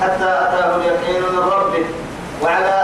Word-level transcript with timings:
حتى 0.00 0.24
أتاه 0.44 0.76
اليقين 0.76 1.22
من 1.22 1.44
ربه. 1.56 1.86
وعلى 2.42 2.74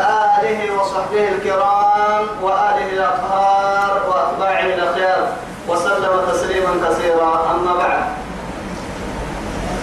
آله 0.41 0.61
وصحبه 0.77 1.29
الكرام 1.29 2.25
وآله 2.43 2.89
الأطهار 2.93 3.93
وأتباعه 4.09 4.67
الأخيار 4.75 5.29
وسلم 5.69 6.15
تسليما 6.33 6.73
كثيرا. 6.89 7.31
أما 7.51 7.73
بعد. 7.79 8.05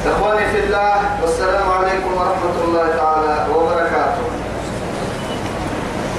إخواني 0.08 0.45
في 0.52 0.59
الله 0.59 0.95
والسلام 1.22 1.72
عليكم 1.72 2.11
ورحمة 2.14 2.55
الله 2.66 2.88
تعالى 2.98 3.36
وبركاته. 3.55 4.25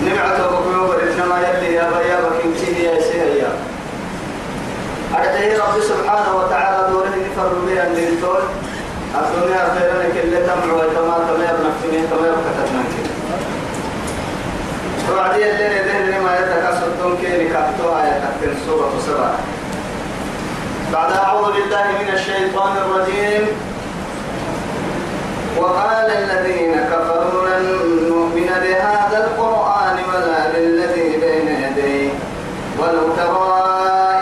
نبعث 0.03 0.41
بقلوب 0.41 0.91
إنما 0.91 1.37
يلي 1.49 1.75
يا 1.75 1.91
بيابك 1.91 2.37
انتهي 2.45 2.85
يا 2.85 3.01
سيهيا 3.01 3.51
أدعي 5.15 5.57
رب 5.57 5.81
سبحانه 5.81 6.37
وتعالى 6.37 6.93
دوره 6.93 7.09
نفر 7.09 7.51
بها 7.67 7.87
الدكتور 7.87 8.43
الدنيا 9.15 9.63
خيرا 9.79 10.03
كل 10.15 10.47
تمع 10.47 10.75
ويتما 10.75 11.19
تمير 11.29 11.55
نفسني 11.67 12.07
تمير 12.11 12.35
كتبنا 12.45 12.83
وعدي 15.17 15.51
اللي 15.51 15.81
ذهن 15.81 16.23
ما 16.25 16.33
يتكسر 16.39 17.17
كي 17.21 17.45
نكتوها 17.45 18.07
يتكتن 18.09 18.57
سورة 18.67 18.93
سبعة. 19.07 19.35
بعد 20.93 21.13
أعوذ 21.13 21.53
بالله 21.53 21.85
من 22.01 22.09
الشيطان 22.15 22.73
الرجيم 22.77 23.47
وقال 25.59 26.11
الذين 26.11 26.75
كفروا 26.91 27.49
لن 27.49 27.65
نؤمن 28.09 28.51
بهذا 28.63 29.19
القرآن 29.27 29.97
ولا 30.09 30.53
بالذي 30.53 31.17
بين 31.21 31.49
يديه 31.49 32.11
ولو 32.79 33.09
ترى 33.17 33.59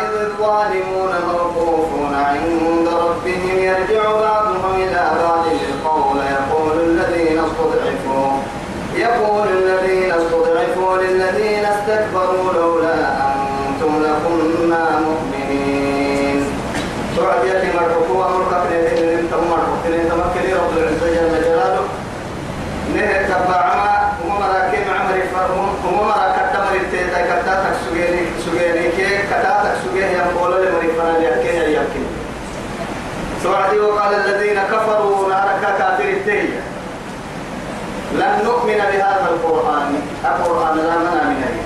إذ 0.00 0.12
الظالمون 0.26 1.12
موقوفون 1.32 2.14
عند 2.14 2.88
ربهم 2.88 3.58
يرجع 3.58 4.02
بعضهم 4.20 4.74
إلى 4.74 5.10
بعض 5.22 5.44
القول 5.46 6.18
يقول 6.18 6.80
الذين 6.80 7.38
استضعفوا 7.38 8.32
يقول 8.96 9.48
الذين 9.48 10.12
استضعفوا 10.12 10.96
للذين 10.96 11.64
استكبروا 11.64 12.52
لولا 12.52 12.94
أنتم 12.94 14.02
لكنا 14.02 15.00
مؤمنين 15.00 16.44
سورة 17.16 17.44
يأتي 17.44 17.66
مرحوكوا 17.76 18.24
أمرك 18.26 18.62
كنين 18.68 19.18
انت 19.18 19.32
مرحوك 19.34 19.78
كنين 19.84 20.08
تمكني 20.10 20.54
رب 20.54 20.72
العزة 20.76 21.06
جل 21.06 21.44
جلاله 21.44 21.84
نه 22.94 23.22
تبعما 23.28 24.12
هم 24.24 24.40
مراكي 24.40 24.76
معمري 24.88 25.22
فرهم 25.34 25.68
هم 25.84 26.08
مراكا 26.08 26.52
تمري 26.54 26.80
تيتا 26.90 27.20
كتاتك 27.26 27.74
سجيني 27.84 28.22
سجيني 28.46 28.88
كي 28.96 29.18
كتاتك 29.30 29.74
سجيني 29.84 30.12
يقول 30.12 30.52
لمري 30.52 30.88
فرنا 30.98 31.18
ليكين 31.18 31.62
يمكن 31.62 32.04
سورة 33.46 33.86
وقال 33.86 34.14
الذين 34.14 34.58
كفروا 34.58 35.28
نارك 35.28 35.62
كافر 35.78 36.04
التهيئة 36.04 36.62
لن 38.12 38.44
نؤمن 38.44 38.74
بهذا 38.74 39.26
القرآن. 39.30 40.00
القرآن 40.24 40.76
لا 40.76 40.96
منا 40.98 41.24
من 41.24 41.62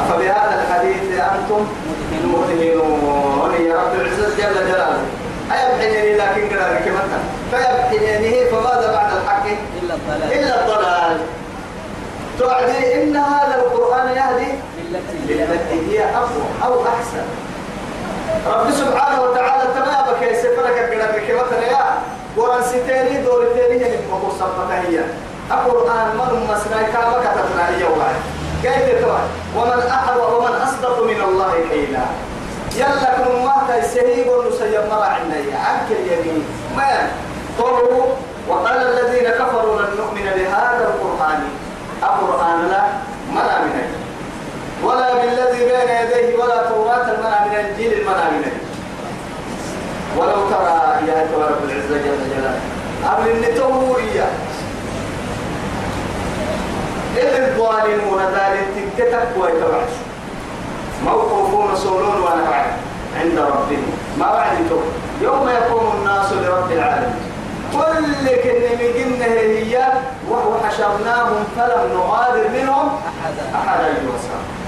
أفبهذا 0.00 0.62
الحديث 0.62 1.20
أنتم 1.20 1.66
مؤمنون؟ 2.24 3.54
يا 3.54 3.76
رب 3.76 3.94
العزة 4.00 4.36
جل 4.36 4.54
جلاله. 4.68 5.02
أيبحنني 5.52 6.16
لكن 6.16 6.56
قرارك 6.56 6.86
مثلا 6.98 7.22
فيبحنني 7.50 8.44
فماذا 8.44 8.92
بعد 8.92 9.12
الحق؟ 9.12 9.46
إلا 9.82 9.94
الضلال. 9.94 10.32
إلا 10.32 10.60
الضلال. 10.60 11.20
تعدي 12.38 13.02
إن 13.02 13.16
هذا 13.16 13.54
القرآن 13.54 14.08
يهدي 14.08 14.52
بالتي 14.76 15.34
للتي 15.34 15.78
هي 15.90 16.04
أقوى 16.14 16.48
أو 16.64 16.86
أحسن. 16.86 17.24
رب 18.46 18.70
سبحانه 18.70 19.22
وتعالى 19.22 19.64
تمامك 19.74 20.22
يا 20.22 20.34
سفرك 20.42 20.76
قرارك 20.92 21.28
مثلا 21.40 21.66
يا. 21.66 21.84
قرآن 22.36 22.62
ستيني 22.62 23.22
دور 23.22 23.44
تيني 23.54 23.82
يعني 23.82 23.96
مقصر 24.12 24.38
صفتها 24.40 25.04
القرآن 25.50 26.06
من 26.18 26.46
مسنا 26.50 26.82
كما 26.82 27.16
كتبنا 27.24 27.68
هي 27.68 27.84
كيف 28.62 29.04
توعد 29.04 29.28
ومن 29.56 29.82
أحد 29.90 30.16
ومن 30.16 30.54
أصدق 30.62 31.02
من 31.04 31.20
الله 31.28 31.52
قيلا 31.70 32.04
يلا 32.76 33.10
كن 33.18 33.44
ما 33.44 33.56
تسهيب 33.68 34.26
ونسيب 34.28 34.80
مرا 34.90 35.04
عنا 35.04 35.36
عنك 35.66 35.88
اليمين. 35.90 36.44
ما 36.76 37.10
قالوا 37.58 38.06
وقال 38.48 38.76
الذين 38.76 39.30
كفروا 39.30 39.80
لن 39.82 39.96
نؤمن 39.96 40.30
بهذا 40.36 40.84
القرآن. 40.94 41.40
القرآن 42.02 42.68
لا 42.68 42.82
ولا 44.84 45.14
بالذي 45.14 45.64
بين 45.64 45.88
يديه 46.00 46.38
ولا 46.38 46.68
توراة 46.68 47.06
المنع 47.14 47.44
من 47.46 47.56
الجيل 47.56 47.92
المنع 48.00 48.30
من 48.30 48.52
ولو 50.18 50.50
ترى 50.50 51.06
يا 51.08 51.28
رب 51.36 51.64
العزة 51.64 51.96
جل 51.96 52.30
جلاله 52.30 52.60
النتوه 53.26 53.96
إياه 53.98 54.30
إذ 57.16 57.42
الظالمون 57.42 58.22
ذلك 58.22 58.68
تكتك 58.98 59.28
ويتبعش 59.40 59.92
موقوفون 61.04 61.76
صولون 61.76 62.16
ونفع 62.20 62.64
عند 63.20 63.38
ربهم. 63.38 63.92
ما 64.18 64.32
بعدتم 64.32 64.80
يوم 65.22 65.48
يقوم 65.48 65.92
الناس 65.98 66.32
لرب 66.32 66.72
العالمين. 66.72 67.14
كل 67.72 68.26
كن 68.28 68.62
من 68.80 69.22
هي 69.22 69.92
وهو 70.30 70.58
حشرناهم 70.64 71.44
فلم 71.56 71.92
نغادر 71.94 72.48
منهم 72.48 72.88
أحدا 73.08 73.58
أحدا 73.58 73.86
يوسع 73.86 74.59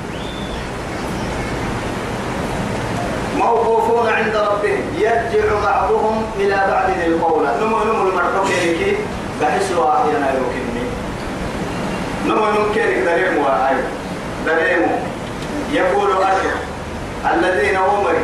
موقوفون 3.39 4.09
عند 4.09 4.37
ربهم. 4.37 4.83
يرجع 4.99 5.45
بعضهم 5.65 6.25
إلى 6.41 6.57
بعض 6.71 6.89
القول 7.07 7.45
نمو 7.61 7.79
نمو 7.85 8.09
المرحوم 8.09 8.47
كي 8.49 8.97
بحسوا 9.41 9.95
أحيانا 9.95 10.29
يوكلني 10.39 10.85
نمو 12.27 12.45
نمو 12.47 12.73
كي 12.75 13.05
دريم 13.05 13.39
وآي 13.39 13.77
دريم 14.47 14.83
يقول 15.73 16.11
أشر 16.23 16.55
الذين 17.35 17.77
أمري 17.77 18.23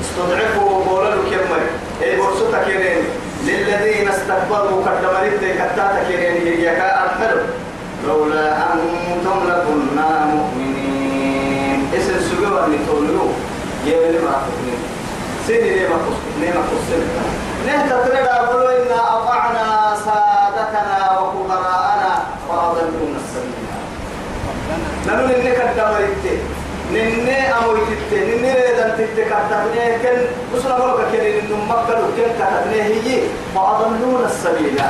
استضعفوا 0.00 0.70
وقولوا 0.70 1.22
كمري 1.30 1.68
إيه 2.02 2.16
برسوتا 2.18 2.64
كيرين 2.64 3.04
للذين 3.46 4.08
استكبروا 4.08 4.84
كدمرت 4.84 5.40
كتاتا 5.58 6.04
كيرين 6.08 6.60
يكا 6.60 7.02
أرحلوا 7.04 7.42
لولا 8.08 8.56
أنتم 8.72 9.38
لكنا 9.48 10.24
مؤمنين. 10.34 11.88
اسم 11.98 12.14
سجوا 12.20 12.66
اللي 12.66 12.78
تقولوا 12.86 13.28
يا 13.86 14.20
ما 14.20 14.30
أخذني 14.30 14.76
سيدي 15.46 15.70
ليه 15.70 15.88
ما 15.88 15.94
أخذني 15.94 16.48
ما 16.54 16.60
أخذني 16.60 17.06
نهتا 17.66 18.06
تريد 18.06 18.26
أقول 18.26 18.72
إنا 18.72 19.16
أطعنا 19.16 19.96
سادتنا 20.04 21.18
وكبراءنا 21.20 22.12
وأضلونا 22.48 23.18
السبيل. 23.24 23.68
نحن 25.06 25.20
ننك 25.20 25.60
الدمرت 25.60 26.24
نني 26.92 27.54
أمويتت 27.54 28.12
نني 28.12 28.52
ريدان 28.52 28.90
تتكتبني 28.98 29.98
كن 30.02 30.18
بسنا 30.54 30.78
مرة 30.78 31.06
كريم 31.12 31.34
إنه 31.44 31.64
مكة 31.64 32.00
كن 32.16 32.30
كتبني 32.38 32.82
هي. 32.82 33.22
وأضلونا 33.54 34.26
السبيل. 34.26 34.80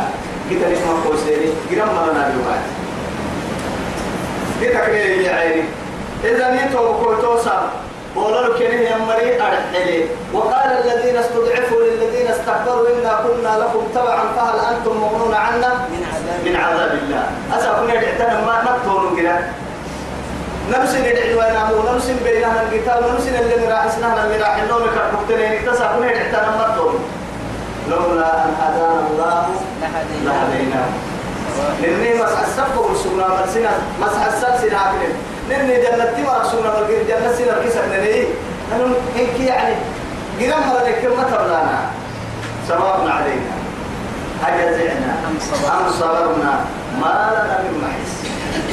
قلت 0.50 0.62
لك 0.62 0.82
ما 0.86 1.10
قوسيني 1.10 1.50
قرم 1.70 1.94
مرنا 1.94 2.22
بيوهاي 2.28 2.62
قلت 4.60 4.75
لك 4.76 4.94
يا 5.26 5.34
عيني. 5.34 5.64
إذا 6.25 6.50
نيتو 6.50 6.94
كوتوسا. 7.04 7.70
قولوا 8.16 8.58
كنه 8.58 8.80
يمري 8.90 9.42
أرحلي 9.42 10.04
وقال 10.34 10.70
الذين 10.84 11.16
استضعفوا 11.16 11.80
للذين 11.80 12.26
استكبروا 12.26 12.88
إنا 12.88 13.14
كنا 13.24 13.58
لكم 13.58 13.82
تبعا 13.94 14.24
فهل 14.36 14.74
أنتم 14.74 14.96
مغنون 15.00 15.34
عنا؟ 15.34 15.74
من 16.44 16.56
عذاب 16.56 16.98
الله. 17.02 17.24
أسا 17.58 17.72
كنا 17.72 17.94
نعتنا 17.94 18.40
ما 18.46 18.62
نقتلوا 18.64 19.16
كده. 19.16 19.38
نمسن 20.70 21.04
يدعي 21.04 21.34
وأنا 21.34 21.64
مو 21.64 21.92
نمسن 21.92 22.16
بيننا 22.24 22.62
القتال 22.62 23.12
نمسن 23.12 23.34
اللي 23.34 23.68
راح 23.68 23.84
اسنانا 23.84 24.24
اللي 24.24 24.36
راح 24.36 24.56
النوم 24.56 24.82
كربتين 24.94 25.52
اكتسب 25.52 26.00
نهر 26.00 26.16
احتنا 26.16 26.56
مرتون 26.58 26.94
لولا 27.90 28.44
أن 28.44 28.54
هدانا 28.60 29.06
الله 29.10 29.46
لهديناه. 30.24 30.88
لأني 31.82 32.22
مسح 32.22 32.78
ورسولنا 32.78 33.28
مرسنا 33.28 33.70
مسح 34.00 34.26
السبب 34.26 34.72
سنعقل 35.50 35.69
لأني 35.69 35.82
جنتي 35.82 36.23
ورسولنا 36.23 36.70
مرقل 36.70 37.06
جنة 37.08 37.32
سنة 37.38 37.52
ركسة 37.58 37.87
نلي 37.87 38.26
أنا 38.73 38.94
هيك 39.17 39.41
يعني 39.41 39.75
قرام 40.41 40.69
مرة 40.69 40.94
كلمة 41.02 41.23
تبلانا 41.23 41.81
سواء 42.69 43.00
علينا. 43.08 43.55
أجزعنا 44.47 45.14
أم 45.29 45.38
صبرنا. 46.00 46.64
ما 47.00 47.31
لنا 47.32 47.58
من 47.62 47.82
محيص. 47.82 48.12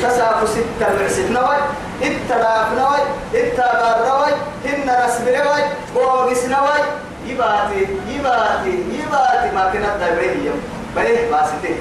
تساق 0.04 0.46
ستة 0.46 1.00
بعسد 1.00 1.32
نوي 1.32 1.58
اتلاف 2.02 2.68
نوي 2.78 3.02
اتبار 3.36 4.08
نوي 4.08 4.32
هن 4.66 5.06
رسم 5.06 5.26
نوي 5.26 5.64
بوغس 5.96 6.46
نوي 6.46 6.80
يباتي 7.28 7.88
يباتي 8.10 8.84
يباتي. 8.94 9.56
ما 9.56 9.70
كنا 9.74 9.98
دبريه 9.98 10.52
بيه 10.96 11.32
باسته 11.32 11.76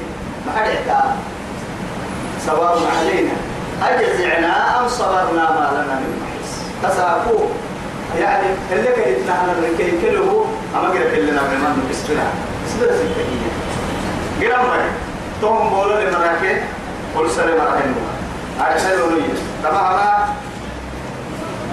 ما 0.46 0.52
حد 0.56 0.76
سواء 2.46 2.78
علينا. 2.98 3.36
أجزعنا 3.82 4.80
أم 4.80 4.88
صبرنا 4.88 5.44
ما 5.50 5.70
لنا 5.72 5.94
من 6.00 6.22
محيص؟ 6.22 6.52
تساقوا 6.82 7.46
يعني 8.20 8.46
اللي 8.72 8.88
كان 8.88 9.14
نحن 9.28 9.48
الركي 9.58 9.90
كله 10.00 10.46
أما 10.74 10.88
قرأ 10.88 11.10
كلنا 11.16 11.42
من 11.42 11.60
من 11.60 11.88
بسبنا 11.90 12.24
بسبنا 12.66 12.92
سكتية 12.98 13.50
قرأ 14.48 14.62
مرة. 14.62 14.90
توم 15.40 15.68
بولا 15.70 15.94
لمراكي 16.10 16.60
قل 17.16 17.30
سلم 17.30 17.56
رحمه 17.60 17.94
على 18.60 18.80
حلو 18.80 19.10
نية 19.10 19.34
طبعا 19.64 20.26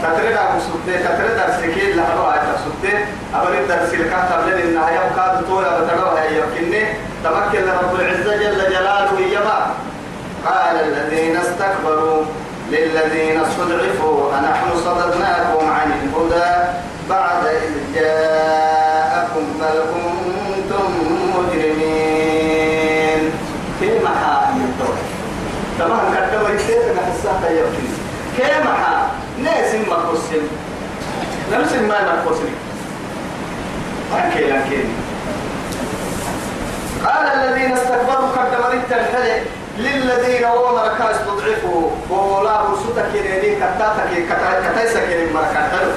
تتريد 0.04 0.38
أبو 0.38 0.60
سبتة 0.60 1.06
تتريد 1.06 1.32
درسكي 1.38 1.94
لحظة 1.94 2.34
آية 2.34 2.56
سبتة 2.66 2.98
أبرد 3.36 3.72
الكهتر 3.94 4.46
لن 4.48 4.60
النهاية 4.62 5.00
وكاد 5.00 5.48
طويلة 5.48 5.80
بتروها 5.80 6.24
هي 6.24 6.38
يمكنني 6.40 6.86
تمكن 7.24 7.64
رب 7.70 7.96
العزة 8.00 8.36
جل 8.36 8.70
جلاله 8.70 9.20
يما 9.20 9.74
قال 10.45 10.75
الذين 10.75 11.38
استكبروا 11.38 12.24
للذين 12.69 13.42
استضعفوا 13.42 14.40
أنحن 14.40 14.69
صددناكم 14.86 15.69
عن 15.69 15.92
الهدى 15.92 16.69
بعد 17.10 17.45
إذ 17.45 17.95
جاءكم 17.95 19.45
بل 19.60 19.81
كنتم 19.94 20.92
مجرمين. 21.38 23.31
كيف 23.80 24.06
حال 24.06 24.44
تمام 25.80 26.13
كتبوا 26.13 26.50
يصير 26.50 26.81
نحسها 26.95 27.50
يمكن 27.50 27.88
كيف 28.38 28.68
حال؟ 28.68 29.04
ناس 29.44 29.75
ما 29.90 29.95
قسم 29.95 30.44
نفس 31.51 31.74
ما 31.74 32.24
قسم 32.28 32.50
أكيد 34.13 34.50
أكيد 34.50 34.86
قال 37.06 37.28
الذين 37.28 37.72
استكبروا 37.72 38.30
قدموا 38.30 38.74
التنحلي 38.74 39.42
للذين 39.78 40.46
هو 40.46 40.75
مركا 40.75 41.12
استضعفوا 41.12 41.90
ولا 42.10 42.62
برسوتك 42.62 43.16
يلي 43.16 43.56
كتاتك 43.56 44.10
كتايسك 44.72 45.10
يلي 45.10 45.34
مركا 45.34 45.70
حلو. 45.72 45.92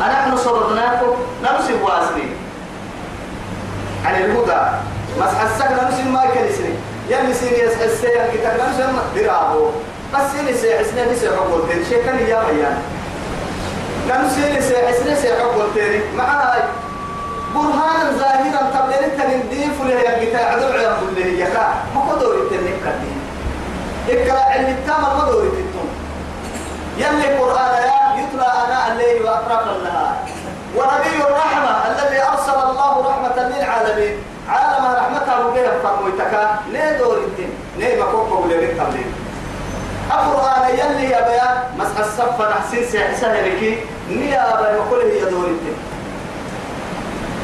أنا 0.00 0.36
صددناكم 0.36 1.16
نمسي 1.42 1.74
واسني 1.82 2.28
عن 4.04 4.14
الهدى. 4.14 4.60
مسح 5.20 5.40
السكن 5.42 5.74
نمسي 5.84 6.02
ما 6.02 6.26
كنسني 6.26 6.74
يلي 7.08 7.34
سيني 7.34 7.64
السيان 7.64 8.28
كتاب 8.34 8.54
نمسي 8.60 8.82
درابو. 9.16 9.70
بس 10.14 10.32
سيني 10.32 10.54
سيحسني 10.54 11.12
نسي 11.12 11.28
حقول 11.28 11.68
تاني 11.68 11.84
شيء 11.84 12.04
كان 12.04 12.18
يا 12.18 12.42
ميان. 12.52 12.78
نمسي 14.08 14.60
سيحسني 14.60 15.16
سي 15.16 15.28
حقول 15.34 15.66
تاني 15.74 16.00
معاي 16.16 16.62
برهانا 17.56 18.10
ظاهرا 18.18 18.62
تبلين 18.74 19.06
له 19.88 20.00
يا 20.00 20.12
بتاع 20.24 20.40
عدو 20.52 20.68
له 21.16 21.26
يا 21.26 21.46
كا 21.54 21.74
ما 21.94 22.00
قدر 22.00 22.34
التنين 22.34 22.76
كدين 22.84 23.18
اقرا 24.08 24.40
علم 24.40 24.68
التام 24.68 25.00
ما 25.02 25.24
دور 25.30 25.42
التون 25.42 25.88
يلي 26.98 27.38
قران 27.38 27.74
يا 27.82 28.20
يتلى 28.20 28.46
أنا 28.64 28.92
الليل 28.92 29.22
وأطراف 29.22 29.62
النهار. 29.76 30.16
ونبي 30.76 31.16
الرحمه 31.28 31.72
الذي 31.90 32.22
أرسل 32.22 32.58
الله 32.70 32.92
رحمة 33.08 33.36
للعالمين 33.48 34.16
عالم 34.48 34.84
رحمته 34.96 35.50
بها 35.54 35.72
فرميتك 35.82 36.48
ليه 36.72 36.98
دور 36.98 37.16
التين 37.18 37.50
ليه 37.78 38.00
ما 38.00 38.04
كوكو 38.10 38.42
ولا 38.44 38.54
التبلين 38.54 39.12
القرآن 40.12 40.68
يلي 40.78 41.10
يا 41.10 41.20
بيا 41.28 41.68
مسح 41.78 41.98
الصف 41.98 42.40
نحسين 42.42 42.84
سهلكي 43.20 43.78
نيا 44.10 44.56
بيا 44.60 44.80
كل 44.90 45.00
هي 45.10 45.30
دور 45.30 45.46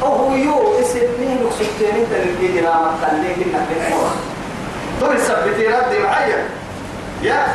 هو 0.01 0.35
يو 0.35 0.79
اسمين 0.81 1.37
وسكتين 1.45 2.05
اللي 2.11 2.61
جرامة 2.61 2.91
خليك 3.01 3.37
انك 3.37 3.67
تحمر 3.79 4.09
دول 5.01 5.19
سبتي 5.21 5.67
رد 5.67 5.95
معين 6.03 6.43
يا 7.21 7.47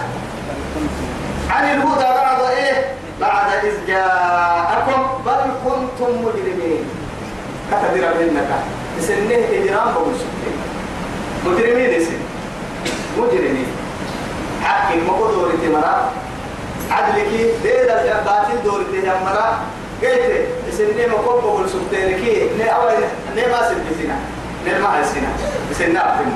عن 1.51 1.65
الهدى 1.65 2.05
بعد 2.05 2.41
إيه 2.43 2.85
بعد 3.21 3.65
إذ 3.65 3.87
جاءكم 3.87 5.03
بل 5.27 5.41
كنتم 5.65 6.11
مجرمين. 6.25 6.85
كتبر 7.71 8.09
منك 8.21 8.49
اسنه 8.99 9.35
اجرام 9.53 9.95
بقول 9.95 10.15
سكتين 10.15 10.57
مجرمين 11.47 11.91
اسم 12.01 12.17
مجرمين. 13.19 13.67
حقي 14.63 14.97
مقدور 15.01 15.53
تمرا 15.63 16.11
عدلك 16.91 17.29
دير 17.63 17.87
باطل 18.27 18.63
دور 18.65 18.83
تمرا 18.83 19.59
قلت 20.03 20.47
سنة 20.79 21.07
مكوب 21.07 21.43
بقول 21.43 21.69
سبتين 21.71 22.19
كي 22.25 22.49
نه 22.59 22.65
أول 22.71 22.93
نه 23.37 23.43
ما 23.53 23.69
سبتينا 23.69 24.17
نه 24.67 24.79
ما 24.79 25.03
هسينا 25.03 25.29
سنة 25.79 26.01
أفهم 26.01 26.33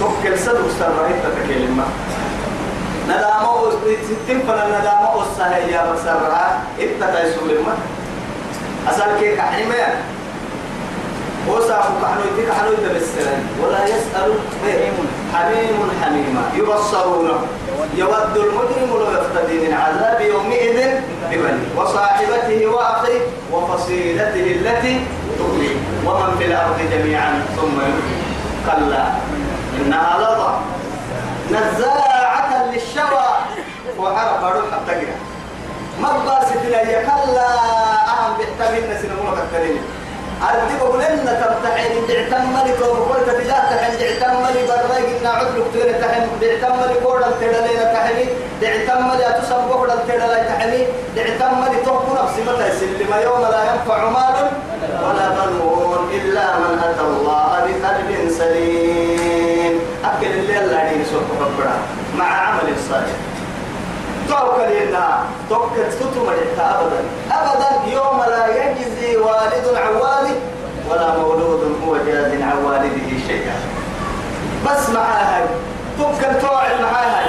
توكل 0.00 0.38
صدق 0.38 0.64
سرعة 0.78 1.08
تتكلم 1.24 1.84
ندامة 3.08 3.70
ستين 4.06 4.40
فلا 4.46 4.66
ندامة 4.68 5.22
أصها 5.22 5.56
يا 5.58 5.92
بسرعة 5.92 6.62
إتتا 6.80 7.22
يسول 7.28 7.48
ما. 7.66 7.74
أصل 8.90 9.20
كي 9.20 9.36
كحيمة 9.36 9.74
وصاحب 11.48 11.92
كحنو 12.02 12.20
يتك 12.38 12.52
حنو 12.52 12.72
يتبسرن 12.72 13.40
ولا 13.62 13.84
يسأل 13.84 14.32
حميم 15.34 15.90
حميما 16.02 16.42
يبصرونه 16.54 17.38
يود 17.96 18.36
المجرم 18.36 18.90
لو 18.90 19.10
يفتدي 19.10 19.68
من 19.68 19.72
عذاب 19.74 20.20
يومئذ 20.20 20.78
ببني 21.30 21.66
وصاحبته 21.76 22.66
وأخيه 22.66 23.20
وفصيلته 23.52 24.46
التي 24.56 25.00
تؤوي 25.38 25.70
ومن 26.06 26.36
في 26.38 26.44
الأرض 26.44 26.78
جميعا 26.92 27.42
ثم 27.56 27.76
يؤوي 27.80 28.16
كلا 28.66 29.04
إنها 29.80 30.18
لظى 30.18 30.52
نزاعة 31.50 32.50
للشوى. 32.72 33.28
وعرف 33.98 34.44
روح 34.44 34.64
حتى 34.72 35.06
ما 36.00 36.08
باسط 36.26 36.62
لي 36.64 37.04
كلا. 37.06 37.48
أهم 38.12 38.36
بيحتملنا 38.38 39.02
سنمونا 39.02 39.36
كالترين 39.36 39.78
أردي 40.42 40.74
بقولنا 40.80 41.32
تمتحن 41.40 42.06
تعتم 42.08 42.52
ملك 42.52 42.78
وبقول 42.82 43.26
تجاه 43.26 43.76
تحن 43.76 43.98
تعتم 43.98 44.42
ملك 44.42 44.68
برغي 44.68 45.18
إن 45.20 45.26
عدل 45.26 45.64
كتير 45.70 45.92
تحن 46.00 46.26
تعتم 46.40 46.78
ملك 46.78 47.02
كورا 47.02 47.30
تدلي 47.40 47.78
تحني 47.94 48.24
تعتم 48.60 49.08
ملك 49.08 49.20
أتصم 49.20 49.72
كورا 49.72 49.94
تدلي 50.08 50.44
تحني 50.48 50.86
تعتم 51.16 51.60
ملك 51.60 51.80
تحكم 51.86 52.14
نفسي 52.22 52.42
متى 52.42 52.68
يسلم 52.68 53.14
يوم 53.24 53.40
لا 53.40 53.62
ينفع 53.72 54.08
مال 54.08 54.50
ولا 55.04 55.28
بنون 55.28 56.10
إلا 56.14 56.58
من 56.58 56.78
أتى 56.84 57.00
الله 57.00 57.50
بقلب 57.60 58.30
سليم. 58.30 59.80
أكل 60.04 60.26
الليل 60.26 60.64
الذي 60.64 61.04
سوف 61.04 61.22
مع 62.18 62.24
عمل 62.24 62.74
صالح. 62.90 63.16
توكل 64.28 64.88
لنا 64.88 65.18
توكل 65.50 65.82
تتم 66.00 66.26
أبدا. 66.58 67.00
أبدا 67.32 67.92
يوم 67.92 68.20
لا 68.28 68.46
يجزي 68.46 69.16
والد 69.16 69.66
عن 69.76 69.94
والد 69.94 70.36
ولا 70.90 71.18
مولود 71.18 71.76
هو 71.86 71.96
جاز 71.96 72.32
عن 72.42 72.64
والده 72.64 73.26
شيئا 73.28 73.54
بس 74.66 74.88
معاها 74.90 75.42
توكل 75.98 76.40
توعد 76.40 76.80
معاها 76.80 77.28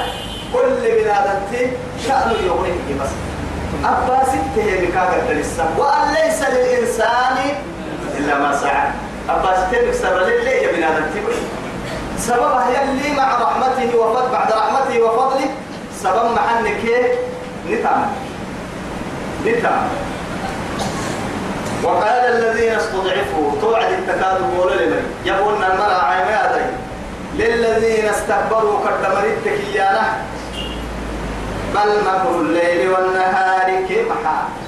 كل 0.54 0.82
بلادتي 0.82 1.72
شأن 2.08 2.32
يغنيه 2.46 3.02
بس 3.02 3.10
أباس 3.86 4.30
لسه 5.30 5.66
وأن 5.78 6.14
ليس 6.14 6.42
للإنسان 6.42 7.38
إلا 8.18 8.38
ما 8.40 8.58
سعى. 8.58 8.88
أباس 9.30 9.60
التهي 9.60 9.86
بكسر 9.88 10.20
لله 10.20 10.50
يا 10.50 10.72
بلادتي 10.72 11.20
سببها 12.18 12.66
يلي 12.70 13.16
مع 13.16 13.42
رحمته 13.42 13.98
وفضل 13.98 14.32
بعد 14.32 14.52
رحمته 14.52 15.02
وفضله 15.02 15.50
سبب 16.04 16.32
محنك 16.36 16.84
نتعم 17.70 18.06
نتعم 19.46 19.84
وقال 21.84 22.24
الذين 22.36 22.74
استضعفوا 22.74 23.52
توعد 23.62 23.92
التكاد 23.92 24.38
بول 24.56 24.72
لمن؟ 24.78 25.04
يقولون 25.26 25.64
المرأة 25.64 26.02
عيمادي 26.04 26.66
للذين 27.36 28.06
استكبروا 28.06 28.80
قدمرت 28.80 29.44
كيانا. 29.44 30.08
بل 31.76 31.90
مكر 32.06 32.42
الليل 32.42 32.90
والنهار 32.90 33.86
كيف 33.88 34.08
حال 34.26 34.67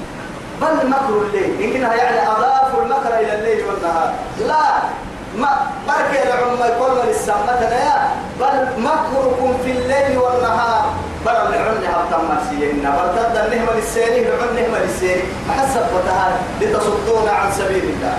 بل 0.62 0.90
مكر 0.90 1.22
الليل؟ 1.26 1.62
يمكنها 1.62 1.96
يعني 1.96 2.28
أضافوا 2.28 2.84
المكر 2.84 3.20
إلى 3.20 3.36
الليل 3.36 3.66
والنهار. 3.66 4.14
لا. 4.48 4.64
ما 5.38 5.50
بركة 5.88 6.24
العمى 6.24 6.76
كل 6.80 7.08
للسمة 7.08 7.62
يا. 7.62 8.10
بل 8.40 8.82
مكركم 8.82 9.58
في 9.64 9.72
الليل 9.72 10.18
والنهار. 10.18 10.86
بل 11.26 11.32
العن 11.32 11.84
هبطا 11.86 12.24
مرسيين 12.30 12.82
بل 12.82 13.16
تد 13.16 13.38
النهمة 13.38 13.74
للسيري 13.76 14.28
العن 14.28 14.56
نهمة 14.56 14.80
للسيري 14.80 15.24
حسب 15.58 15.86
وتهان 15.96 16.34
لتصدون 16.62 17.30
عن 17.30 17.52
سبيل 17.52 17.84
الله. 17.84 18.18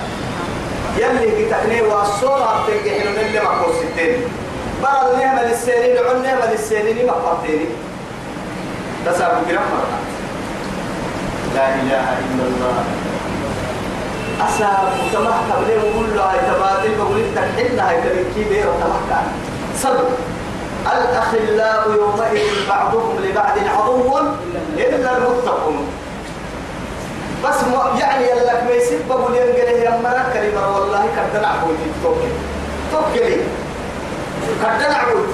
يلي 0.98 1.44
كتكني 1.44 1.82
والصورة 1.82 2.64
بتنجحين 2.64 3.12
من 3.12 3.18
اللي 3.18 3.40
مقصود 3.40 3.74
ستين. 3.74 4.22
بل 4.82 5.12
النهمة 5.12 5.42
للسيري 5.42 6.00
العن 6.00 6.22
نهمة 6.22 6.52
للسيري 6.52 7.06
ما 7.06 7.12
قبطيني 7.12 7.66
تسابق 9.06 9.38
كلام 9.48 9.62
مرة. 9.62 9.98
لا 11.54 11.74
إله 11.74 12.06
إلا 12.24 12.44
الله. 12.50 12.84
أساب 14.48 14.78
وتمح 15.00 15.36
قبله 15.50 15.78
وقول 15.84 16.16
له 16.16 16.22
هاي 16.22 16.38
تبادل 16.38 16.94
بقول 16.98 17.20
لك 17.20 17.38
حنا 17.56 17.90
هاي 17.90 17.96
تبكي 17.96 18.44
بيه 18.48 18.64
وتمح 18.64 19.00
كان 19.10 19.26
صبر 19.82 20.08
الأخلاء 20.86 21.90
يومئذ 21.96 22.68
بعضهم 22.68 23.18
لبعض 23.24 23.58
عدو 23.76 24.18
إلا 24.76 25.16
المتقون. 25.16 25.86
بس 27.44 27.56
يعني 28.00 28.24
لك 28.24 28.62
ما 28.66 28.70
يسيب 28.70 29.08
بقول 29.08 29.34
ينقله 29.36 29.70
يا 29.70 30.00
مرا؟ 30.04 30.24
كلمة 30.34 30.76
والله 30.76 31.06
كردنا 31.16 31.48
عبود 31.48 31.76
توكل. 32.02 32.32
توكلي 32.92 33.36
كردنا 34.62 34.94
عبود 34.94 35.28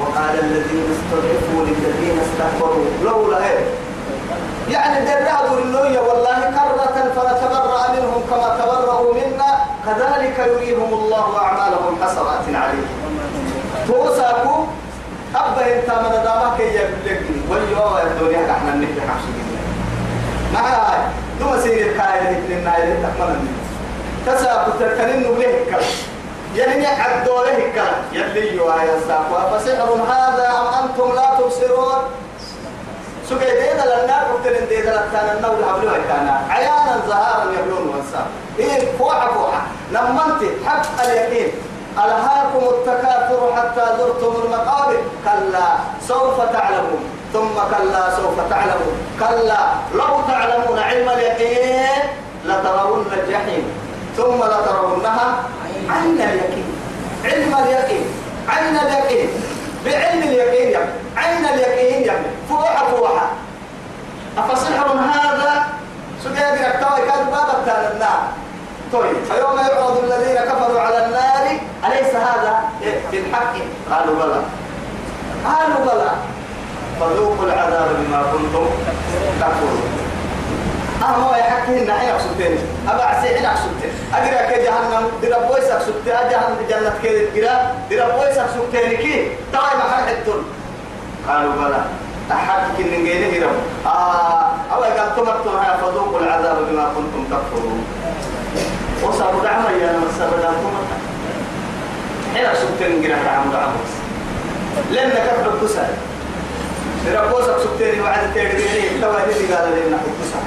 وقال 0.00 0.38
الذين 0.42 0.86
استضعفوا 0.94 1.66
للذين 1.66 2.18
استكبروا 2.20 2.84
لولا 3.04 3.46
إيه؟ 3.46 3.64
يعني 4.70 5.04
درعوا 5.06 5.58
النوية 5.58 6.00
والله 6.00 6.40
كرة 6.40 7.12
فنتبرأ 7.16 7.92
منهم 7.92 8.22
كما 8.30 8.58
تبرأوا 8.60 9.14
منا 9.14 9.58
كذلك 9.86 10.38
يريهم 10.38 10.94
الله 10.94 11.38
أعمالهم 11.38 11.98
حسرات 12.02 12.44
عليهم 12.54 12.88
توساكو 13.86 14.64
أبا 15.34 15.74
انت 15.74 15.90
من 15.90 16.22
دامك 16.24 16.60
يبلغني 16.60 17.40
واليوم 17.50 17.96
الدنيا 18.06 18.52
إحنا 18.52 18.74
نحكي 18.74 19.00
حفصي 19.00 19.32
مع 20.54 20.60
هاي 20.60 20.98
دوما 21.40 21.60
سير 21.60 21.86
الكائن 21.86 22.26
اثنين 22.26 22.64
نايل 22.64 22.96
تكمل 23.02 23.36
تساكو 24.26 24.70
تركنين 24.80 25.20
نبلغك 25.20 25.80
يعني 26.56 26.86
عدوا 26.86 27.44
له 27.44 27.66
الكلام 27.66 28.02
يلي 28.12 28.56
يا 28.56 29.00
ساقوا 29.08 29.58
فسحر 29.58 29.92
هذا 29.92 30.48
أم 30.60 30.84
أنتم 30.84 31.14
لا 31.14 31.40
تبصرون 31.40 31.98
سكي 33.28 33.50
ديدا 33.60 34.04
لنا 34.04 34.24
قلتلن 34.24 34.68
ديدا 34.68 34.92
لكان 34.92 35.36
النول 35.36 35.64
حبلوا 35.64 35.96
كان 36.08 36.28
عيانا 36.50 37.02
زهارا 37.08 37.52
يبلون 37.52 37.88
وانسا 37.88 38.26
إيه 38.58 38.98
فوحة 38.98 39.32
فوحة. 39.32 39.62
لما 39.92 40.22
أنت 40.26 40.42
حق 40.66 41.04
اليقين 41.04 41.52
ألهاكم 41.98 42.62
التكاثر 42.74 43.52
حتى 43.56 43.84
زرتم 43.98 44.42
المقابر. 44.44 44.96
كلا 45.24 45.68
سوف 46.08 46.40
تعلمون. 46.52 47.02
ثم 47.32 47.54
كلا 47.70 48.10
سوف 48.16 48.36
تعلمون. 48.50 48.96
كلا 49.20 49.60
لو 49.94 50.20
تعلمون 50.28 50.78
علم 50.78 51.08
اليقين 51.08 52.02
لترون 52.44 53.06
الجحيم. 53.12 53.64
ثم 54.16 54.44
لترونها 54.44 55.34
عين 55.90 56.20
اليقين. 56.20 56.68
علم 57.24 57.54
اليقين. 57.62 58.06
عين 58.48 58.76
اليقين. 58.76 59.30
بعلم 59.84 60.22
اليقين 60.22 60.70
يعني 60.70 60.90
عين 61.18 61.44
اليقين 61.44 62.02
يعني. 62.04 62.26
فوحة 62.48 62.86
فوحة 62.90 63.26
أفسحر 64.38 64.86
هذا؟ 64.86 65.64
سجاد 66.24 66.52
ركتوي 66.52 67.06
كان 67.06 67.26
كان 67.66 67.92
النار. 67.92 68.20
طيب 68.92 69.24
فيوم 69.32 69.58
يعرض 69.58 70.04
الذين 70.04 70.36
كفروا 70.36 70.80
على 70.80 71.06
النار 71.06 71.60
أليس 71.86 72.14
هذا؟ 72.14 72.60
بالحق 73.12 73.54
قالوا 73.90 74.14
بلى. 74.14 74.40
قالوا 75.44 75.84
بلى. 75.84 76.10
فذوقوا 77.00 77.44
العذاب 77.44 77.88
بما 77.98 78.22
كنتم 78.22 78.66
تكفرون. 79.40 80.08
أهو 81.02 81.34
يا 81.34 81.42
حكي 81.42 81.82
إن 81.82 81.92
حين 81.92 82.08
أقصدتين 82.10 82.58
عسي 82.88 83.28
حين 83.28 83.44
أقصدتين 83.44 83.92
أقرأ 84.14 84.50
كي 84.50 84.62
جهنم 84.62 85.10
درب 85.22 85.48
بويس 85.48 85.64
أقصدتين 85.64 86.12
أجهنم 86.12 86.56
جنة 86.68 86.92
كي 87.02 87.40
درب 87.90 88.10
بويس 88.18 88.38
أقصدتين 88.38 88.96
كي 88.96 89.30
ما 89.52 89.84
حد 89.96 90.08
حدون 90.22 90.44
قالوا 91.28 91.52
بلى. 91.52 91.82
أحد 92.32 92.62
كن 92.78 92.84
نجينه 92.84 93.46
رب 93.46 93.58
آه 93.86 94.50
أو 94.74 94.82
قال 94.82 95.16
تمرتم 95.16 95.56
هيا 95.58 95.76
فذوقوا 95.76 96.20
العذاب 96.20 96.56
بما 96.70 96.84
كنتم 96.96 97.24
تكفرون. 97.30 97.84
وصاروا 99.02 99.42
دعما 99.42 99.70
يا 99.70 99.92
نمس 99.92 100.18
بدل 100.18 100.42
تمرت 100.42 100.90
حين 102.34 102.44
أقصدتين 102.46 103.02
قرأ 103.02 103.22
دعم 103.24 103.50
دعم 103.52 103.70
لأن 104.92 105.10
كفر 105.10 105.54
الكسر 105.54 105.86
درب 107.06 107.30
بويس 107.30 107.48
أقصدتين 107.48 108.00
وعد 108.02 108.34
تيريني 108.34 109.00
تواي 109.00 109.22
دي 109.26 109.54
قال 109.54 109.66
لنا 109.70 109.98
الكسر 110.06 110.44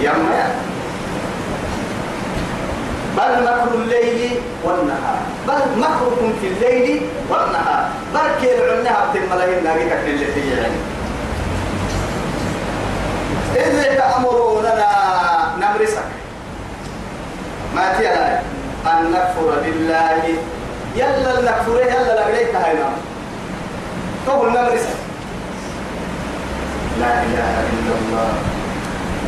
يما 0.00 0.54
بل 3.22 3.42
مكر 3.42 3.74
الليل 3.74 4.40
والنهار. 4.64 5.18
بل 5.48 5.80
مكركم 5.80 6.32
في 6.40 6.46
الليل 6.46 7.02
والنهار. 7.30 7.88
بل 8.14 8.40
كيل 8.40 8.70
عنها 8.70 9.06
بتملهن 9.10 9.64
ناقيك 9.64 9.92
في 10.34 10.40
يعني 10.50 10.76
إذ 13.56 13.98
تأمروننا 13.98 14.88
نمرسك. 15.58 16.04
ما 17.74 17.92
تيلا 17.98 18.40
أن 18.86 19.12
نكفر 19.12 19.60
بالله. 19.64 20.22
يلا 20.96 21.42
نكفر 21.42 21.80
يلا 21.80 22.20
لقليك 22.20 22.54
هاي 22.54 22.74
نعم. 22.74 22.92
تقول 24.26 24.48
نمرسك. 24.48 24.96
لا 27.00 27.22
إله 27.22 27.54
إلا 27.72 27.94
الله. 27.98 28.32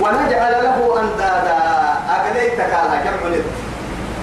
ونجعل 0.00 0.64
له 0.64 1.00
أندادا. 1.00 1.64
أغنيتك 2.14 2.74
على 2.74 3.04
جمع 3.04 3.28
لك 3.28 3.44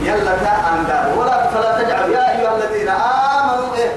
يلا 0.02 0.34
تا 0.44 0.54
أندادا 0.74 1.14
ولا 1.20 1.48
فلا 1.48 1.84
تجعل. 1.84 2.12
يا 2.12 2.26
أيها 2.32 2.56
الذين 2.58 2.90
آمنوا 2.90 3.76
إيه؟ 3.76 3.92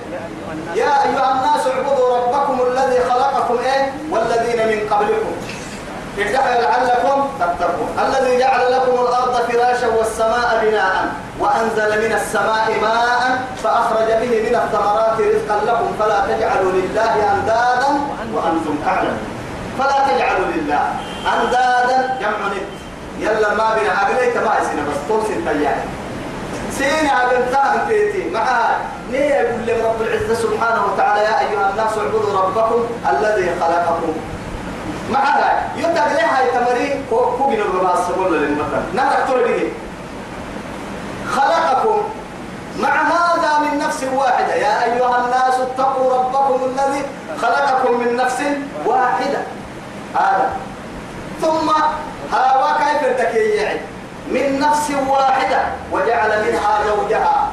يا 0.74 0.92
أيها 1.06 1.32
الناس 1.32 1.66
اعبدوا 1.66 2.08
ربكم 2.18 2.56
الذي 2.68 2.98
خلقكم 3.10 3.58
إيه؟ 3.64 3.92
والذين 4.10 4.60
من 4.68 4.88
قبلكم. 4.90 5.34
لعلكم 6.18 7.28
تتقون. 7.40 7.90
الذي 8.06 8.38
جعل 8.38 8.72
لكم 8.72 8.94
الأرض 9.02 9.34
فراشا 9.48 9.88
والسماء 9.98 10.48
بناء 10.62 10.94
وأنزل 11.40 11.90
من 12.08 12.12
السماء 12.20 12.66
ماء 12.82 13.38
فأخرج 13.62 14.06
به 14.06 14.32
من 14.46 14.54
الثمرات 14.62 15.16
رزقا 15.20 15.56
لكم. 15.66 15.88
فلا 16.00 16.20
تجعلوا 16.30 16.72
لله 16.72 17.14
أندادا 17.34 17.90
وأنتم 18.34 18.74
تعلمون 18.86 19.18
فلا 19.78 19.98
تجعلوا 20.08 20.46
لله 20.54 20.84
أندادا. 21.34 22.18
جمع 22.20 22.40
ند 22.52 22.83
يلا 23.18 23.54
ما 23.54 23.74
بين 23.74 23.90
عقليك 23.90 24.36
ما 24.36 24.54
يسنا 24.60 24.82
بس 24.88 24.96
طول 25.08 25.22
سنتيان 25.26 25.78
سين 26.78 27.08
عقلتها 27.08 27.86
تيتي 27.88 28.30
معها 28.30 28.78
ليه 29.10 29.34
يقول 29.34 29.66
لهم 29.66 29.86
رب 29.86 30.02
العزة 30.02 30.34
سبحانه 30.34 30.84
وتعالى 30.84 31.20
يا 31.24 31.40
أيها 31.40 31.70
الناس 31.70 31.98
اعبدوا 31.98 32.40
ربكم 32.40 32.84
الذي 33.10 33.50
خلقكم. 33.60 34.12
معها 35.10 35.68
يتق 35.76 36.06
لها 36.06 36.42
يتمري 36.42 37.04
كوبين 37.10 37.60
الرباس 37.60 37.98
سبول 38.08 38.42
للمثل 38.42 38.82
نهرك 38.94 39.24
تولي 39.28 39.68
خلقكم. 41.36 42.02
مع 42.80 43.02
هذا 43.02 43.58
من 43.58 43.78
نفس 43.78 44.04
واحدة. 44.14 44.54
يا 44.54 44.84
أيها 44.84 45.24
الناس 45.24 45.60
اتقوا 45.60 46.14
ربكم 46.14 46.64
الذي 46.64 47.02
خلقكم 47.42 48.00
من 48.00 48.16
نفس 48.16 48.42
واحدة. 48.86 49.38
هذا. 50.14 50.50
ثم 51.40 51.70
من 54.28 54.60
نفس 54.60 54.90
واحدة 55.08 55.60
وجعل 55.92 56.30
منها 56.46 56.74
زوجها. 56.86 57.48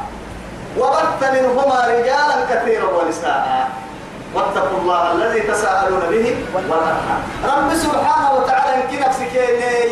وبث 0.77 1.21
منهما 1.33 1.87
رجالا 1.87 2.37
كثيرا 2.51 2.89
ونساء. 2.89 3.69
واتقوا 4.35 4.79
الله 4.81 5.11
الذي 5.11 5.39
تساءلون 5.39 5.99
به 5.99 6.45
والأرحام. 6.53 7.21
رب 7.43 7.73
سبحانه 7.73 8.31
وتعالى 8.33 8.81
يمكن 8.81 8.99
نفسك 9.07 9.35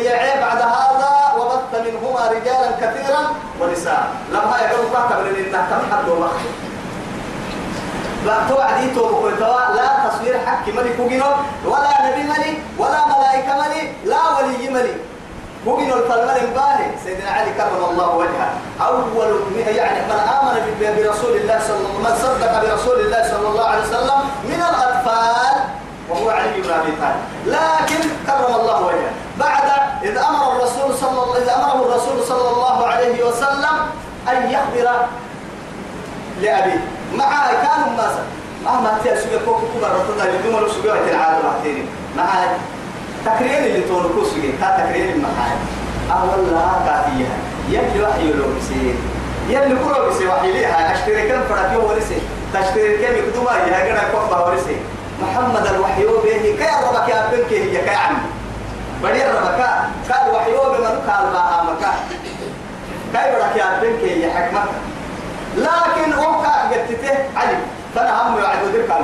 يعيب 0.04 0.40
بعد 0.40 0.62
هذا. 0.62 1.12
وبث 1.38 1.72
منهما 1.86 2.22
رجالا 2.28 2.70
كثيرا 2.80 3.22
ونساء. 3.60 4.08
لما 4.32 4.56
يقول 4.58 4.86
فاكر 4.92 5.22
من 5.22 5.34
انها 5.44 5.66
كم 5.70 5.82
حد 5.96 6.08
ومخي 6.08 6.48
لا 8.26 10.08
تصوير 10.08 10.38
حق 10.46 10.68
ملك 10.68 10.96
وجنو 10.98 11.30
ولا 11.64 11.92
نبي 12.06 12.22
ملك 12.22 12.58
ولا 12.78 13.06
ملائكة 13.06 13.52
ملك 13.58 13.94
لا 14.04 14.22
ولي 14.38 14.68
ملك. 14.68 14.96
وجنو 15.66 15.94
الفلمل 15.96 16.46
باهي 16.54 16.86
سيدنا 17.04 17.30
علي 17.30 17.50
كرم 17.52 17.84
الله 17.90 18.16
وجهه. 18.16 18.50
أول 18.80 19.30
يعني 19.66 20.00
من 20.00 20.20
آمن 20.40 20.64
برسول 20.80 21.36
الله 21.36 21.60
صلى 21.68 21.76
الله 21.76 21.98
من 21.98 22.16
صدق 22.22 22.52
برسول 22.62 23.00
الله 23.00 23.22
صلى 23.30 23.48
الله 23.48 23.66
عليه 23.66 23.82
وسلم 23.82 24.20
من 24.44 24.62
الأطفال 24.70 25.56
وهو 26.10 26.30
علي 26.30 26.60
بن 26.60 26.70
أبي 26.70 26.92
طالب. 27.00 27.22
لكن 27.46 28.00
كرم 28.26 28.54
الله 28.60 28.82
وجهه. 28.82 29.12
بعد 29.38 29.68
إذ 30.02 30.16
أمر 30.16 30.52
الرسول 30.52 30.94
صلى 30.96 31.22
الله 31.22 31.38
إذا 31.38 31.54
أمره 31.54 31.82
الرسول 31.86 32.24
صلى 32.24 32.50
الله 32.50 32.86
عليه 32.86 33.24
وسلم 33.24 33.76
أن 34.28 34.50
يخبر 34.50 35.06
لأبيه. 36.40 36.99
معه 37.14 37.50
كانوا 37.52 37.88
الناس. 37.90 38.16
مهما 38.64 38.98
تيسوي 39.02 39.38
فوق 39.46 39.60
كبر 39.60 39.88
رتنا 39.88 40.24
اللي 40.24 40.38
دوما 40.42 40.58
لو 40.60 40.68
سوي 40.68 40.90
العالم 41.10 41.46
هاتين 41.46 41.88
معه 42.16 42.58
تكرير 43.26 43.58
اللي 43.58 43.80
تونكو 43.80 44.24
سوي 44.24 44.52
كا 44.60 44.76
تكرير 44.78 45.14
المحاي 45.14 45.56
أول 46.12 46.52
لها 46.52 46.82
كافية 46.86 47.28
يلي 47.68 48.02
وحي 48.02 48.32
لو 48.32 48.44
بسير 48.58 48.94
يلي 49.48 49.76
كله 49.84 50.08
بسير 50.08 50.28
وحي 50.28 50.52
ليها. 50.52 50.92
أشتري 50.92 51.28
كم 51.28 51.40
فرق 51.48 51.72
يوم 51.72 51.84
ورسي 51.84 52.18
تشتري 52.54 52.96
كم 52.96 53.14
يكتبها 53.18 53.84
جنا 53.88 54.02
كوبا 54.12 54.38
ورسي 54.38 54.76
محمد 55.22 55.66
الوحي 55.66 56.04
به 56.04 56.32
كي 56.42 56.68
ربك 56.84 57.08
يا 57.08 57.30
بنك 57.32 57.52
هي 57.52 57.84
كي 57.84 57.90
عمي. 57.90 58.18
بدي 59.02 59.22
ربك 59.22 59.60
قال 60.10 60.34
وحي 60.34 60.52
بمن 60.52 60.96
قال 61.08 61.32
ما 61.32 61.62
مكا 61.62 61.92
كي 63.12 63.30
برك 63.32 63.56
يا 63.56 63.80
بنك 63.82 64.00
هي 64.04 64.30
حكمك. 64.30 64.68
لكن 65.56 66.12
أوكا 66.12 66.59
قلتته 66.70 67.14
علي. 67.36 67.56
فأنا 67.94 68.28
هم 68.28 68.38
يعد 68.38 68.58
ودير 68.68 68.82
قال 68.92 69.02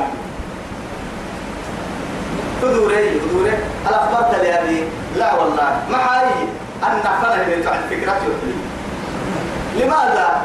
تدوري 2.63 3.21
تدوري. 3.21 3.51
هل 3.87 3.95
أخبرت 3.95 4.35
لي 4.43 4.59
أبي 4.61 4.85
لا 5.17 5.35
والله. 5.35 5.81
ما 5.91 5.99
حالي 5.99 6.35
أن 6.83 6.99
نحفظها 7.05 7.43
اللي 7.43 7.63
تعد 7.63 7.81
فكرتي 7.91 8.27
لماذا؟ 9.77 10.43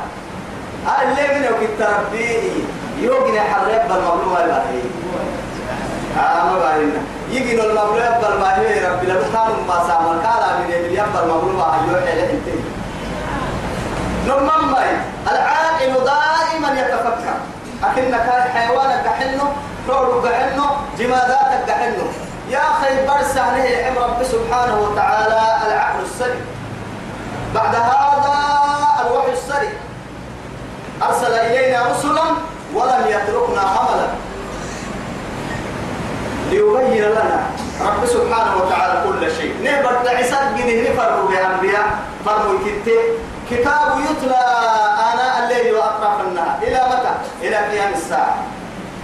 هل 0.88 1.08
اللي 1.08 1.40
من 1.40 1.44
يوكي 1.46 1.66
التربي 1.66 2.38
يوجد 3.00 3.38
حرب 3.40 3.88
بالمظلوم 3.90 4.38
الباهي 4.38 4.82
آه 6.20 6.44
ما 6.46 6.60
باهينا 6.60 7.02
يجي 7.32 7.54
المظلوم 7.54 7.96
بالمظلوم 8.22 8.94
ربي 8.94 9.08
لو 9.08 9.20
كانوا 9.34 9.64
ما 9.68 9.84
سامر 9.88 10.16
كالا 10.24 10.58
من 10.60 10.92
يبقى 10.94 11.24
المظلوم 11.24 11.62
أيوه 11.62 12.04
إلى 12.04 12.38
نمم 14.28 14.76
العاقل 15.32 15.94
دائما 16.06 16.82
يتفكر. 16.82 17.38
أكنك 17.84 18.28
حيوانك 18.54 19.08
حنه 19.08 19.54
روحك 19.90 20.34
حنه 20.34 20.66
جماداتك 21.00 21.72
حنه 21.72 22.08
يا 22.50 22.60
أخي 22.60 23.08
برسع 23.08 23.56
له 23.56 23.86
عم 23.86 23.98
رب 23.98 24.24
سبحانه 24.24 24.80
وتعالى 24.82 25.42
العقل 25.68 26.04
السليم. 26.04 26.46
بعد 27.56 27.76
هذا 27.76 28.36
الوحي 29.02 29.32
السليم. 29.34 29.74
أرسل 31.04 31.34
إلينا 31.34 31.80
رسلا 31.92 32.26
ولم 32.74 33.04
يتركنا 33.08 33.62
حملا. 33.62 34.08
ليبين 36.50 37.04
لنا 37.04 37.40
رب 37.82 38.06
سبحانه 38.06 38.56
وتعالى 38.58 39.04
كل 39.06 39.32
شيء. 39.32 39.54
نهبر 39.64 39.94
تعسات 40.06 40.54
جده 40.58 40.92
نفروا 40.92 41.30
بأنبياء 41.30 41.88
فرموا 42.26 42.60
كتب 42.66 43.00
كتاب 43.52 44.00
يتلى 44.00 44.44
آناء 45.14 45.44
الليل 45.44 45.76
وأطراف 45.76 46.22
النهار. 46.28 46.58
إلى 46.64 46.82
متى؟ 46.92 47.14
إلى 47.48 47.56
قيام 47.56 47.94
الساعة. 47.94 48.36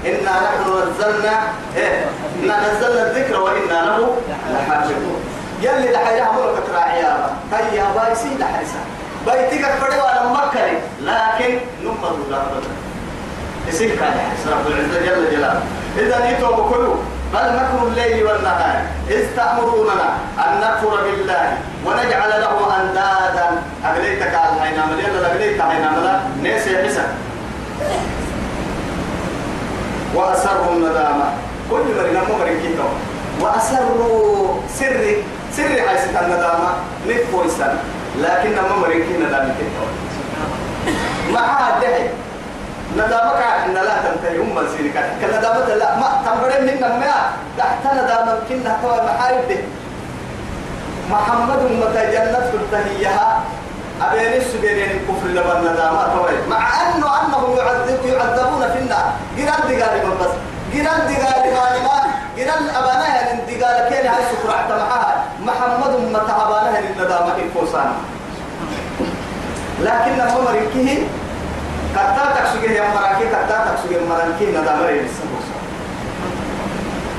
إنا 0.06 0.32
نحن 0.46 0.66
نزلنا 0.88 1.42
إيه؟ 1.77 2.06
إنا 2.44 2.56
نزلنا 2.72 3.12
الذكر 3.12 3.39
وإنا 3.39 3.74
له 3.86 4.18
لحافظون. 4.54 5.22
يلي 5.62 5.88
دحيرها 5.88 6.32
ملكة 6.32 6.75
راعيها 6.75 7.30
هيا 7.54 7.86
بايسي 7.96 8.30
دحيسا 8.39 8.80
بيتك 9.25 9.66
فريوا 9.66 10.08
على 10.08 10.30
مكة. 10.30 10.66
لكن 11.01 11.60
نمضوا 11.84 12.32
لا 12.32 12.38
أبدا 12.38 12.72
يصير 13.68 13.96
كان 13.96 14.13
رب 14.51 14.68
العزة 14.68 15.06
جل 15.06 15.32
جلاله. 15.32 15.62
إذا 15.98 16.30
يتوب 16.30 16.74
كله 16.74 16.96
بل 17.34 17.48
مكر 17.56 17.88
الليل 17.88 18.24
والنهار. 18.24 18.82
إذ 19.10 19.24
تأمروننا 19.36 20.10
أن 20.40 20.52
نكفر 20.62 21.04
بالله 21.04 21.58
ونجعل 21.86 22.30
له 22.30 22.56
أندادا. 22.82 23.48
أغليتك 23.86 24.36
على 24.36 24.52
الحينام 24.56 24.90
لأن 24.90 25.16
أغليتك 25.26 25.62
حينام 25.62 25.96
نيسي 26.44 26.84
حسن. 26.84 27.08
وأسروا 30.16 30.72
الندامة. 30.74 31.28
كل 31.70 31.86
مرنا 31.98 32.22
ممرن 32.30 32.58
كيتو 32.63 32.90
وأسروا 33.42 34.62
سري. 34.80 35.24
سري 35.52 35.82
حيث 35.82 36.04
الندامة 36.22 36.70
نفو 37.08 37.44
إنسان 37.44 37.78
لكن 38.20 38.56
ممرن 38.72 39.02
كيتو 39.08 39.86
مع 41.34 41.70
الدهي 41.70 42.10
ندامك 42.95 43.41
إن 43.65 43.73
لا 43.73 43.95
تنتهي 44.04 44.38
هم 44.38 44.60
سينك 44.78 44.95
كندامة 45.21 45.76
لا. 45.76 45.95
ما 45.95 46.08
تنبرين 46.26 46.65
من 46.65 46.82
ما 46.82 47.13
تحت 47.58 47.84
ندامة 47.93 48.39
كنا 48.50 48.78
توا 48.82 49.04
محارب 49.04 49.50
محمد 51.12 51.62
متى 51.82 52.12
جنة 52.12 52.52
تنتهيها. 52.52 53.41
أبين 54.02 54.34
السبيلين 54.41 54.91
الكفر 54.91 55.26
الندامة 55.26 56.04
توي. 56.13 56.38
مع 56.50 56.62
أنه 56.82 57.08
أنهم 57.21 57.58
يعذب 57.58 58.06
يعذبون 58.06 58.62
في 58.73 58.80
النار. 58.80 59.06
جيران 59.36 59.62
دقال 59.69 60.08
من 60.08 60.17
بس. 60.21 60.34
جيران 60.71 61.00
دقال 61.08 61.84
ما 61.84 61.97
جيران 62.36 62.69
أبانها 62.69 63.34
من 63.34 63.39
دقال 63.47 63.89
كين 63.89 64.08
هاي 64.08 64.23
سكر 64.32 64.47
معها 64.69 65.23
محمد 65.41 65.93
متى 66.13 66.32
أبانها 66.32 66.80
الندامة 66.80 67.36
الفوسان 67.36 67.91
لكن 69.82 70.21
هم 70.21 70.45
مريكيه 70.45 71.04
كتا 71.95 72.23
تكسوجه 72.36 72.71
يا 72.71 72.84
مراكي 72.95 73.26
كتا 73.26 73.58
تكسوجه 73.65 74.00
مراكي 74.10 74.45
ندامة 74.45 74.86
رئيس 74.86 75.12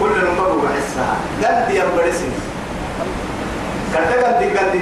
كل 0.00 0.10
نمبر 0.26 0.50
بحسها 0.64 1.14
قد 1.42 1.70
يبرسني 1.74 2.38
كتا 3.94 4.26
قد 4.26 4.42
قد 4.42 4.76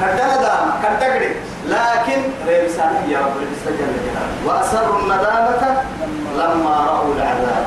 كتا 0.00 0.26
ندامة 0.36 0.72
كتا 0.82 1.14
قد 1.14 1.22
لكن 1.66 2.20
رئيسانه 2.46 3.02
يا 3.08 3.18
رب 3.18 3.36
جل 3.66 3.76
جلاله 3.76 4.34
وأسروا 4.46 4.98
الندامة 4.98 5.82
لما 6.38 6.74
رأوا 6.86 7.14
العذاب. 7.14 7.66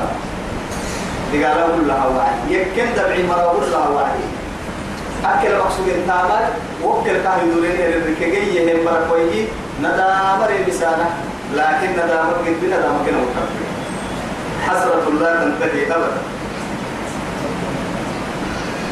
قالوا 1.34 1.84
لها 1.88 2.08
وعي 2.08 2.60
يمكن 2.60 2.94
دبعي 2.98 3.24
مرة 3.24 3.66
لها 3.72 3.88
وعي 3.90 4.22
أكل 5.26 5.58
مقصود 5.58 5.88
التامر 5.88 6.40
وكل 6.84 7.18
كاه 7.24 7.38
يدورين 7.44 7.76
الركيجي 7.82 8.74
هم 8.74 8.86
بركويه 8.86 9.48
ندامة 9.80 10.46
رئيسانه 10.48 11.10
لكن 11.54 11.92
ندامة 11.94 12.32
قد 12.46 12.64
ندامة 12.64 13.00
كنا 13.06 13.18
مكفر 13.18 13.50
حسرة 14.68 15.10
لا 15.20 15.34
تنتهي 15.44 15.86
أبدا. 15.86 16.22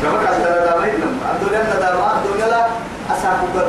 كما 0.01 0.17
قال 0.17 0.39
ندامة 0.41 0.85
الدنيا 1.33 1.63
ندامة 1.77 2.11
الدنيا 2.17 2.47
لا. 2.47 2.65
أساق 3.13 3.39
قد 3.55 3.61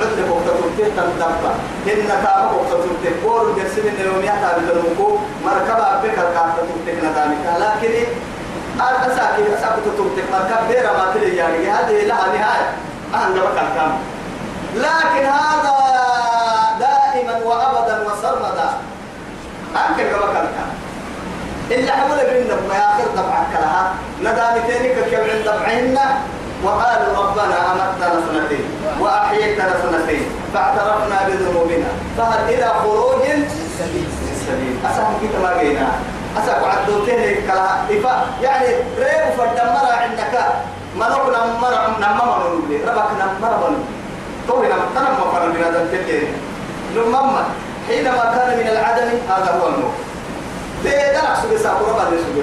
قد 0.00 0.18
لبعد 0.18 0.30
وقت 0.30 0.46
ترتيه 0.46 0.90
تندبا 0.96 1.52
إن 1.86 2.08
تام 2.24 2.46
وقت 2.54 2.70
ترتيه 2.70 3.16
بور 3.24 3.54
جرسين 3.56 3.92
اليوم 4.00 4.24
يحتاج 4.24 4.56
لنوكو 4.62 5.18
مركبة 5.44 5.86
بك 6.02 6.18
الكافة 6.18 6.54
ترتيه 6.68 6.98
ندامك. 7.10 7.38
لكن 7.60 7.92
أساق 8.80 9.36
أساق 9.58 9.76
ترتيه 9.84 10.24
مركب 10.32 10.68
بيرا 10.68 10.92
ما 10.92 11.12
تلي 11.14 11.36
يعني. 11.36 11.70
هذه 11.70 12.06
لها 12.06 12.26
نهاية. 12.26 12.70
أهل 13.14 13.32
بك 13.32 13.58
الكامل 13.62 13.98
لكن 14.74 15.26
هذا 15.26 15.76
دائما 16.80 17.38
وابدا 17.44 18.06
وسرمدا 18.06 18.70
انك 19.74 19.96
كما 19.96 20.32
كان 20.32 20.68
إلا 21.70 21.92
حمل 21.92 22.16
بيننا 22.16 22.54
ما 22.68 22.74
آخر 22.74 23.06
دفعك 23.16 23.52
لها 23.52 23.94
ندامتين 24.20 24.82
كيف 24.82 25.14
عند 25.14 25.44
دفعهن 25.44 25.98
وقالوا 26.64 27.18
ربنا 27.18 27.72
أمتنا 27.72 28.20
سنتين 28.32 28.64
وأحييتنا 29.00 29.74
سنتين 29.82 30.26
فاعترفنا 30.54 31.28
بذنوبنا. 31.28 31.86
فهل 32.18 32.54
إلى 32.54 32.72
خروج 32.82 33.22
سبيل 33.78 34.08
أسهم 34.84 35.14
كيف 35.20 35.42
ما 35.42 35.52
أسأل 36.38 36.64
عدوتين 36.64 37.46
كلا. 37.46 37.68
إفا 37.90 38.26
يعني 38.42 38.66
ريب 38.98 39.26
فدمر 39.38 39.86
عندك. 40.02 40.34
منوك 40.96 41.26
نمر 41.34 41.74
نمر 41.98 41.98
نمر 42.00 42.38
ربك 42.86 43.10
نمر 43.20 43.34
نمر 43.42 43.76
طول 44.48 44.66
نمر 44.66 44.86
نمر 44.96 45.52
بهذا 45.54 45.82
الكلين 45.82 46.32
لما 46.94 47.44
حينما 47.88 48.24
كان 48.34 48.58
من 48.58 48.68
العدم 48.68 49.08
هذا 49.28 49.60
هو 49.60 49.68
الموت. 49.68 49.94
بيدرك 50.84 51.34
سبي 51.42 51.58
ساقورا 51.58 51.92
بعد 51.92 52.06
سبي 52.06 52.42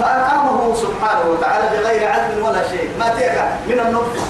فأقامه 0.00 0.74
سبحانه 0.74 1.30
وتعالى 1.30 1.78
بغير 1.78 2.10
عدل 2.10 2.42
ولا 2.42 2.68
شيء. 2.68 2.90
ما 2.98 3.08
تيكا؟ 3.08 3.58
من 3.68 3.80
النطفة. 3.80 4.26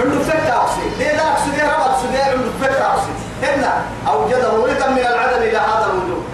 عنده 0.00 0.18
فكة 0.24 0.56
أقصي 0.56 0.80
ليه 0.98 1.12
لا 1.12 1.22
أقصي 1.32 1.50
ربط 1.50 1.96
سبي 2.02 2.18
عنده 2.18 2.50
فكة 2.62 2.86
أقصي 2.86 3.12
هنا 3.42 3.72
أوجده 4.08 4.52
ولدا 4.52 4.88
من 4.90 4.98
العدم 4.98 5.42
إلى 5.42 5.58
هذا 5.58 5.86
الوجود. 5.92 6.24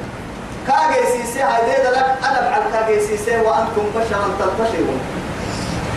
كاجي 0.66 1.06
سيسي 1.06 1.42
هاي 1.42 1.82
لك 1.82 2.06
أنا 2.24 2.50
بعد 2.50 2.62
كاجي 2.72 3.00
سيسي 3.00 3.36
وأنتم 3.40 3.84
بشرا 3.96 4.28
تنتشرون 4.38 5.00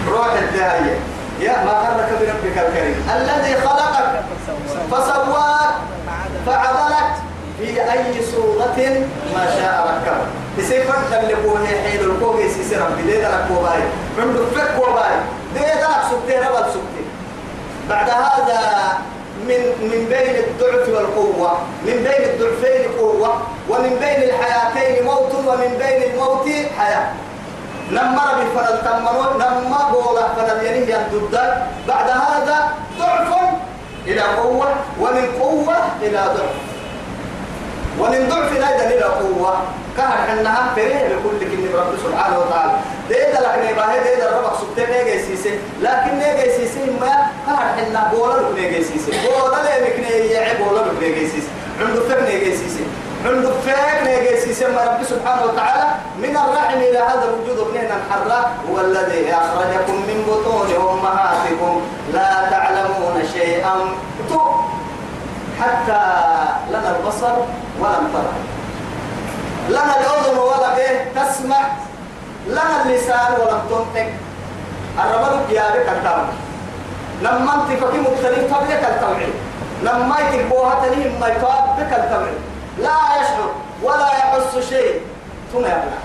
روح 0.08 0.34
الدهية 0.34 0.98
يا 1.40 1.64
ما 1.66 1.72
غرك 1.72 2.10
بربك 2.20 2.58
الكريم. 2.58 3.08
الذي 3.16 3.56
خلقك 3.56 4.24
فسواك 4.92 5.74
فعدلك 6.46 7.12
في 7.60 7.92
أي 7.92 8.26
صورة 8.32 8.78
ما 9.36 9.46
شاء 9.46 9.88
ركب 9.88 10.22
تسيفر 10.58 10.96
تلقوه 11.12 11.68
حين 11.68 12.00
الكوغ 12.00 12.40
يسيسي 12.40 12.76
ربي. 12.76 13.02
دي 13.02 13.18
دلك 13.22 13.48
وباي. 13.52 13.80
من 14.18 14.34
دفك 14.34 14.80
وباي. 14.80 15.16
دي 15.54 15.60
دلك 15.60 16.02
سكتين 16.12 16.40
ربل 16.40 16.66
سكتين 16.70 17.08
بعد 17.90 18.10
هذا 18.10 18.60
من 19.48 19.62
من 19.92 20.02
بين 20.10 20.36
الضعف 20.44 20.90
والقوة. 20.90 21.52
من 21.86 21.98
بين 22.08 22.22
الضعفين 22.30 22.92
قوة 23.00 23.42
ومن 23.70 23.90
بين 23.90 24.30
الحياتين 24.30 25.06
موت 25.06 25.34
ومن 25.48 25.72
بين 25.80 26.12
الموت 26.12 26.48
حياة. 26.78 27.08
نمر 27.92 28.30
بفنل 28.40 28.82
تمرون 28.82 29.38
نما 29.38 29.82
بولا 29.92 30.28
فنل 30.36 30.66
ينهي 30.66 30.96
الددان 30.96 31.68
بعد 31.88 32.10
هذا 32.10 32.58
ضعف 33.00 33.30
إلى 34.08 34.22
قوة 34.22 34.68
ومن 35.02 35.26
قوة 35.40 35.78
إلى 36.02 36.18
ضعف. 36.18 36.65
ومن 38.00 38.30
ضعف 38.30 38.52
أيضا 38.52 38.86
إلى 38.86 39.04
قوة 39.04 39.58
كهر 39.98 40.18
حنها 40.28 40.74
فريه 40.76 41.16
بكل 41.16 41.40
كلمة 41.40 41.80
رب 41.80 41.94
سبحانه 42.04 42.40
وتعالى. 42.40 42.72
ديدا 43.10 43.40
لك 43.40 43.66
نيباه 43.66 44.04
ديدا 44.04 44.30
ربك 44.32 44.90
نيجي 44.90 45.20
سيسي. 45.20 45.60
لكن 45.82 46.12
نيجي 46.20 46.52
سيسي 46.52 46.92
ما 47.02 47.28
كهر 47.48 47.66
حنها 47.78 48.12
بولا 48.14 48.52
نيجي 48.56 48.84
سيسي. 48.84 49.12
بولا 49.12 49.64
لك 49.64 50.00
نيجي 50.00 50.64
بولا 50.64 50.82
نيجي 51.02 51.28
سيسي. 51.28 51.48
عنده 51.82 52.02
فك 52.10 52.22
نيجي 52.30 52.58
سيسي. 52.58 52.84
عنده 53.26 53.52
فك 53.66 54.04
نيجي 54.04 54.38
سيسي. 54.42 54.66
ما 54.66 54.84
رب 54.84 55.04
سبحانه 55.04 55.44
وتعالى 55.46 55.88
من 56.18 56.38
الرحم 56.38 56.78
إلى 56.78 56.98
هذا 56.98 57.26
الوجود 57.30 57.68
ابننا 57.68 57.96
الحراء 57.98 58.52
هو 58.70 58.80
الذي 58.80 59.34
أخرجكم 59.34 59.96
من 59.96 60.26
بطون 60.28 60.68
أمهاتكم 60.90 61.82
لا 62.14 62.50
تعلمون 62.52 63.24
شيئا. 63.34 63.76
حتى 65.62 66.02
لنا 66.70 66.96
البصر 66.98 67.36
ولم 67.80 68.06
ترى 68.14 68.34
لنا 69.70 69.94
الأذن 70.00 70.38
ولا 70.38 70.70
به 70.76 71.22
تسمع. 71.22 71.64
لنا 72.48 72.84
اللسان 72.86 73.32
ولم 73.42 73.62
تنطق. 73.70 74.10
الرمل 75.00 75.52
يا 75.52 75.64
بك 75.70 75.90
التوعي 75.90 76.36
لما 77.22 77.56
أنت 77.56 77.84
فكي 77.84 77.98
مختلف 77.98 78.54
طبيعك 78.54 78.84
التوعي 78.84 79.28
لما 79.84 80.16
يتبوها 80.20 80.76
تنين 80.86 81.20
ما 81.20 81.28
بك 81.78 81.92
التوعي 81.94 82.38
لا 82.78 82.98
يشعر 83.20 83.50
ولا 83.84 84.08
يحس 84.08 84.70
شيء. 84.70 85.02
ثم 85.54 85.60
يبلع 85.60 86.00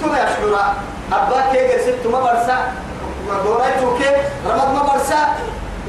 ثم 0.00 0.12
يشعر 0.14 0.74
أباك 1.12 1.54
يجلس 1.54 1.96
ثم 2.04 2.10
برسا. 2.10 2.72
دوريتو 3.44 3.98
كيف 3.98 4.16
رمض 4.46 4.74
ما 4.74 4.82
برسا. 4.82 5.20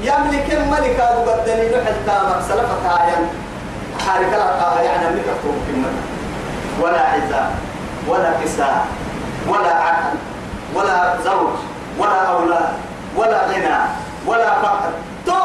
يملك 0.02 0.54
الملك 0.54 1.00
أبو 1.00 1.22
بدني 1.22 1.70
نحل 1.70 1.96
تامك 2.06 2.42
سلفة 2.48 3.04
آيان 3.04 3.28
حارك 4.08 4.34
لها 4.34 4.82
يعني 4.82 5.06
أكتب 5.06 5.56
كلمة 5.68 5.90
ولا 6.82 7.02
عزاء 7.02 7.52
ولا 8.08 8.32
كساء 8.44 8.86
ولا 9.48 9.76
عقل 9.76 10.18
ولا 10.76 11.18
زوج 11.24 11.56
ولا 12.00 12.22
أولاد 12.28 12.74
ولا 13.16 13.48
غنى 13.48 13.78
ولا 14.26 14.62
فقر. 14.62 14.92
تو! 15.26 15.40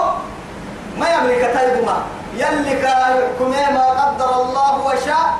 ما 0.99 1.09
يملك 1.09 1.51
تايبما 1.55 1.97
يلك 2.37 2.83
يحكم 2.83 3.51
ما 3.51 3.87
قدر 3.88 4.42
الله 4.42 4.87
وشاء. 4.87 5.35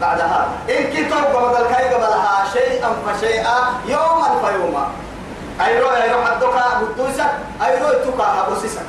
بعد 0.00 0.20
هذا. 0.20 0.48
إن 0.68 0.84
كنت 0.84 1.12
بدل 1.12 1.74
كاي 1.74 1.94
قبلها 1.94 2.44
شيئا 2.52 2.88
فشيئا 3.06 3.56
يوما 3.86 4.28
فيوما. 4.44 4.86
أيرو 5.60 5.88
أيرو 5.88 6.22
حدك 6.24 6.54
بدوسك 6.82 7.30
أيرو 7.66 7.88
تكا 7.88 8.26
أبوسسك 8.46 8.82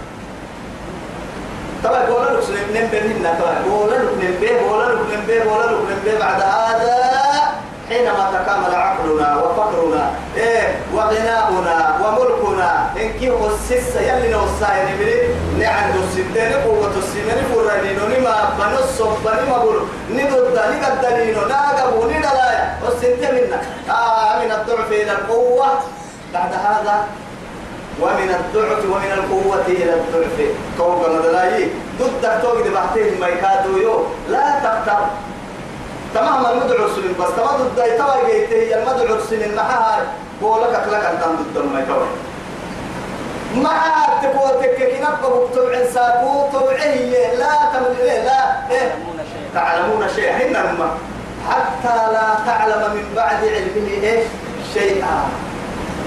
طبعا 1.84 2.06
بولا 2.06 2.40
لك 2.40 2.68
نم 2.76 2.88
بيننا 2.92 3.34
طبعا. 3.40 3.62
بولا 3.68 3.96
لك 3.96 4.14
نم 4.24 4.36
بيه 4.42 4.60
بولا 4.62 4.86
لك 4.94 5.00
نم 5.14 5.26
بيه 5.28 5.44
بولا 5.44 5.66
لك 5.66 5.80
نم 5.90 6.00
بيه 6.06 6.20
بعد 6.20 6.42
هذا 6.42 7.04
حينما 7.90 8.32
تكامل 8.34 8.76
عقلنا 8.76 9.36
وفقرنا 9.38 10.12
إيه 10.38 10.76
وغناؤنا 10.94 12.00
وملكنا 12.02 12.88
إن 12.98 13.10
كي 13.20 13.32
خصص 13.32 13.96
يلي 13.96 14.32
نوصاين 14.32 14.98
بلي 15.00 15.28
نعم 15.60 15.92
السدين 16.04 16.54
قوة 16.66 16.92
السمين 16.98 17.44
فرانين 17.56 18.00
نما 18.00 18.50
بنص 18.60 19.02
بنما 19.02 19.58
بلو 19.58 19.82
ندد 20.12 20.60
نقدنين 20.72 21.38
ناقبو 21.48 22.04
ندلايا 22.06 22.78
والسنتين 22.84 23.36
منا. 23.36 23.62
آه 23.90 24.40
من 24.46 24.52
الضعف 24.52 24.92
إلى 24.92 25.12
القوة. 25.12 25.68
بعد 26.34 26.54
هذا 26.54 27.08
ومن 28.02 28.30
الضعف 28.40 28.86
ومن 28.86 29.12
القوة 29.12 29.66
إلى 29.68 29.94
الضعف. 29.94 30.38
توقع 30.78 31.12
مدلاي 31.12 31.68
ضدك 32.00 32.40
توقع 32.42 32.70
بحتين 32.74 33.20
ما 33.20 33.28
يكادوا 33.28 33.80
يو. 33.80 34.06
لا 34.30 34.60
تقتر. 34.64 35.06
تمام 36.16 36.46
المدعو 36.46 36.88
سنين 36.96 37.14
بس 37.20 37.30
تمام 37.38 37.56
ضد 37.62 37.98
توا 37.98 38.28
جيته. 38.28 38.78
المدعو 38.78 39.20
سنين 39.30 39.56
معها 39.56 40.02
بقولك 40.42 40.76
أكلك 40.76 41.06
أنت 41.06 41.24
ضد 41.24 41.66
ما 41.74 41.80
يكوي 41.80 42.08
مع 43.56 44.06
تقول 44.22 44.64
تككينا 44.64 45.10
بقول 45.22 45.88
ساكو. 45.94 46.50
تبعيه 46.54 47.34
لا 47.36 47.54
تمل 47.74 48.06
لا. 48.26 48.72
إيه. 48.72 48.96
تعلمون 49.54 50.08
شيء 50.16 50.32
هنا 50.32 50.88
حتى 51.50 51.96
لا 52.14 52.28
تعلم 52.46 52.96
من 52.96 53.14
بعد 53.16 53.44
علمه 53.44 53.90
إيه؟ 54.04 54.24
شيئا. 54.74 55.30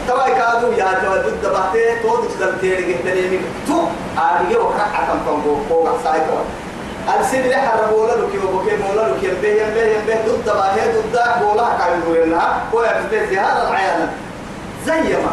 توا 0.09 0.29
كادو 0.29 0.73
يا 0.73 0.89
توا 1.03 1.17
ضد 1.17 1.53
بحتة 1.53 2.03
تو 2.03 2.17
تقدر 2.17 2.53
تيري 2.61 2.95
تاني 3.05 3.39
تو 3.67 3.79
آريه 4.19 4.59
وكرا 4.59 4.87
عتم 4.95 5.19
تنبو 5.27 5.57
فوق 5.69 5.89
سايكو 6.05 6.37
ألسيد 7.21 7.41
اللي 7.45 7.57
حربولا 7.57 8.13
لك 8.13 8.45
وبكي 8.45 8.77
مولا 8.77 9.09
لك 9.09 9.23
ينبه 9.23 9.49
ينبه 9.49 9.83
ينبه 9.83 10.17
ضد 10.27 10.45
باهي 10.45 10.93
ضد 10.93 11.19
بولا 11.41 11.69
كان 11.79 12.01
يقول 12.03 12.31
لها 12.31 12.63
هو 12.75 12.83
يفتز 12.83 13.39
هذا 13.39 13.69
العيان 13.69 14.09
زي 14.87 15.01
ما 15.01 15.33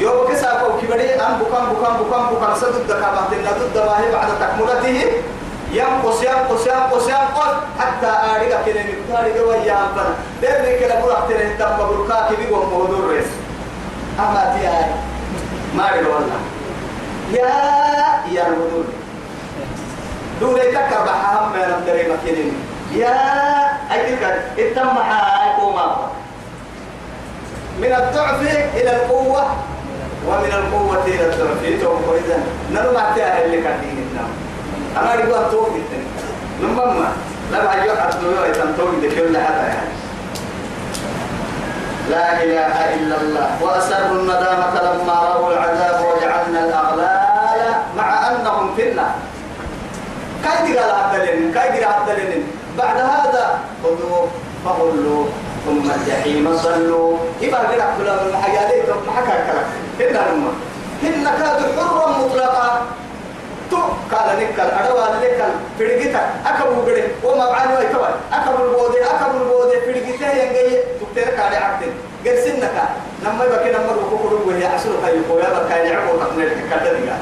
يوم 0.00 0.28
كسا 0.28 0.58
فوق 0.58 0.80
كبري 0.80 1.10
أم 1.10 1.38
بكم 1.38 1.64
بكم 1.72 1.94
بكم 1.96 2.26
بكم. 2.34 2.54
سدد 2.60 2.88
كابتنا 2.88 3.50
ضد 3.52 3.74
باهي 3.74 4.12
بعد 4.12 4.28
تكملته. 4.40 5.12
ينقص 5.72 6.22
ينقص 6.22 6.66
ينقص 6.66 7.08
ينقص. 7.08 7.54
حتى 7.80 8.06
أريد 8.06 8.54
كده 8.66 8.80
مقدار 8.84 9.38
جوا 9.38 9.54
يا 9.54 9.76
أبنا 9.84 10.14
ده 10.42 11.14
أحترم 11.14 11.56
تام 11.58 11.76
بقولك 11.78 12.10
كذي 12.28 12.46
بقول 12.50 12.66
موضوع 12.66 13.10
رئيس 13.10 13.26
أما 14.18 14.56
تيا 14.58 14.94
ما 15.76 15.90
أريد 15.90 16.06
والله. 16.06 16.40
يا 17.32 17.54
يا 18.32 18.46
الموضوع 18.46 18.84
دون 20.40 20.56
يتكر 20.56 21.04
بحهم 21.06 21.52
من 21.52 21.74
الدري 21.78 22.12
مكينين. 22.12 22.54
يا 22.94 23.16
أيك 23.92 24.22
التم 24.58 24.98
حاكوما 24.98 25.96
من 27.78 27.92
الضعف 27.92 28.40
إلى 28.76 28.96
القوة 28.96 29.44
ومن 30.26 30.52
القوة 30.52 31.04
إلى 31.04 31.26
الضعف. 31.26 31.82
توم 31.82 32.02
إذا 32.24 32.38
نلو 32.72 32.92
ما 32.92 33.12
تيا 33.14 33.44
اللي 33.44 33.62
كان 33.62 33.80
ديننا 33.80 34.24
أنا 34.96 35.14
أريد 35.14 35.30
أن 35.30 35.50
توقف. 35.50 35.90
لما 36.62 37.12
لا 37.52 37.64
بعد 37.64 37.86
يوم 37.86 37.96
أتنوي 37.96 38.38
ويتنتوي 38.38 39.08
دكيول 39.08 39.32
لحتى 39.32 39.66
يعني. 39.66 40.03
لا 42.10 42.42
إله 42.42 42.74
إلا 42.94 43.16
الله. 43.20 43.48
وأسروا 43.62 44.18
الندامة 44.20 44.74
لما 44.82 45.12
رأوا 45.12 45.52
العذاب 45.52 45.96
وجعلنا 46.04 46.60
الأغلال 46.64 47.60
مع 47.96 48.30
أنهم 48.30 48.74
في 48.76 48.82
النار. 48.90 49.14
كاي 50.44 50.78
قال 50.78 50.90
عبدالين 50.90 51.52
كاي 51.52 51.68
قال 51.68 51.84
عبدالين 51.84 52.42
بعد 52.78 52.96
هذا 52.96 53.58
خذوه 53.82 54.28
فغلوا 54.64 55.24
ثم 55.66 55.90
الجحيم 55.90 56.56
صلوا 56.56 57.18
عبد 57.80 58.00
الله 58.00 58.16
بن 58.16 58.36
حيالي 58.42 58.82
ما 59.06 59.12
حكى 59.16 59.36
كلام 59.48 59.66
هن 60.00 60.16
هم. 60.16 60.44
هن 61.02 61.24
كاد 61.24 61.60
حرا 61.76 62.08
مطلقا. 62.18 62.82
تو 63.74 64.16
قال 64.16 64.28
نكال 64.38 64.70
أدوى 64.70 65.04
نكال 65.22 65.52
فرقتا 65.78 66.22
أكبر 66.46 66.74
بڑے 66.86 67.02
وما 67.26 67.46
بعاني 67.50 67.76
ويكوى 67.76 68.08
أكبر 68.32 68.66
بودي 68.76 69.04
أكبر 69.04 69.42
بودي 69.50 69.80
فرقتا 69.80 70.28
ينجي 70.42 70.78
تكتير 71.00 71.28
كالي 71.36 71.56
عبدين. 71.56 71.92
قال 72.26 72.38
سنك. 72.38 72.76
لما 73.22 73.44
يبقى 73.44 73.58
كنا 73.64 73.78
مرة 73.86 74.04
كوكو 74.10 74.48
وهي 74.48 74.66
عسلو 74.66 74.92
كاي 75.02 75.16
يقول 75.18 75.42
يا 75.42 75.48
بكاي 75.54 75.88
يعقو 75.88 76.16
تقنير 76.18 76.48
كالدنيا 76.70 77.16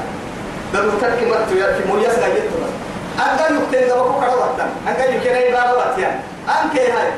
بل 0.73 0.87
مترك 0.87 1.23
مرتو 1.29 1.55
يأتي 1.55 1.83
مويس 1.87 2.19
لا 2.19 2.27
يتبس 2.27 2.73
أنت 3.19 3.41
يكتن 3.41 3.87
دبكو 3.89 4.13
كروتا 4.19 4.65
أنت 4.87 4.99
يكتن 4.99 5.35
أي 5.35 5.51
بارو 5.51 5.79
يعني 5.97 6.19
أنك 6.49 6.75
هاي. 6.79 7.09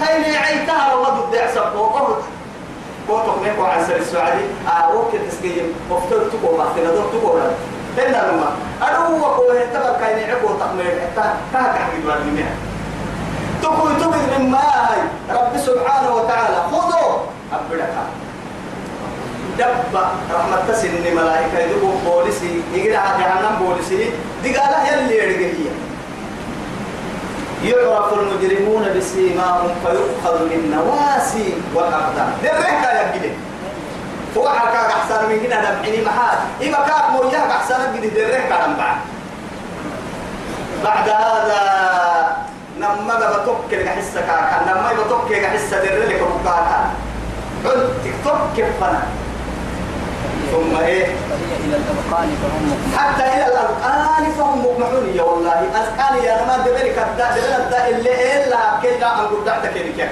كاي 0.00 0.32
نعيتها 0.32 0.94
والله 0.94 1.10
ضد 1.10 1.36
عصب. 1.36 1.76
وقهد 1.76 2.16
كوتو 3.08 3.32
نيكو 3.44 3.62
عن 3.62 3.86
سر 3.86 3.96
السعودي. 3.96 4.44
آه 4.68 4.94
وكي 4.96 5.18
تسكيم. 5.28 5.74
مفتر 5.90 6.18
تكو 6.32 6.56
دور 6.76 7.06
تكو 7.12 7.38
رد 7.94 8.00
هنا 8.00 8.32
لما 8.32 8.50
أدو 8.82 9.20
وقوه 9.20 9.64
تبقى 9.74 10.00
كاي 10.00 10.14
نعيكو 10.14 10.46
تقمير. 10.46 11.00
حتى 11.00 11.28
كاك 11.52 11.74
حقيد 11.76 12.06
والمنها 12.06 12.54
تكو 13.62 13.88
تبذ 13.88 14.38
من 14.38 14.50
ما 14.50 14.58
هاي 14.58 15.00
رب 15.30 15.58
سبحانه 15.58 16.14
وتعالى 16.14 16.56
خذوا 16.72 17.20
أبدك. 17.52 17.94
دب 19.58 19.98
رحمة 20.34 20.56
تسن 20.68 21.16
ملائكة. 21.16 21.58
يدقوا 21.58 21.92
بوليسي. 22.06 22.62
يقرأ 22.74 23.18
جهنم 23.18 23.56
بوليسي. 23.60 24.10
دي 24.42 24.56
قال 24.56 24.74
يلي 24.92 25.16
يرقى 27.62 27.90
يعرف 27.90 28.12
المجرمون 28.12 28.84
بسيماهم 28.96 29.70
فيؤخذ 29.86 30.48
بالنواسي 30.48 31.54
والأقدام. 31.74 32.32
درك 32.42 32.82
يا 32.84 33.12
بني 33.12 33.30
هو 34.36 34.48
حكا 34.48 34.78
أحسن 34.86 35.28
من 35.28 35.38
هنا 35.46 35.56
دمحني 35.70 36.02
محال 36.04 36.38
إما 36.62 36.76
كاك 36.86 37.10
موياك 37.10 37.50
أحسن 37.50 37.92
من 37.92 38.10
درك 38.16 38.52
على 38.52 38.74
بعد. 38.78 38.96
بعد 40.84 41.08
هذا 41.08 42.36
نما 42.78 43.14
بتوك 43.42 43.72
لك 43.72 43.88
حسة 43.88 44.20
كاكا 44.20 44.62
نما 44.68 44.92
بتوك 44.92 45.30
لك 45.30 45.46
حسة 45.46 45.84
درك 45.84 46.20
بكاكا 46.22 46.90
قلت 47.64 47.92
كيف 48.56 48.66
فنا. 48.80 49.02
ثم 50.52 50.76
إيه؟ 50.76 51.06
مقمحون 51.68 52.94
حتى 52.98 53.22
إلى 53.22 53.46
الارقان 53.46 54.32
فهم 54.38 54.58
مقنعون 54.58 55.12
يا 55.14 55.22
والله 55.22 55.52
أذقان 55.52 56.24
يا 56.24 56.46
ما 56.46 56.56
دبرك 56.58 56.98
الدا 56.98 57.30
دبر 57.36 57.64
الدا 57.64 57.88
اللي 57.88 58.44
إلا 58.44 58.58
كيدا 58.82 59.06
ان 59.06 59.26
قدعتك 59.26 59.72
كيك 59.72 60.08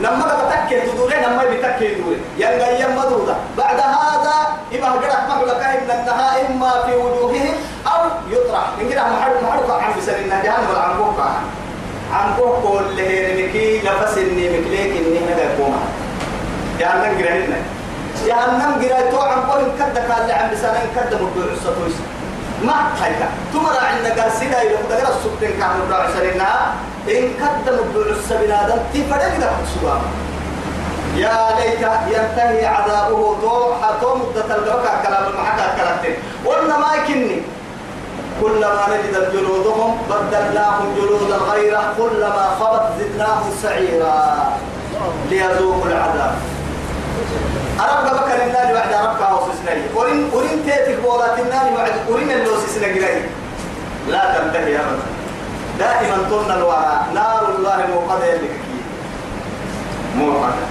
لما 0.00 0.26
بتكي 0.26 0.80
تدوري 0.80 1.14
لما 1.16 1.42
بتكي 1.44 1.94
تدوري 1.94 2.20
ينقى 2.38 2.82
يمدودا 2.82 3.36
بعد 3.58 3.80
هذا 3.80 4.34
إما 4.74 4.94
هجرت 4.94 5.16
محلك 5.28 5.62
إن 5.62 5.90
النها 6.00 6.46
إما 6.46 6.70
في 6.86 6.96
وجوههم 6.96 7.54
أو 7.86 8.00
يطرح. 8.30 8.64
إن 8.80 8.88
كده 8.90 9.02
محل 9.02 9.32
محل 9.44 9.70
عن 9.70 9.98
بسر 9.98 10.12
إن 10.16 10.28
جهنم 10.44 10.76
عن 10.76 10.96
بوكا 10.98 11.30
عن 12.12 12.36
بوكا 12.38 12.80
اللي 12.80 13.08
هي 13.08 13.42
نمكي 13.46 13.82
نفس 13.88 14.18
إني 14.18 14.48
مكليك 14.60 14.92
إني 15.06 15.18
هذا 15.34 15.42
يقوم 15.42 15.76
جهنم 16.80 17.18
جرهنا 17.18 17.56
جهنم 18.26 18.80
جرهنا 18.82 19.10
تو 19.10 19.20
عن 19.20 19.40
بوكا 19.40 19.88
كده 19.92 20.00
كان 20.08 20.22
اللي 20.22 20.32
عن 20.32 20.50
بسر 20.50 20.68
إن 20.70 20.88
مدور 21.14 21.54
ستويس 21.60 21.94
ما 22.62 22.90
هيك 23.02 23.20
عندنا 23.88 24.22
قرسيدا 24.22 24.62
إلى 24.62 24.76
قدر 24.76 25.08
السبتين 25.08 25.60
كانوا 25.60 25.86
راعي 25.90 26.08
سرنا 26.12 26.50
إن 27.08 27.24
قدم 27.40 27.78
الدعوس 27.78 28.32
بنادم 28.40 28.78
تفرق 28.94 29.34
لك 29.38 29.52
سبحان 29.74 30.02
يا 31.16 31.38
ليت 31.58 31.82
ينتهي 32.14 32.66
عذابه 32.66 33.74
حتى 33.82 34.06
مدة 34.06 34.56
الجوكا 34.56 35.02
كلام 35.06 35.24
المحكى 35.30 35.66
كلامتين. 35.76 36.16
قلنا 36.46 36.78
ما 36.78 36.94
يكني. 36.94 37.42
كلما 38.40 38.84
نجد 38.90 39.32
جلودهم 39.32 39.98
بدلناهم 40.10 40.94
جلودا 40.96 41.36
غيره. 41.36 41.94
كلما 41.98 42.44
خبت 42.60 42.84
زدناهم 42.98 43.50
سعيرا. 43.62 44.52
ليذوقوا 45.30 45.86
العذاب. 45.86 46.34
أرب 47.80 48.04
بكر 48.04 48.42
النار 48.46 48.74
بعد 48.74 48.92
سنري 49.68 49.82
ورين 49.94 50.30
ورين 50.32 50.64
تيتك 50.64 50.98
بولات 51.02 51.38
النار 51.38 51.76
بعد 51.76 51.92
ورين 52.08 52.30
اللوس 52.30 52.60
سنري 52.74 53.22
لا 54.08 54.38
تنتهي 54.38 54.76
أبدا. 54.76 55.06
دائما 55.78 56.16
طن 56.30 56.50
الوراء 56.50 57.06
نار 57.14 57.54
الله 57.58 57.86
موقدة 57.94 58.34
لك 58.34 58.50
موقدة. 60.16 60.66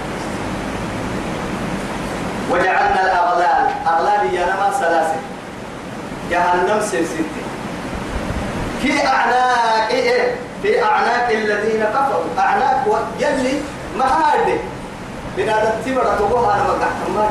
وجعلنا 2.50 3.02
الأغلال. 3.04 3.66
أغلال 3.86 4.34
يا 4.34 4.46
نما 4.46 4.72
سلاسل. 4.80 5.20
جهنم 6.30 6.80
سلسلتي 6.80 7.42
في 8.82 9.06
أعناق 9.06 9.88
إيه؟ 9.90 10.34
في 10.62 10.84
أعناق 10.84 11.28
الذين 11.28 11.84
كفروا. 11.84 12.24
أعناق 12.38 13.08
يلي 13.20 13.60
مهاد 13.98 14.60
بنادم 15.36 15.70
تبرا 15.86 16.14
تقوها 16.14 16.54
أنا 16.54 16.64
ما 17.14 17.30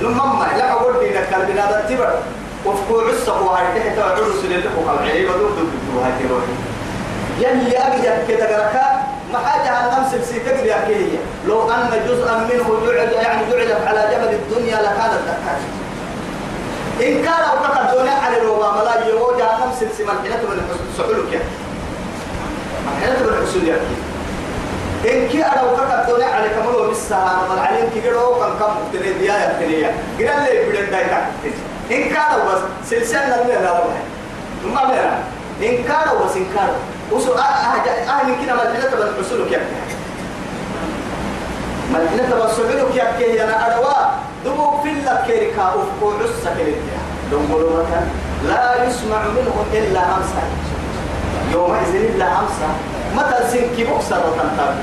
لما 0.00 0.46
لا 0.58 0.72
أقول 0.72 0.94
دينك 1.00 1.28
كان 1.30 1.40
بنادم 1.48 1.88
تبرا 1.88 2.22
وفقوا 2.66 3.02
عصق 3.02 3.42
وهاي 3.42 3.64
تحت 3.80 3.98
عرس 3.98 4.44
لله 4.44 4.70
وقال 4.78 4.98
عيب 5.10 5.26
دور 5.26 5.50
دور 5.50 6.04
هاي 6.04 6.12
تروحي 6.28 6.54
يلي 7.40 7.78
أجد 7.78 8.28
كده 8.28 8.44
قركا 8.46 9.02
ما 9.32 9.38
حاجة 9.38 9.70
عن 9.70 10.02
نفس 10.02 10.14
السيتك 10.14 10.66
يا 10.66 10.84
كيه 10.88 11.18
لو 11.46 11.70
أن 11.70 11.90
جزءا 12.08 12.36
منه 12.38 12.86
جعل 12.86 13.12
يعني 13.12 13.42
جعل 13.50 13.86
على 13.86 14.08
جبل 14.14 14.34
الدنيا 14.34 14.76
لكانت 14.76 15.20
دكاش 15.26 15.62
إن 17.08 17.22
كان 17.24 17.42
أوقات 17.50 17.94
الدنيا 17.94 18.12
على 18.12 18.40
الوبا 18.40 18.70
ملا 18.72 19.06
يوجع 19.08 19.66
نفس 19.66 19.82
السماء 19.82 20.14
حينة 20.22 20.36
من 20.36 20.76
سحولك 20.98 21.32
يا 21.32 21.40
حينة 23.00 23.18
من 23.26 23.46
حسول 23.46 23.68
يا 23.68 23.76
إن 25.04 25.28
كي 25.28 25.44
أنا 25.44 25.62
وقت 25.62 26.08
الدنيا 26.08 26.26
على 26.26 26.48
كمل 26.48 26.74
وبسها 26.74 27.42
من 27.50 27.58
عليهم 27.58 27.90
كي 27.94 28.00
قالوا 28.00 28.34
كم 28.34 28.58
كم 28.58 28.74
تري 28.92 29.12
ديا 29.12 29.32
يا 29.34 29.56
تري 29.60 29.84
قال 30.28 30.42
لي 30.42 30.70
بدن 30.70 30.90
دايتا 30.90 31.26
إن 31.90 32.02
كان 32.14 32.32
بس 32.48 32.90
سلسلة 32.90 33.26
لا 33.28 33.62
لا 33.62 33.84
ما 34.74 34.84
بينا 34.84 35.18
إن 35.62 35.84
كان 35.84 36.08
بس 36.24 36.36
إن 36.36 36.46
كان 36.54 36.68
وسو 37.12 37.32
أهل 37.34 38.34
كنا 38.40 38.54
مدينة 38.54 38.90
بن 38.90 39.24
حسولك 39.24 39.52
يا 39.52 39.60
مدينة 41.92 42.34
بن 42.36 42.48
حسولك 42.48 42.96
يا 42.96 43.12
كي 43.18 43.44
أنا 43.44 43.66
أدوا 43.66 43.92
دبو 44.44 44.82
في 44.82 44.90
الله 44.90 45.24
كيركا 45.26 45.68
أفكو 45.68 46.10
عسى 46.10 46.50
كيركا. 46.56 47.04
مثلا 47.32 48.04
لا 48.48 48.84
يسمع 48.84 49.22
منهم 49.22 49.64
إلا 49.72 50.00
همسا 50.00 50.42
يومئذ 51.54 51.94
إلا 51.94 52.26
همسا 52.26 52.68
متى 53.16 53.38
سنكي 53.52 53.84
بكسر 53.84 54.20
وتنتاب 54.26 54.74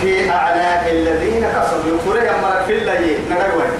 في 0.00 0.30
أعناق 0.30 0.84
الذين 0.90 1.44
كسبوا. 1.54 1.98
يقول 1.98 2.16
يا 2.16 2.64
في 2.66 2.72
الله 2.78 3.18
نقول 3.30 3.70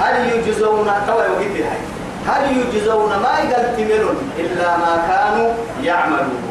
هل 0.00 0.14
يجزون؟ 0.32 0.90
توا 1.06 1.24
يوجد 1.24 1.56
هاي. 1.56 1.80
هل 2.26 2.42
يجزون 2.56 3.08
ما 3.08 3.32
يقدمون 3.38 4.16
إلا 4.38 4.76
ما 4.76 4.92
كانوا 5.08 5.50
يعملون؟ 5.82 6.50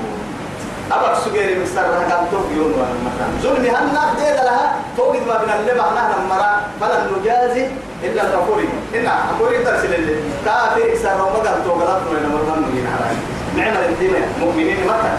أبغى 0.91 1.15
سجيري 1.25 1.59
مستر 1.59 1.81
كان 2.09 2.27
توك 2.31 2.47
يوم 2.57 2.73
ولا 2.73 2.95
مكان 3.05 3.31
ظلم 3.41 3.65
هنا 3.65 4.13
دير 4.19 4.35
لها 4.43 4.75
توجد 4.97 5.27
ما 5.27 5.37
بين 5.37 5.49
اللي 5.59 5.73
بعنا 5.79 6.15
نمرة 6.25 6.61
فلن 6.81 7.01
نجازي 7.19 7.67
إلا 8.03 8.21
الغفوري 8.21 8.69
هنا 8.93 9.13
غفوري 9.31 9.57
ترسل 9.63 9.93
اللي 9.93 10.15
كافر 10.45 10.93
إسر 10.93 11.17
توك 11.65 11.81
لا 11.83 11.99
تقول 11.99 12.17
إنما 12.17 12.55
من 12.55 12.69
نجين 12.71 12.87
حرام. 12.87 13.17
نعمل 13.57 13.83
الدين 13.89 14.13
مؤمنين 14.39 14.77
متى؟ 14.87 15.11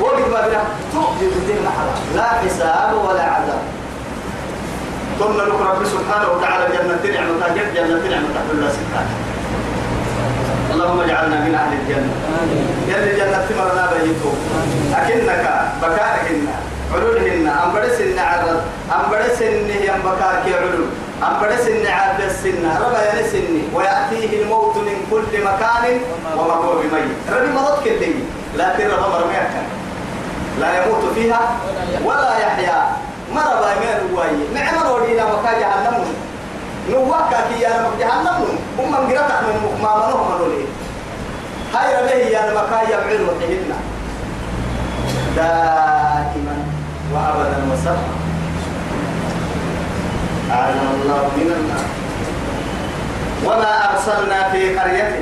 وجد 0.00 0.28
ما 0.32 0.40
بين 0.46 0.58
توجد 0.92 1.32
الدين 1.36 1.68
حرام. 1.76 1.98
لا 2.16 2.28
حساب 2.28 2.94
ولا 3.04 3.22
عذاب. 3.22 3.62
ثم 5.18 5.36
لك 5.36 5.60
رب 5.70 5.84
سبحانه 5.84 6.28
وتعالى 6.32 6.64
جنة 6.76 7.04
نعمة 7.14 7.48
جد 7.56 7.74
جنة 7.74 8.04
نعمة 8.10 8.50
الله 8.52 8.70
سبحانه 8.78 9.14
اللهم 10.72 11.00
اجعلنا 11.00 11.40
من 11.40 11.54
أهل 11.54 11.72
الجنة. 11.80 12.12
يلي 12.88 13.10
الجنه 13.12 13.44
تمرنا 13.48 13.90
بيتو. 13.92 14.30
أكنك 14.94 15.44
بكارهن 15.82 16.46
علولهن 16.94 17.48
أم 17.48 17.74
بدسن 17.74 18.18
عرض 18.18 18.60
أم 18.94 19.04
بدسن 19.12 19.54
يم 19.88 20.00
بكاك 20.04 20.44
علول 20.54 20.86
ام 21.22 21.40
بدسن 21.40 21.86
عاد 21.86 22.20
السن 22.20 22.64
ربا 22.80 23.00
ينسن 23.08 23.46
ويأتيه 23.74 24.42
الموت 24.42 24.76
من 24.76 25.06
كل 25.10 25.44
مكان 25.44 26.00
وما 26.36 26.54
هو 26.54 26.72
بميت. 26.78 27.16
ربي 27.32 27.52
مرض 27.52 27.84
كله 27.84 28.14
لكن 28.56 28.86
ربا 28.88 29.08
مرميك 29.08 29.50
لا 30.60 30.68
يموت 30.84 31.04
فيها 31.14 31.40
ولا 32.04 32.38
يحيا. 32.38 32.96
مرضى 33.34 33.70
من 33.80 34.10
روايه 34.12 34.44
معمر 34.54 34.86
ودينا 34.92 35.24
مكا 35.24 35.52
جهنم. 35.60 36.04
نوكا 36.90 37.40
كي 37.48 37.60
يا 37.60 37.68
نمك 37.68 37.98
جهنم. 38.00 38.58
هم 38.78 38.90
من 38.90 38.96
قرأت 39.10 39.42
من 39.42 39.78
ما 39.82 39.96
منهم 39.96 40.30
من 40.30 40.40
ولي 40.40 40.64
هاي 41.74 41.96
ربه 41.96 42.12
يا 42.14 42.50
نمك 42.50 42.72
يبعد 42.90 43.20
وحيدنا 43.20 43.76
دائما 45.36 46.56
وأبدا 47.14 47.58
وسرا 47.72 48.25
أعلم 50.50 50.88
الله 51.02 51.22
من 51.36 51.48
النار 51.58 51.86
وما 53.44 53.72
أرسلنا 53.90 54.50
في 54.52 54.78
قرية 54.78 55.20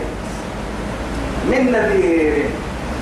من 1.51 1.73
نذير. 1.73 2.51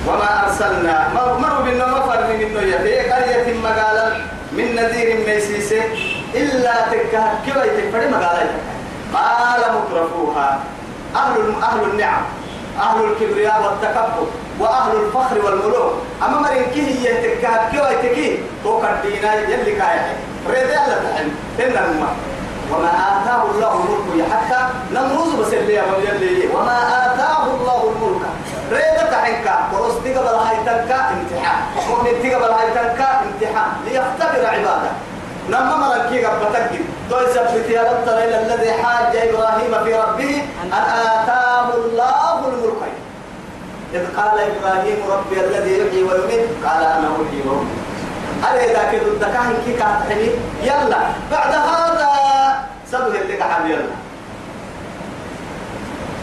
وما 0.09 0.47
أرسلنا 0.47 1.09
مروا 1.15 1.63
بنا 1.65 1.87
مفر 1.87 2.21
من 2.27 2.41
النية 2.41 2.77
في 2.77 3.11
قرية 3.11 3.55
مقالا 3.63 4.17
من 4.53 4.75
نذير 4.75 5.27
ميسيسي 5.27 5.83
إلا 6.35 6.75
تكه 6.91 7.25
كيف 7.47 7.57
يتفرد 7.57 8.11
مقالا 8.11 8.47
قال 9.15 9.61
مترفوها. 9.75 10.61
أهل 11.17 11.55
أهل 11.63 11.91
النعم 11.91 12.23
أهل 12.79 13.05
الكبرياء 13.05 13.63
والتكبر 13.63 14.27
وأهل 14.59 14.93
الفخر 15.07 15.45
والملوك. 15.45 15.93
أما 16.23 16.39
مرين 16.41 16.65
كي 16.75 16.81
هي 16.81 17.23
تكه 17.23 17.71
كيف 17.71 17.83
يتكي 17.91 18.39
توقع 18.65 18.89
الدينا 18.91 19.35
يلي 19.35 19.73
كايا 19.73 20.17
ريد 20.51 20.69
يلا 20.69 20.99
تحن 21.05 21.29
إن 21.61 21.77
الماء 21.85 22.15
وما 22.73 22.89
آتاه 22.89 23.43
الله 23.51 23.85
الملك 23.85 24.33
حتى 24.33 24.61
نمروز 24.95 25.35
بس 25.35 25.53
اللي 25.53 25.75
يلي 25.75 26.49
وما 26.55 26.79
آتاه 27.07 27.47
الله 27.47 27.93
الملك 27.93 28.23
ريد 28.73 29.11
تحنك 29.11 29.59
ورس 29.73 29.95
تقبل 30.05 30.35
هاي 30.35 30.57
تنكا 30.57 31.01
امتحان 31.11 31.61
مؤمن 31.89 32.13
تقبل 32.23 32.53
هاي 32.53 32.71
تنكا 32.75 33.09
امتحان 33.23 33.71
ليختبر 33.85 34.47
عباده 34.47 34.91
نما 35.49 35.77
مركي 35.77 36.25
قبتك 36.25 36.71
تو 37.11 37.21
يثبت 37.21 37.71
يا 37.71 37.83
رب 37.83 38.07
ترى 38.07 38.25
الذي 38.25 38.73
حاج 38.73 39.17
إبراهيم 39.17 39.85
في 39.85 39.95
ربه 39.95 40.43
أن 40.65 40.73
آتاه 40.73 41.75
الله 41.75 42.39
الملك 42.49 42.93
إذ 43.95 44.17
قال 44.17 44.39
إبراهيم 44.41 44.97
ربي 45.11 45.41
الذي 45.41 45.79
يحيي 45.79 46.03
ويميت. 46.03 46.49
قال 46.65 46.85
أنا 46.85 47.09
أحيي 47.13 47.43
وأميت. 47.47 47.82
هل 48.43 48.59
إذا 48.59 48.83
كنت 48.91 49.03
الدكاهن 49.03 49.55
كي 49.65 49.73
كاتحني 49.73 50.31
يلا 50.63 50.99
بعد 51.31 51.55
هذا 51.55 52.09
سبه 52.91 53.07
اللي 53.21 53.37
قحم 53.37 53.67
يلا. 53.67 53.95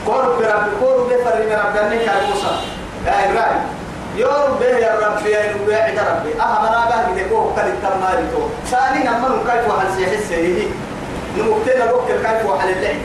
قرب 0.08 0.38
برب 0.38 0.68
قرب 0.82 1.10
بفر 1.10 1.36
من 1.40 1.60
ربنا 1.66 1.94
يا 1.94 2.12
موسى. 2.28 2.52
يا 3.06 3.32
إبراهيم 3.32 3.62
يوم 4.16 4.58
به 4.60 4.66
يا 4.66 4.96
رب 4.96 5.26
يا 5.26 5.54
نبي 5.54 5.76
عند 5.76 6.00
ربي. 6.00 6.42
أهم 6.42 6.66
أنا 6.66 6.86
بقى 6.90 7.16
كده 7.16 7.30
كوه 7.30 7.56
كل 7.56 7.62
التماري 7.62 8.24
تو. 8.32 8.42
ثاني 8.68 9.04
نمن 9.04 9.44
كيف 9.48 9.68
وحل 9.68 9.88
سيحس 9.98 10.32
هي 10.32 10.68
نمكتنا 11.38 11.86
بوك 11.92 12.08
كيف 12.08 12.46
وحل 12.46 12.70
اللعب 12.70 12.96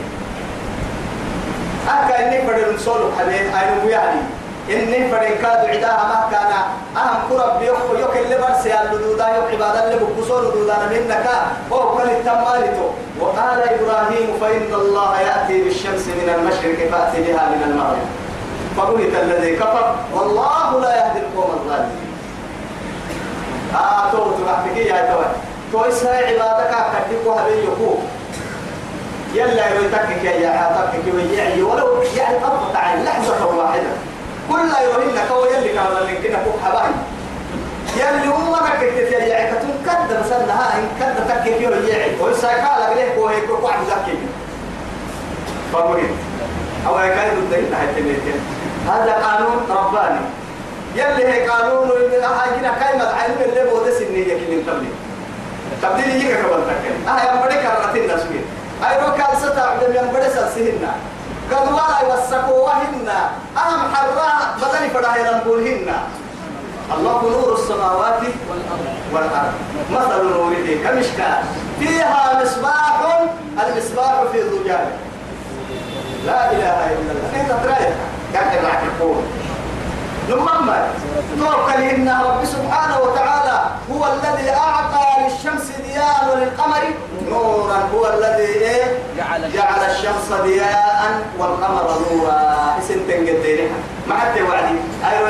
أكا 1.89 2.27
إني 2.27 2.47
بدل 2.47 2.75
نسولو 2.75 3.11
حبيب 3.19 3.55
أي 3.55 3.75
نبي 3.75 3.95
إني 4.69 5.11
بدل 5.11 5.35
كادو 5.41 5.67
عداها 5.67 6.03
ما 6.07 6.27
كان. 6.31 6.51
أهم 6.97 7.17
كرب 7.29 7.59
بيوك 7.59 7.77
يوك 7.99 8.17
اللي 8.17 8.37
برسي 8.37 8.81
اللدودا 8.81 9.27
يوك 9.27 9.47
عبادة 9.53 9.83
اللي 9.83 10.05
بقصور 10.05 10.41
لدودا 10.41 10.77
منك. 10.91 11.27
هو 11.71 11.97
كل 11.97 12.09
التماري 12.09 12.67
تو 12.67 12.89
وقال 13.19 13.59
إبراهيم 13.59 14.37
فإن 14.41 14.73
الله 14.73 15.21
يأتي 15.21 15.63
بالشمس 15.63 16.07
من 16.07 16.29
المشرق 16.35 16.89
فأتي 16.91 17.21
بها 17.23 17.49
من 17.49 17.61
المغرب. 17.67 18.07
فبهت 18.77 19.23
الذي 19.23 19.55
كفر. 19.55 19.95
والله 20.13 20.79
لا 20.81 20.95
يهدي 20.95 21.19
القوم 21.19 21.51
الظالمين. 21.51 22.05
آه 23.75 24.11
تو 24.11 24.25
بحكي 24.45 24.87
يا 24.87 25.13
تو. 25.13 25.21
تو 25.71 25.89
إسها 25.89 26.17
عبادك 26.17 26.75
كتبوا 27.09 27.33
هذي 27.33 27.63
يكو. 27.63 27.97
يلا 29.33 29.65
يتكك 29.67 30.23
يا 30.23 30.49
حاتك 30.49 31.13
ويعني 31.13 31.61
ولو 31.61 32.01
يعني 32.17 32.37
طبق 32.39 32.75
عن 32.75 33.03
لحظة 33.03 33.55
واحدة 33.55 33.91
كل 34.49 34.69
يومين 34.83 35.15
كو 35.29 35.45
يلي 35.45 35.73
كان 35.73 35.85
من 36.07 36.23
كنا 36.23 36.37
فوق 36.43 36.59
حباي 36.65 36.91
يلي 37.97 38.27
هم 38.27 38.51
ما 38.51 38.57
كنت 38.57 39.11
يعني 39.11 39.51
كتون 39.51 39.75
كد 39.85 40.19
بس 40.19 40.31
انها 40.31 40.77
ان 40.77 40.87
وإسها 42.21 42.67
قال 42.67 42.97
لك 42.97 43.15
هو 43.17 43.27
هيك 43.27 43.49
واحد 43.63 43.79
ذكي 43.79 44.17
فبهت 45.73 46.09
أو 46.87 46.99
يكاد 46.99 47.37
الدين 47.37 47.75
حتى 47.75 48.15
هذا 48.89 49.13
قانون 49.13 49.65
رباني. 49.69 50.19
يلي 50.95 51.27
هي 51.27 51.47
قانون 51.47 51.89
إن 51.91 52.23
أحاجنا 52.23 52.71
كلمة 52.79 53.05
علم 53.05 53.35
اللي 53.41 53.69
بود 53.69 53.89
سنية 53.89 54.23
كلمة 54.23 54.63
تبلي 54.67 54.89
تبلي 55.81 56.15
يجيك 56.15 56.37
كبر 56.37 56.59
تكلم 56.59 57.07
أه 57.07 57.19
يا 57.19 57.45
بدي 57.45 57.55
كرتين 57.55 58.15
نسوي 58.15 58.39
أي 58.83 59.01
رو 59.01 59.11
كان 59.17 59.39
ستا 59.41 59.59
عبد 59.59 59.83
من 59.83 60.13
بدي 60.13 60.29
سلسهنا 60.29 60.91
قد 61.51 61.67
ولا 61.67 61.99
يوسكوا 62.03 62.65
وهن 62.65 63.09
أهم 63.57 63.95
حرا 63.95 64.55
بدني 64.61 64.89
فدا 64.89 65.31
ينبولهن 65.31 65.93
الله 66.93 67.21
نور 67.21 67.53
السماوات 67.53 68.21
والأرض. 69.13 69.53
مثل 69.91 70.23
نوره 70.23 70.67
كمشكاة. 70.83 71.43
فيها 71.79 72.43
مصباح 72.43 72.85
المصباح 73.67 74.23
في 74.31 74.41
زجاجه 74.41 74.95
لا 76.25 76.51
إله 76.51 76.77
إلا 76.91 77.11
الله. 77.11 77.41
أنت 77.41 77.49
ترايك 77.63 77.93
كان 78.33 78.57
يبعك 78.57 78.83
القول 78.83 79.23
لما 80.29 80.87
توكل 81.39 81.81
إن 81.81 82.09
رب 82.25 82.45
سبحانه 82.45 82.99
وتعالى 82.99 83.61
هو 83.91 84.05
الذي 84.05 84.49
أعطى 84.49 85.05
للشمس 85.23 85.71
ضياء 85.81 86.29
وللقمر 86.31 86.83
نورا. 87.29 87.89
هو 87.95 88.07
الذي 88.07 88.43
إيه؟ 88.43 88.99
جعل 89.53 89.81
الشمس 89.91 90.41
ضياء 90.41 91.21
والقمر 91.39 91.97
نورا. 92.11 92.77
اسم 92.79 92.99
تنقدينها 93.07 93.77
ما 94.07 94.15
حتى 94.15 94.41
وعدي 94.41 94.77
أيوة 95.05 95.29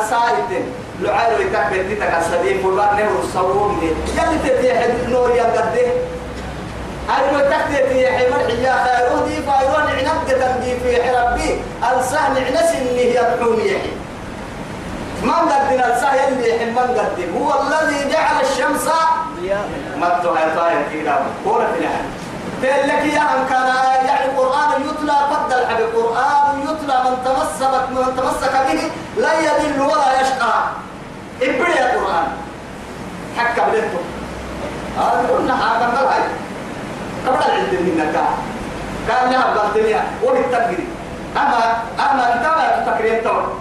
السائد 0.00 0.64
لعايرو 1.02 1.42
يتاك 1.42 1.72
بيتك 1.72 2.02
السبيل 2.18 2.60
فلان 2.62 2.96
نهر 2.96 3.18
الصوم 3.24 3.80
يلي 3.82 4.38
تتيح 4.48 4.82
النور 4.82 5.30
ينقده 5.30 5.86
أنا 7.08 7.40
تكتي 7.40 7.88
في 7.88 8.06
حمر 8.06 8.38
حيا 8.48 8.74
خيرو 8.84 9.26
دي 9.26 9.36
فايرون 9.42 9.86
عنب 9.98 10.28
تنبي 10.28 10.76
في 10.80 11.02
حربي 11.02 11.60
السهل 11.98 12.44
عنس 12.44 12.70
اللي 12.74 13.10
يدعون 13.10 13.60
يحي 13.60 13.92
من 15.22 15.30
قدنا 15.32 15.96
السهل 15.96 16.32
اللي 16.32 16.70
من 16.70 16.78
قدم 16.78 17.36
هو 17.42 17.52
الذي 17.62 18.10
جعل 18.12 18.40
الشمس 18.42 18.86
ما 20.00 20.08
تطلع 20.08 20.40
طاير 20.56 20.82
كده. 20.92 21.14
كورة 21.44 21.66
في 21.74 21.78
الحال 21.78 22.04
قال 22.62 22.88
لك 22.88 23.14
يا 23.14 23.20
أم 23.20 23.46
كان 23.50 23.66
يعني 24.06 24.24
القرآن 24.32 24.70
يتلى 24.82 25.12
حب 25.12 25.52
القرآن 25.78 26.60
يتلى 26.62 26.96
من 27.04 27.16
تمسك 27.24 27.74
من 27.90 28.16
تمسك 28.16 28.52
به 28.52 28.82
لا 29.22 29.32
يضل 29.40 29.80
ولا 29.82 30.01
ابري 31.44 31.72
القرآن 31.84 32.26
حكى 33.38 33.60
بلنتو 33.60 34.02
هذا 34.98 35.28
قلنا 35.32 35.54
هذا 35.54 35.86
قال 35.96 36.22
قبل 37.26 37.42
العلم 37.44 37.82
منك 37.86 38.12
كان. 39.08 39.30
لها 39.30 39.54
بغتنيا 39.54 40.02
وبالتقري 40.24 40.86
أما 41.36 41.60
أما 41.98 42.34
أنت 42.34 42.46
ما 42.46 42.84
تفكرين 42.84 43.24
تور 43.24 43.56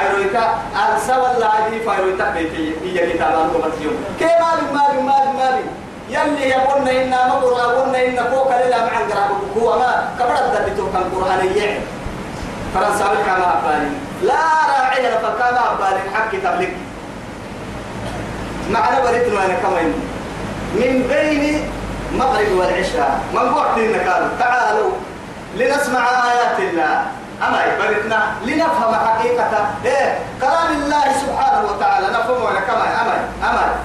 أيرويتا 0.00 0.44
أنسى 0.92 1.12
ولا 1.12 1.48
عدي 1.50 1.80
فأيرويتا 1.80 2.30
بيتي 2.30 2.72
هي 2.84 3.12
كتاب 3.12 3.32
أنكم 3.32 3.62
اليوم 3.78 3.96
كيف 4.18 4.30
مالي 4.40 4.64
مالي 4.72 5.02
مالي 5.02 5.32
مالي 5.38 5.64
يلي 6.08 6.48
يقولنا 6.48 6.90
إنا 7.02 7.28
ما 7.28 7.34
قرأ 7.34 7.62
قلنا 7.80 8.06
إن 8.06 8.16
فوق 8.30 8.48
للا 8.66 8.78
مع 8.78 9.00
القرآن 9.00 9.30
هو 9.60 9.78
ما 9.78 10.08
قبل 10.20 10.36
الدبتو 10.44 10.92
كان 10.92 11.04
قرآن 11.14 11.46
يعي. 11.56 11.80
فرنساوي 12.74 13.16
كما 13.16 13.58
أبالي 13.58 13.90
لا 14.22 14.42
راعي 14.70 15.02
فكما 15.22 15.62
أبالي 15.72 16.00
حق 16.14 16.30
تبليك 16.44 16.76
معنا 18.70 19.00
بريتنا 19.00 19.44
أنا 19.44 19.54
كمان. 19.54 19.92
من 20.74 21.06
بين 21.08 21.70
المغرب 22.12 22.52
والعشاء. 22.52 23.20
من 23.32 23.54
بعد 23.54 23.78
قالوا. 24.08 24.28
تعالوا 24.38 24.90
لنسمع 25.56 26.00
آيات 26.32 26.58
الله. 26.58 27.02
أما 27.42 27.58
برتنا 27.78 28.32
لنفهم 28.46 28.94
حقيقة. 28.94 29.70
إيه؟ 29.84 30.18
كلام 30.40 30.72
الله 30.72 31.04
سبحانه 31.20 31.70
وتعالى. 31.70 32.06
نفهم 32.06 32.42
ولا 32.42 32.60
كمان. 32.60 32.92
أما 33.00 33.14
أما 33.48 33.76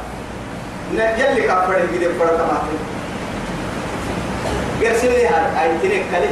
يلي 0.94 1.42
كفر 1.42 1.80
يجي 1.94 2.10
فرق 2.20 2.38
ما 2.38 2.60
قرسلي 4.82 5.28
هاي 5.28 5.64
أي 5.64 5.78
تنك 5.78 6.04
كلي. 6.12 6.30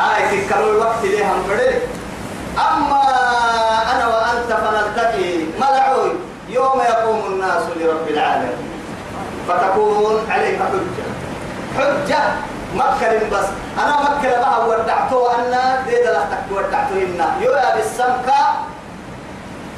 آية 0.00 0.48
كلو 0.48 0.78
وقت 0.78 1.04
لي 1.04 1.24
هم 1.24 1.44
أما 2.58 3.02
أنا 3.92 4.06
وأنت 4.06 4.52
فنلتقي. 4.52 5.39
لرب 7.80 8.08
العالمين. 8.08 8.56
فتكون 9.48 10.30
عليك 10.30 10.58
حجة. 10.58 11.06
حجة 11.78 12.18
مكة 12.74 13.28
بس. 13.32 13.46
أنا 13.78 13.96
مكة 14.02 14.40
بها 14.40 14.58
ودعته 14.66 15.34
أن 15.34 15.84
ديد 15.86 16.06
لحتك 16.06 16.44
ودعته 16.50 16.94
إنا. 17.14 17.28
يو 17.40 17.52
يا 17.52 17.76
بالسمكة 17.76 18.42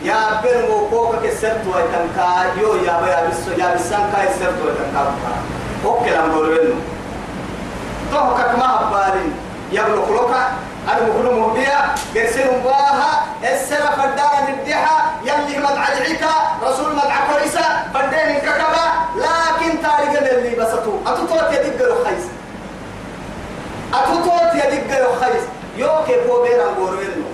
يا 0.03 0.41
بن 0.43 0.73
وكوكا 0.73 1.19
كسرت 1.27 1.67
ويتنكا. 1.67 2.61
يو 2.61 2.75
يا 2.75 3.01
بيا 3.05 3.29
بس 3.29 3.59
يا 3.59 3.73
بالسمكة 3.73 4.25
كسرت 4.25 4.59
ويتنكا. 4.65 5.15
أوكي 5.85 6.11
لما 6.11 6.27
بقولوا 6.35 6.75
توكك 8.13 8.59
ما 8.59 8.67
هبالين 8.67 9.35
يبلغ 9.73 10.13
لك 10.13 10.37
أنا 10.89 11.01
بقول 11.09 11.35
مهدية. 11.35 11.95
قرسل 12.17 12.61
باها 12.65 13.23
السنة 13.43 13.91
فدانا 13.91 14.51
نديها 14.51 15.13
يلي 15.25 15.59
مدعى 15.59 15.93
العيكا 15.99 16.31
رسول 16.63 16.97
أتوتوت 21.07 21.53
يدق 21.53 21.81
الخيس 21.87 22.25
أتوتوت 23.95 24.55
يدق 24.55 24.91
الخيس 25.11 25.43
يوكي 25.77 26.15
فو 26.29 26.43
بين 26.43 26.61
أنقورينو 26.61 27.29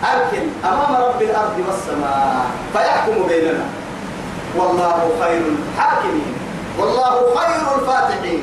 أركن 0.00 0.44
أمام 0.64 1.02
رب 1.02 1.22
الأرض 1.22 1.64
والسماء. 1.68 2.46
فيحكم 2.72 3.28
بيننا. 3.28 3.64
والله 4.56 5.10
خير 5.20 5.42
الحاكمين. 5.52 6.34
والله 6.78 7.34
خير 7.36 7.62
الفاتحين. 7.78 8.42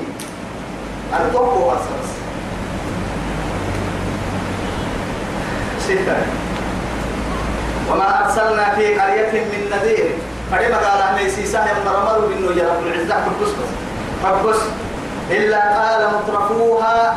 توقف 1.34 1.74
أساس 1.74 2.08
ستة 5.86 6.18
وما 7.92 8.26
أرسلنا 8.26 8.76
في 8.76 9.00
قرية 9.00 9.32
من 9.32 9.62
نذير. 9.72 10.10
فلما 10.52 10.78
قال 10.78 11.02
أهل 11.02 11.32
سيسا 11.32 11.60
يوم 11.60 11.96
رمضوا 11.96 12.30
إنه 12.38 12.62
يا 12.62 12.68
رب 12.70 12.88
العزة 12.88 13.16
فبس 13.16 13.52
فبس 14.24 14.60
إلا 15.32 15.60
قال 15.60 16.08
مترفوها 16.16 17.16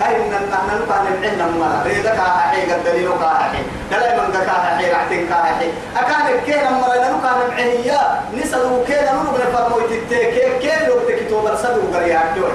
هاي 0.00 0.18
من 0.18 0.30
نحن 0.50 0.82
نقال 0.82 1.06
العلم 1.18 1.58
مرة 1.60 1.82
ريدا 1.86 2.10
كاها 2.10 2.38
حي 2.50 2.72
قد 2.72 2.84
دليل 2.84 3.08
كاها 3.20 3.38
حي. 3.52 3.62
دلائي 3.90 4.20
من 4.20 4.32
كاها 4.32 4.76
حي 4.76 4.92
رعتين 4.92 5.28
كاها 5.28 5.44
حي. 5.58 5.68
أكان 5.96 6.40
كينا 6.46 6.70
مرة 6.70 6.94
نقال 7.10 7.36
العليا 7.48 8.20
نسلو 8.36 8.84
كينا 8.86 9.12
نقول 9.12 9.40
فرموي 9.52 9.82
تتكي 9.82 10.58
كي 10.58 10.86
لو 10.86 10.94
تكتو 11.08 11.42
برسلو 11.42 11.82
قريا 11.94 12.22
دول 12.36 12.52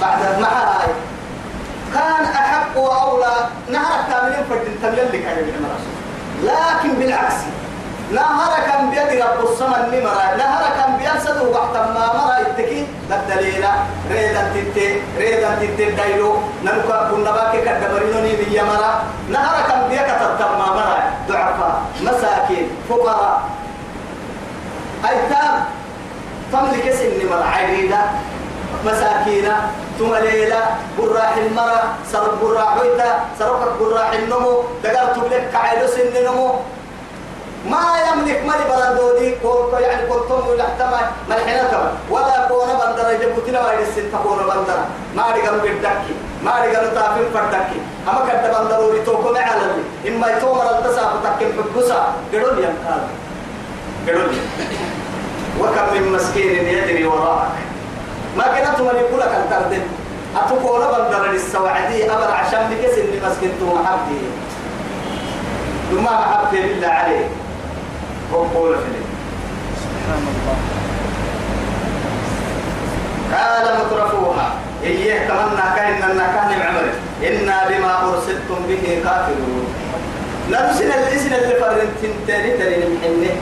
بعد 0.00 0.18
ما 0.40 0.48
هاي 0.48 0.88
كان 1.94 2.24
أحق 2.24 2.76
وأولى 2.78 3.34
نهر 3.68 4.00
كاملين 4.10 4.44
فردين 4.50 4.78
تملل 4.82 5.08
لك 5.12 5.24
لكن 6.42 6.94
بالعكس 6.98 7.34
نهر 8.12 8.52
كان 8.66 8.90
بيد 8.90 9.20
رب 9.20 9.40
السماء 9.52 9.80
النمرة 9.84 10.36
نهر 10.36 10.64
كان 10.76 10.96
بيرسد 10.96 11.42
وقت 11.52 11.76
ما 11.76 12.06
مرة 12.16 12.38
التكي 12.40 12.86
للدليلة 13.10 13.72
ريدا 14.10 14.42
تتي 14.54 15.02
ريدا 15.18 15.54
تتي 15.60 15.90
دايلو 15.90 16.36
ننكا 16.64 17.10
كنا 17.10 17.30
باكي 17.30 17.60
كدبرينوني 17.60 18.36
بيا 18.36 18.62
مرة. 18.62 19.02
نهر 19.28 19.56
كان 19.68 19.88
بيك 19.88 20.08
ما 20.40 20.66
مرة. 20.78 21.12
ضعفاء 21.28 21.82
مساكين 22.00 22.70
فقراء. 22.88 23.40
أيتام 25.08 25.54
تملك 26.52 26.86
سن 26.92 27.28
مرة 27.30 27.44
عريدة 27.44 28.00
مساكين 28.86 29.52
ثم 29.98 30.14
ليلة 30.14 30.62
براح 30.98 31.36
المرة 31.36 31.82
سرق 32.12 32.34
براح 32.42 32.76
ويتا 32.80 33.10
سرقت 33.38 33.72
براح 33.80 34.12
النمو. 34.12 34.62
دقرت 34.84 35.18
لك 35.18 35.50
كعيلو 35.52 35.86
سن 35.86 36.24
نمو. 36.24 36.54
ما 37.66 37.82
يملك 38.06 38.42
مالي 38.46 38.64
بلدودي 38.70 39.34
كو 39.42 39.76
يعني 39.78 40.06
كنتم 40.06 40.48
ولا 40.48 40.64
احتمال 40.64 41.06
ملحنتهم 41.28 41.88
ولا 42.10 42.48
كون 42.48 42.68
بندر 42.68 43.12
جبوتنا 43.22 43.66
وين 43.66 43.78
السن 43.78 44.12
تكون 44.12 44.38
بندر 44.38 44.78
ما 45.16 45.24
رجعوا 45.34 45.58
بالدكي 45.58 46.14
ما 46.44 46.52
رجعوا 46.64 46.94
تافين 46.94 47.24
فردكي 47.34 47.80
أما 48.08 48.20
كنت 48.20 48.56
بندر 48.56 48.80
وريتوكم 48.80 49.36
على 49.36 49.60
اللي 49.60 50.16
إما 50.16 50.26
يتومر 50.30 50.78
التساف 50.78 51.12
تكيم 51.24 51.52
حبسا 51.74 52.14
قدول 52.32 52.58
ينقال 52.58 53.02
قدول 54.08 54.30
وكم 55.60 55.94
من 55.94 56.12
مسكين 56.12 56.66
يجري 56.66 57.06
وراءك. 57.06 57.50
ما 58.36 58.44
كنت 58.44 58.80
من 58.80 58.96
يقول 59.00 59.20
لك 59.20 59.28
أن 59.28 59.46
تردد. 59.50 59.82
أتقول 60.36 60.80
بندر 60.80 61.26
للسوعدي 61.32 62.10
أمر 62.10 62.30
عشان 62.30 62.70
بكسر 62.70 63.02
لمسكنتو 63.02 63.74
محبتي 63.74 64.20
ثم 65.90 66.04
محبتي 66.04 66.62
بالله 66.62 66.88
عليه. 66.88 67.26
وقول 68.32 68.74
في 68.74 68.92
سبحان 69.82 70.24
الله. 70.32 70.56
قال 73.34 73.66
مترفوها. 73.80 74.48
إيه 74.84 75.28
تمنى 75.28 75.66
كأن 75.76 76.02
النكان 76.10 76.50
عمر 76.62 76.86
إنا 77.28 77.68
بما 77.68 77.92
أرسلتم 78.08 78.60
به 78.68 78.84
كافرون. 79.04 79.66
نرسل 80.50 80.92
الإسن 80.92 81.32
اللي 81.34 81.54
فرنتين 81.60 82.14
تاني 82.26 82.50
تاني 82.58 82.76
نمحنه 82.76 83.34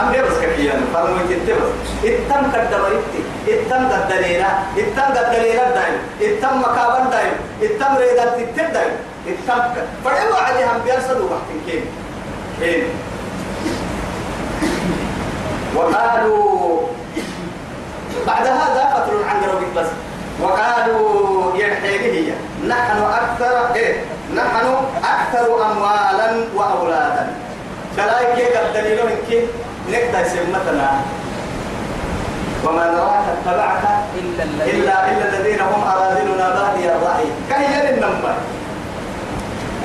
أم 0.00 0.12
بيبس 0.12 0.36
كفيان 0.42 0.80
فرمو 0.94 1.16
يتبس 1.30 1.88
إتم 2.04 2.42
كدبريتي 2.52 3.20
إتم 3.48 3.82
قدلينا 3.92 4.48
إتم 4.78 5.08
قدلينا 5.16 5.64
دايم. 5.76 5.96
إتم 6.22 6.60
مكابن 6.60 7.10
دايم. 7.10 7.34
إتم 7.62 7.92
ريدان 7.96 8.28
تتر 8.38 8.66
دايم. 8.74 8.94
إتم 9.28 9.60
فرعوا 10.04 10.36
عليهم 10.36 10.76
بيرسلوا 10.84 11.30
وقت 11.30 11.48
كين 11.66 11.84
كين 12.60 12.84
وقالوا 15.74 16.80
بعد 18.26 18.46
هذا 18.46 18.82
فتر 18.94 19.24
عن 19.28 19.36
ربك 19.42 19.70
بس 19.76 19.86
وقالوا 20.42 21.56
يحيي 21.56 21.98
هي 22.28 22.32
نحن 22.68 22.98
أكثر 23.02 23.74
إيه 23.74 23.94
نحن 24.34 24.66
أكثر 25.04 25.66
أموالا 25.72 26.44
وأولادا. 26.54 27.32
دلائك 27.96 28.56
قد 28.56 28.72
دليل 28.74 28.98
منك 29.06 29.44
نقدر 29.90 30.28
سمتنا. 30.28 30.90
وما 32.64 32.84
نراك 32.90 33.24
اتبعك 33.34 33.84
إلا 34.18 34.44
إلا 34.64 35.10
إلا 35.10 35.24
الذين 35.28 35.60
هم 35.60 35.82
أراذلنا 35.82 36.48
بادي 36.48 36.84
الرأي 36.92 37.24
كهي 37.50 37.90
النمبر 37.90 38.34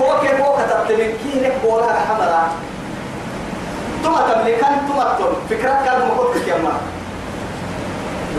هو 0.01 0.19
كيف 0.21 0.41
هو 0.41 0.53
كتبت 0.57 0.91
من 0.91 1.17
كي 1.23 1.39
لك 1.43 1.55
بولا 1.63 1.93
حمرا 1.93 2.43
ثم 4.03 4.15
تملكان 4.33 4.73
ثم 4.87 4.99
تم 5.19 5.33
فكرة 5.49 5.81
كان 5.85 5.99
مخطط 6.07 6.47
يا 6.47 6.57
ما 6.57 6.71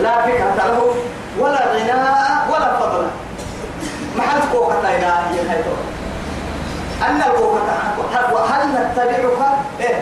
لا 0.02 0.22
فكرة 0.22 0.54
له 0.56 0.94
ولا 1.38 1.72
غناء 1.74 2.48
ولا 2.52 2.76
فضل 2.76 3.06
ما 4.16 4.24
كوكا 4.52 4.74
تاينا 4.82 5.06
يا 5.06 5.52
هيتو 5.52 5.70
أن 7.08 7.16
الكوكا 7.16 7.90
هل 8.50 8.68
نتبعك 8.68 9.58
إيه 9.80 9.96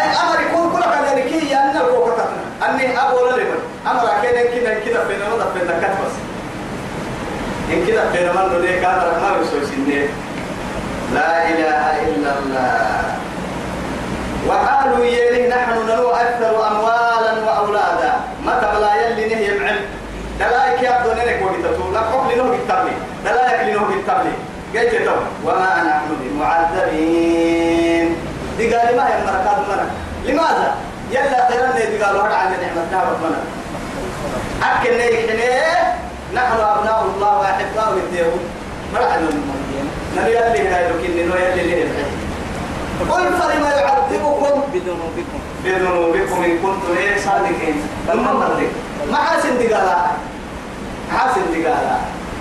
أي 0.00 0.04
أمر 0.04 0.40
يكون 0.40 0.72
كل 0.72 0.82
كذا 0.82 1.14
لكي 1.14 1.56
أن 1.56 1.76
الكوكا 1.76 2.28
أني 2.68 2.98
أقول 2.98 3.28
لهم 3.28 3.58
أمر 3.86 4.08
كذا 4.22 4.42
كذا 4.42 4.74
كذا 4.74 5.04
في 5.04 5.16
نوضة 5.16 5.44
في 5.54 5.62
النكات 5.62 5.90
بس 5.90 6.14
إن 7.72 7.86
كذا 7.86 8.10
في 8.12 8.24
نوضة 8.26 8.58
ليه 8.58 8.80
كان 8.80 8.96
رحمة 8.98 9.40
يسوي 9.40 9.66
سنة 9.66 10.08
لا 11.14 11.48
إله 11.48 12.02
إلا 12.02 12.38
الله 12.38 13.13
وقالوا 14.48 15.04
يلي 15.04 15.48
نحن 15.48 15.86
نلو 15.86 16.10
أكثر 16.10 16.52
أموالا 16.68 17.32
وأولادا. 17.46 18.12
ما 18.44 18.52
تبلا 18.62 18.94
يلي 18.94 19.34
نهي 19.34 19.58
معن 19.58 19.78
دلائك 20.40 20.82
يبدو 20.82 21.10
نلك 21.12 21.38
وقتتو. 21.42 21.92
لا 21.92 22.00
قبل 22.00 22.36
نهو 22.38 22.48
بالتبلي 22.50 22.94
دلائك 23.24 23.60
لنهو 23.68 23.84
بالتبلي 23.84 24.34
قلت 24.74 24.94
تو 25.06 25.18
وما 25.44 25.72
نحن 25.88 26.08
بمعذبين. 26.20 28.16
دي 28.58 28.74
قال 28.74 28.96
ما 28.96 29.08
هي 29.08 29.14
المركات 29.18 29.58
منا 29.68 29.86
لماذا؟ 30.24 30.74
يلا 31.10 31.48
خيرنا 31.48 31.84
دي 31.90 32.02
قالوا 32.02 32.22
هذا 32.22 32.34
عن 32.34 32.52
نعمة 32.92 33.16
منا 33.22 33.40
أكل 34.62 34.96
نيك 34.96 35.30
نحن 36.34 36.60
أبناء 36.60 37.04
الله 37.14 37.38
وأحباء 37.38 37.92
الديوم 37.92 38.40
مرحبا 38.94 39.28
نبي 40.16 40.30
يلي 40.30 40.68
هاي 40.68 40.88
لكن 40.88 41.28
نو 41.28 41.36
يلي 41.36 41.62
اللي 41.62 41.86
قل 43.10 43.24
فلما 43.40 43.70
يعذبكم 43.70 44.62
بذنوبكم. 44.72 45.40
بذنوبكم 45.64 46.44
إن 46.44 46.58
كنتم 46.58 46.96
إيه 46.96 47.16
صادقين؟ 47.18 47.76
لما 48.08 48.32
مرضي 48.32 48.68
ما 49.10 49.16
حاسن 49.16 49.58
دقالا 49.58 49.96
حاسن 51.12 51.40
دقالا 51.54 51.96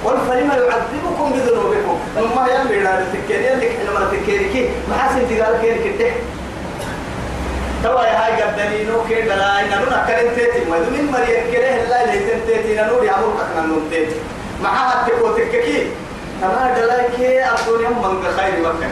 قل 0.06 0.18
فلما 0.30 0.56
يعذبكم 0.56 1.32
بذنوبكم. 1.34 2.00
ثم 2.16 2.46
يلي 2.46 2.80
لا 2.84 3.04
تكيري 3.14 3.46
يلي 3.46 3.70
حين 3.70 3.88
ما 3.94 4.08
تكيري 4.12 4.50
كي 4.54 4.70
ما 4.90 4.98
حاسن 4.98 5.22
دقالا 5.30 5.62
كيري 5.62 5.80
كده؟ 5.84 6.12
توا 7.84 8.04
يا 8.04 8.26
هاي 8.26 8.42
قدنينو 8.42 9.04
كي 9.10 9.22
بلا 9.22 9.60
إن 9.60 9.70
نونا 9.70 10.06
كرين 10.08 10.36
تيتي. 10.36 10.70
ما 10.70 10.78
دون 10.80 11.12
مريم 11.12 11.44
كره 11.52 11.76
لا 11.90 12.06
ليتن 12.06 12.40
تيتي. 12.48 12.76
نور 12.76 13.04
يا 13.04 13.16
مور 13.22 13.34
كنا 13.54 13.66
نور 13.66 13.82
تيتي. 13.92 14.16
حد 14.64 15.12
تكو 15.12 15.28
تككي 15.32 15.88
تما 16.42 16.74
دلاك 16.78 17.12
الدنيا 17.14 17.90
من 17.90 18.24
خير 18.38 18.56
مكان 18.60 18.92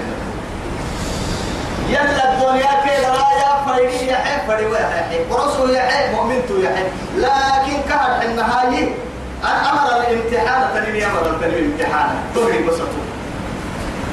يلا 1.89 2.33
الدنيا 2.33 2.71
كده 2.85 3.09
رايا 3.09 3.51
فريقي 3.67 4.05
يا 4.05 4.15
حي 4.15 4.47
فريق 4.47 4.79
يا 4.79 4.87
حي 5.09 5.19
ورسول 5.31 5.69
يا 5.69 5.81
حي 5.81 6.15
مؤمن 6.15 6.41
يا 6.63 6.69
حي. 6.75 6.83
لكن 7.17 7.77
كان 7.89 8.29
النهاية 8.29 8.95
أن 9.43 9.65
أمر 9.71 9.87
الامتحان 9.97 10.61
تنمي 10.75 11.05
أمر 11.05 11.37
تنمي 11.41 11.59
الامتحان. 11.59 12.09
تهري 12.35 12.63
بسطه 12.63 13.01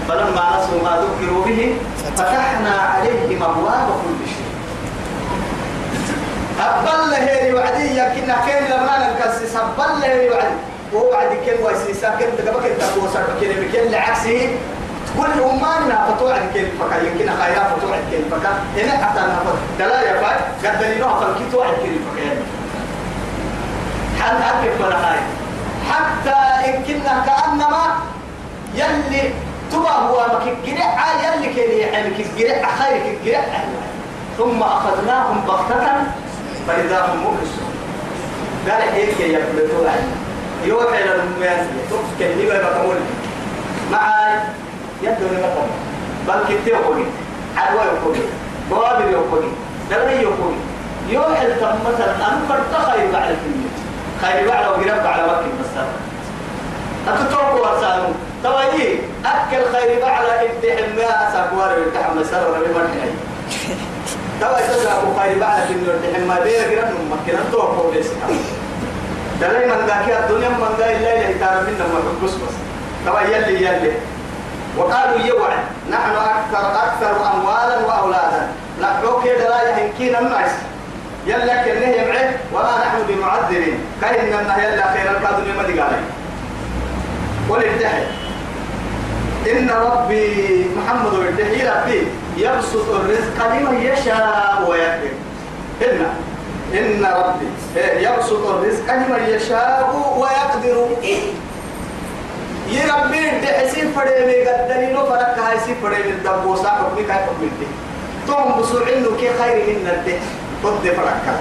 فلما 0.09 0.45
نسوا 0.59 0.83
ما 0.83 0.93
ذكروا 1.05 1.45
به 1.45 1.77
فتحنا 2.17 2.71
عليهم 2.71 3.43
أبواب 3.43 3.89
كل 4.05 4.29
شيء. 4.29 4.49
أبل 6.61 7.11
له 7.11 7.55
وعدي 7.55 7.89
يمكن 7.99 8.33
كان 8.47 8.65
لما 8.65 8.95
نكسس 9.09 9.57
أبل 9.57 10.01
له 10.01 10.31
وعدي. 10.31 10.57
بعد 11.13 11.29
كل 11.47 11.65
ويسيسا 11.65 12.09
كل 12.19 12.45
دقبك 12.45 12.67
التقوى 12.67 13.09
صار 13.13 13.25
كل 13.41 13.53
بكل 13.61 13.95
عكسه 13.95 14.49
كل 15.19 15.41
أماننا 15.43 16.07
فتوع 16.15 16.39
كل 16.55 16.67
فكا 16.81 16.97
يمكن 17.07 17.31
خيرا 17.43 17.65
فتوع 17.77 17.97
كل 18.11 18.23
فكا 18.31 18.51
هنا 18.77 19.05
حتى 19.05 19.21
نفر 19.21 19.55
دلا 19.79 20.03
يا 20.03 20.21
فاي 20.23 20.71
قد 20.71 20.79
دليلها 20.81 21.21
فالكتوع 21.21 21.67
كل 21.67 21.97
فكا 22.07 22.37
حتى 24.21 24.45
أكف 24.45 24.81
ولا 24.85 24.97
هاي 25.11 25.19
حتى 25.91 26.37
إن 26.71 26.83
كنا 26.85 27.25
كأنما 27.27 27.85
يلي 28.75 29.31
تبا 29.73 29.91
هو 29.91 30.27
مكجرع 30.27 31.05
يلي 31.25 31.55
كان 31.55 31.71
يعني 31.79 32.11
كجرع 32.11 32.69
خير 32.79 33.17
كجرع 33.25 33.45
ثم 34.39 34.63
أخذناهم 34.63 35.41
بغتة 35.47 35.93
فإذا 36.69 37.01
هم 37.07 37.21
مبلسون 37.27 37.73
قال 38.71 38.83
هيك 38.95 39.21
يبلغوا 39.21 39.89
عنا 39.91 40.17
يوحي 40.65 41.03
للمياه 41.05 41.67
تفكر 41.91 42.35
لي 42.37 42.47
بقى 42.47 42.75
تقول 42.75 42.97
معاي 43.93 44.39
لما 45.03 45.49
تقول 45.55 45.69
بل 46.29 46.49
كنت 46.49 46.67
يقولي 46.67 47.05
حلوة 47.57 47.85
يقولي 47.85 48.21
بوابل 48.71 49.13
يقولي 49.13 49.49
دلني 49.91 50.23
يقولي. 50.23 50.57
يوحي 51.09 51.47
مثلا 51.87 52.15
أنا 52.17 52.41
فرتخي 52.49 53.13
بعد 53.13 53.31
الدنيا 53.31 53.71
خير 54.23 54.49
بعد 54.49 54.67
وقرب 54.67 55.07
على 55.07 55.23
مكة 55.23 55.49
بس 55.61 55.85
أتتوقع 57.09 57.53
ورسانو 57.53 58.05
تواجي 58.43 58.99
أكل 59.25 59.63
خير 59.73 60.01
بعد 60.03 60.25
ابتحم 60.25 60.97
ما 60.97 61.33
ساكوار 61.33 61.71
ابتحم 61.87 62.19
مسار 62.19 62.47
ربي 62.47 62.75
مرحي 62.75 63.11
توا 64.41 64.59
يتساقوا 64.59 65.23
خير 65.23 65.39
بعد 65.39 65.63
في 65.67 65.73
النور 65.73 65.95
ابتحم 65.95 66.29
ما 66.29 66.41
بيرا 66.45 66.63
قرب 66.63 66.95
مكة 67.11 67.49
نتوقع 67.49 67.99
بس 67.99 68.07
دلائي 69.41 69.67
من 69.67 69.87
ذاك 69.87 70.25
الدنيا 70.25 70.49
من 70.49 70.75
ذا 70.79 70.91
إلا 70.91 71.15
إله 71.21 71.41
تعالى 71.41 71.61
منا 71.61 71.87
ما 71.87 72.01
حبس 72.21 72.31
بس 72.35 72.55
توا 73.07 73.21
يلي 73.21 73.67
يلي. 73.67 73.93
وقالوا 74.77 75.27
يوعد. 75.27 75.59
نحن 75.91 76.11
أكثر 76.11 76.65
أكثر 76.85 77.13
أموالا 77.35 77.87
وأولادا. 77.87 78.49
نحن 78.81 79.03
كده 79.25 79.49
لا 79.49 79.79
يمكن 79.79 80.17
الناس 80.17 80.51
يلا 81.27 81.63
كنه 81.65 81.87
يمعه 81.87 82.31
وما 82.53 82.79
نحن 82.85 82.99
بمعذبين. 83.09 83.79
كأننا 84.01 84.57
يلا 84.65 84.93
خير 84.93 85.11
الكادون 85.11 85.57
ما 85.57 85.63
دي 85.63 85.81
قالي 85.81 85.97
وللتحي 87.49 88.03
إن 89.53 89.71
ربي 89.71 90.67
محمد 90.77 91.15
وللتحي 91.15 91.69
ربي 91.69 92.07
يبسط 92.37 92.89
الرزق 92.91 93.39
لمن 93.47 93.83
يشاء 93.83 94.67
ويقدر 94.69 95.15
إن 95.83 96.07
إن 96.79 97.05
ربي 97.05 97.49
يبسط 98.05 98.47
الرزق 98.47 98.95
لمن 98.95 99.23
يشاء 99.29 99.95
ويقدر. 100.19 100.87
يربي 102.69 103.31
تحسين 103.43 103.93
فريمي 103.93 104.49
قدني 104.49 104.93
نو 104.93 105.07
فرق 105.07 105.39
هاي 105.39 105.59
سي 105.67 105.75
فريمي 105.83 106.11
الدبوسا 106.11 106.71
حكمي 106.71 107.03
كاي 107.05 107.17
حكمي 107.17 107.51
توم 108.27 108.61
بسوعين 108.61 109.05
كي 109.21 109.29
خير 109.39 109.57
من 109.79 109.89
الده 109.89 110.19
قد 110.65 110.85
فرق 110.97 111.41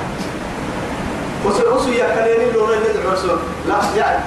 وسو 1.45 1.75
وسو 1.75 1.89
يكلين 1.89 2.53
لون 2.53 2.69
اللي 2.69 3.37
لا 3.67 3.75
يعني 3.97 4.23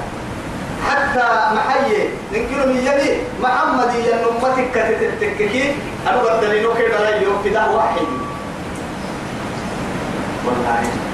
حتى 0.88 1.54
محيي 1.56 2.08
ننكر 2.32 2.66
من 2.66 2.76
يدي 2.76 3.12
محمد 3.42 3.90
ينمتك 3.94 4.70
كتتككي 4.74 5.74
أنا 6.08 6.22
بدل 6.22 6.62
نو 6.62 6.74
كده 6.74 7.00
لا 7.00 7.16
يوم 7.16 7.42
كده 7.44 7.70
واحد 7.70 8.06
والله 10.46 11.09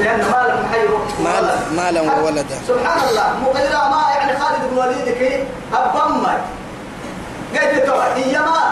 لأن 0.00 0.20
مالا 1.24 1.54
مالا 1.76 2.00
وولدا. 2.00 2.56
سبحان 2.68 3.00
الله 3.08 3.28
مغيرا 3.44 3.82
ما 3.92 4.02
يعني 4.16 4.32
خالد 4.40 4.62
بن 4.70 4.78
وليد 4.78 5.08
كي 5.18 5.44
أبما 5.74 6.34
قلت 7.54 7.86
تو 7.86 7.96
إيما 8.16 8.62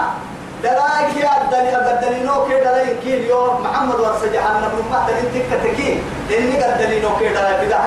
دلاك 0.63 1.11
يا 1.17 1.33
دلي 1.53 1.75
قدني 1.87 2.25
نو 2.25 2.45
كي 2.47 2.57
دلاي 2.65 2.97
كي 3.05 3.15
اليوم 3.15 3.63
محمد 3.65 4.01
ورس 4.01 4.23
جهنم 4.35 4.73
ما 4.91 5.07
دلي 5.09 5.25
تكتكي 5.35 5.91
إني 6.39 6.55
قدني 6.63 7.01
نو 7.01 7.11
كي 7.19 7.29
دلاي 7.29 7.67
بدا 7.67 7.81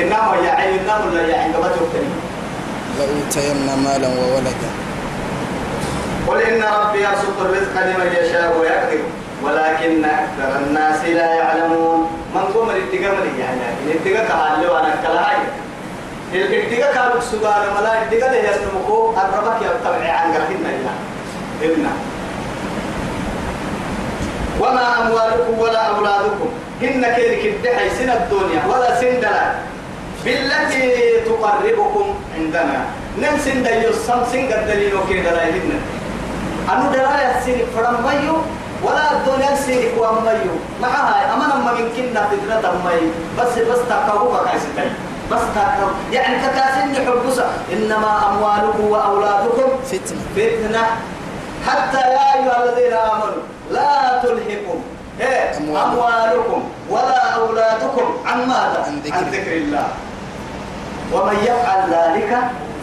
إنما 0.00 0.36
يا 0.44 0.50
عين 0.50 0.78
إنما 0.78 1.10
لا 1.14 1.22
يا 1.32 1.36
عين 1.40 1.52
قبته 1.52 1.82
كريم 1.92 2.14
لأوتين 2.98 3.56
مالا 3.84 4.08
وولدا. 4.08 4.70
قل 6.28 6.38
إن 6.42 6.62
ربي 6.62 7.00
يرزق 7.02 7.36
الرزق 7.40 7.74
لمن 7.86 8.08
يشاء 8.20 8.56
ويقدر. 8.60 9.02
ولكن 9.46 10.04
أكثر 10.04 10.50
الناس 10.66 11.04
لا 11.04 11.34
يعلمون. 11.34 12.10
من 12.34 12.44
قوم 12.54 12.70
الاتقاء 12.70 13.14
من 13.14 13.38
يعني؟ 13.40 13.60
الاتقاء 13.86 14.28
كهالي 14.28 14.66
وأنا 14.66 14.94
كلاهاي. 15.02 15.36
الاتقاء 16.32 16.94
كانوا 16.94 17.20
سودان 17.20 17.62
ملا 17.78 17.92
الاتقاء 18.02 18.30
ده 18.32 18.50
يسمكو 18.50 19.10
الربك 19.10 19.58
يتبع 19.62 20.12
عن 20.12 20.32
قرحنا 20.32 20.68
إلا. 20.76 20.92
إبنا 21.62 21.92
وما 24.60 24.86
أموالكم 25.02 25.58
ولا 25.58 25.82
أولادكم. 25.82 26.48
إن 26.82 27.02
كيرك 27.16 27.44
الدحي 27.54 27.90
سن 27.90 28.10
الدنيا 28.10 28.62
ولا 28.68 29.00
سن 29.00 29.20
دلال. 29.20 29.52
بالتي 30.24 31.20
تقربكم 31.26 32.14
عندنا. 32.36 32.78
نمسن 33.18 33.62
ديو 33.62 33.92
سمسن 33.92 34.52
قد 34.52 34.66
دليل 34.68 34.94
وكي 34.94 35.20
دلائلنا 35.20 35.78
أنو 36.72 36.92
دلائل 36.92 37.30
سن 37.46 37.58
فرم 37.76 37.96
ميو؟ 38.06 38.36
ولا 38.82 39.12
الدنيا 39.12 39.56
سيرك 39.56 39.94
وأميو 39.98 40.54
معها 40.82 41.34
أما 41.34 41.44
لما 41.54 41.72
يمكننا 41.78 42.28
فتنة 42.30 42.70
أمي 42.70 43.12
بس 43.38 43.58
بس 43.58 43.78
تقوى 43.88 44.40
كايستي 44.44 44.90
بس 45.32 45.40
تقوى 45.54 45.90
يعني 46.12 46.36
كتاسين 46.38 47.06
حبسة 47.06 47.46
إنما 47.72 48.10
أموالكم 48.30 48.84
وأولادكم 48.84 49.68
فتنة. 49.84 50.20
فتنة. 50.36 50.84
حتى 51.66 51.98
يا 51.98 52.34
أيها 52.34 52.64
الذين 52.64 52.92
آمنوا 52.92 53.42
لا 53.70 54.22
تلهكم. 54.22 54.78
إيه؟ 55.20 55.58
أموالكم. 55.58 56.62
ولا 56.90 57.30
أولادكم 57.30 58.06
عن 58.26 58.48
ماذا؟ 58.48 58.84
عن 58.86 59.00
ذكر 59.04 59.16
عن 59.16 59.24
ذكر 59.24 59.52
الله. 59.52 59.88
ومن 61.12 61.36
يفعل 61.42 61.90
ذلك 61.90 62.38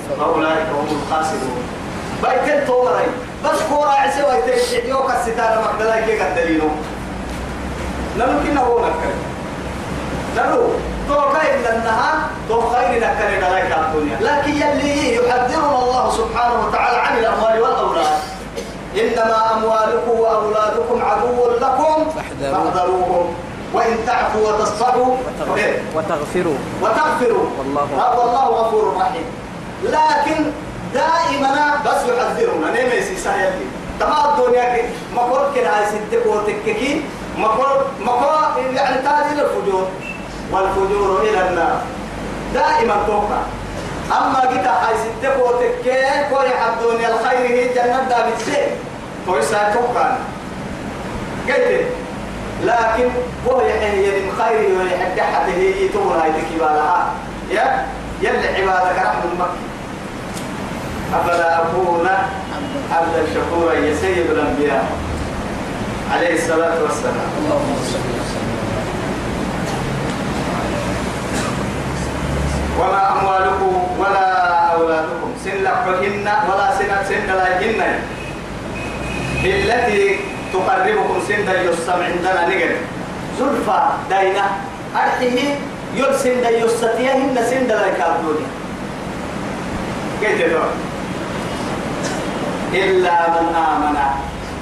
فأولئك 0.09 0.67
هم 0.79 0.87
الخاسرون. 1.01 1.63
بيتين 2.23 2.67
توري 2.67 3.07
بس 3.43 3.59
كورا 3.69 3.89
عسى 3.89 4.23
ويتين 4.23 4.89
يوك 4.89 5.11
الستارة 5.11 5.61
مقدلا 5.61 6.01
كي 6.01 6.19
قدلينو 6.19 6.69
نلو 8.17 8.39
كنا 8.43 8.61
هو 8.61 8.79
نكر 8.79 9.13
نلو 10.37 10.67
تو 11.07 11.19
خير 11.19 11.61
لأنها 11.63 12.29
تو 12.49 12.61
خير 12.61 12.99
نكر 12.99 13.39
دلاك 13.41 13.77
الدنيا. 13.77 14.17
لكن 14.21 14.51
يلي 14.51 15.15
يحذرنا 15.15 15.79
الله 15.79 16.11
سبحانه 16.11 16.67
وتعالى 16.67 16.97
عن 16.97 17.17
الأموال 17.17 17.61
والأولاد. 17.61 18.07
إنما 18.95 19.53
أموالكم 19.53 20.19
وأولادكم 20.19 21.01
عدو 21.01 21.51
لكم 21.61 22.09
فاحذروه. 22.15 22.71
فاحذروهم. 22.71 23.35
وإن 23.73 23.97
تعفوا 24.07 24.47
وتصفحوا 24.47 25.15
إيه؟ 25.57 25.81
وتغفروا. 25.95 26.57
وتغفروا 26.81 27.45
والله 27.57 28.19
والله 28.19 28.45
غفور 28.45 28.97
رحيم. 28.97 29.25
لكن 29.83 30.51
دائما 30.93 31.81
بس 31.85 32.01
يحذرنا. 32.07 32.71
نيم 32.71 32.89
يسيسا 32.97 33.35
يلي 33.35 33.65
تمام 33.99 34.39
الدنيا 34.39 34.75
كي 34.75 34.81
مقول 35.15 35.41
كنا 35.55 35.79
هاي 35.79 35.85
ستك 35.85 36.25
وتككي 36.25 37.01
مقول 37.37 37.81
مقول 38.01 38.75
يعني 38.75 38.97
تالي 38.97 39.41
الفجور 39.41 39.87
والفجور 40.51 41.21
إلى 41.21 41.49
النار. 41.49 41.81
دائما 42.53 42.95
توقع. 43.07 43.41
أما 44.11 44.39
قلت 44.39 44.67
هاي 44.67 44.95
ستك 44.97 45.35
وتككي 45.45 46.29
كوري 46.29 46.51
الدنيا 46.67 47.09
الخير 47.09 47.47
هي 47.47 47.73
جنة 47.73 48.03
دابت 48.09 48.41
سي. 48.45 48.57
تويسا 49.25 49.73
توقع. 49.73 50.15
قلت 51.47 51.87
لكن 52.63 53.09
هو 53.47 53.61
يحيي 53.61 54.07
يد 54.07 54.33
خير 54.39 54.79
ويحد 54.79 55.19
حتى 55.19 55.51
هي 55.51 55.87
تمر 55.87 56.13
هاي 56.23 56.31
تكبالها 56.31 57.11
يا 57.49 57.85
يلي 58.21 58.47
عبادك 58.47 58.97
رحم 58.97 59.19
المكي 59.33 59.72
أفلا 61.13 61.61
أكون 61.61 62.07
عبدا 62.91 63.21
شكورا 63.35 63.73
يا 63.73 63.95
سيد 63.95 64.29
الأنبياء. 64.31 64.85
عليه 66.13 66.33
الصلاة 66.33 66.77
والسلام. 66.83 67.29
اللهم 67.39 67.73
صل 67.91 68.05
وسلم 68.17 68.53
وما 72.79 73.01
أموالكم 73.11 73.73
ولا 73.99 74.27
أولادكم. 74.73 75.29
سن 75.45 75.63
لحهن 75.63 76.27
ولا 76.49 76.67
سن 76.79 76.91
سن 77.09 77.27
لهن. 77.29 77.81
بالتي 79.43 80.19
تقربكم 80.53 81.17
سن 81.27 81.47
يسم 81.67 81.99
عندنا 82.03 82.47
نجر 82.47 82.71
زلفى 83.39 83.79
أرحيه 84.95 85.55
يرسن 85.95 86.41
دا 86.41 86.49
يستطيعهن 86.49 87.37
سن 87.49 87.67
الدنيا 87.67 88.49
كيف 90.21 90.41
تدور 90.41 90.69
إلا 92.73 93.29
من 93.29 93.55
آمن. 93.55 93.97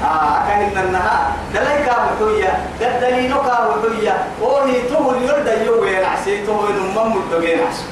آه 0.03 0.47
كهن 0.47 0.85
النهار. 0.85 1.31
دلائك 1.53 1.87
وحوية 1.87 2.53
دليل 2.79 3.33
وحوية. 3.33 4.15
وهي 4.41 4.81
تهو 4.81 5.11
اليرد 5.11 5.47
يوين 5.65 6.05
عسي 6.05 6.45
تهو 6.45 6.67
الدقين 7.17 7.59
عسي. 7.67 7.83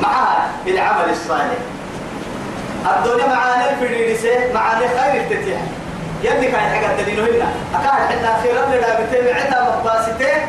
معها 0.00 0.48
العمل 0.66 1.10
الصالح. 1.10 1.60
الدنيا 2.96 3.26
معانا 3.26 3.70
الفريرسة 3.70 4.52
معانا 4.54 4.80
خير 4.80 5.20
التتيح. 5.20 5.60
يلي 6.22 6.46
كان 6.46 6.60
حاجة 6.60 7.02
دليل 7.02 7.20
هنا 7.20 7.48
أكاد 7.74 8.08
حتى 8.08 8.42
خيرا 8.42 8.66
لنا 8.66 9.00
بتابعتها 9.00 9.62
مقباستين 9.62 10.40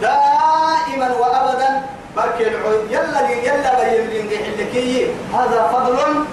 دائما 0.00 1.08
وأبدا. 1.20 1.82
بركي 2.16 2.48
العود 2.48 2.90
يلا 2.90 3.30
يلا 3.30 3.72
بيملين 3.80 4.28
حلكي 4.44 5.06
هذا 5.34 5.70
فضل 5.72 6.24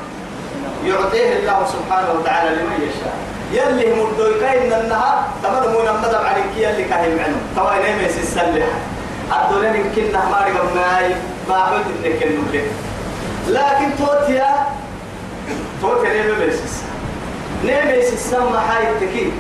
يعطيه 0.88 1.40
الله 1.40 1.60
سبحانه 1.74 2.10
وتعالى 2.20 2.50
لمن 2.56 2.80
يشاء. 2.90 3.16
يلي 3.54 4.02
مردوي 4.04 4.40
كاين 4.40 4.74
النهار 4.74 5.24
تمر 5.44 5.68
مو 5.70 5.80
نمدب 5.82 6.16
عليك 6.26 6.46
يلي 6.58 6.84
كاين 6.84 7.20
عنه 7.20 7.38
توا 7.56 7.72
نيمس 7.76 8.18
السلح 8.18 8.68
الدنيا 9.32 9.74
يمكن 9.74 10.12
نهمار 10.14 10.44
قمناي 10.58 11.16
ما 11.50 11.56
عبد 11.56 11.86
انك 12.06 12.24
النبلة 12.24 12.64
لكن 13.48 13.88
توتيا 14.00 14.50
توتيا 15.82 16.14
نيمس 16.14 16.84
نيمس 17.66 18.14
السما 18.14 18.60
هاي 18.70 18.90
التكي 18.92 19.32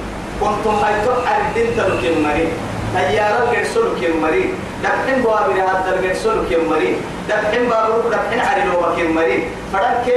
كنتم 0.41 0.75
هاي 0.83 0.93
تحر 1.05 1.41
الدين 1.49 1.67
تلقين 1.77 2.23
مريم 2.23 2.51
تيار 2.93 3.33
الجرسول 3.43 3.87
كم 4.01 4.21
مري 4.21 4.53
دحين 4.83 5.21
بوابر 5.23 5.53
هذا 5.53 5.95
الجرسول 5.95 6.35
كم 6.49 6.69
مري 6.69 6.95
دحين 7.29 7.69
بابر 7.69 8.09
دحين 8.11 8.39
عرلو 8.39 8.95
كم 8.97 9.15
مري 9.15 9.47
فرك 9.73 10.07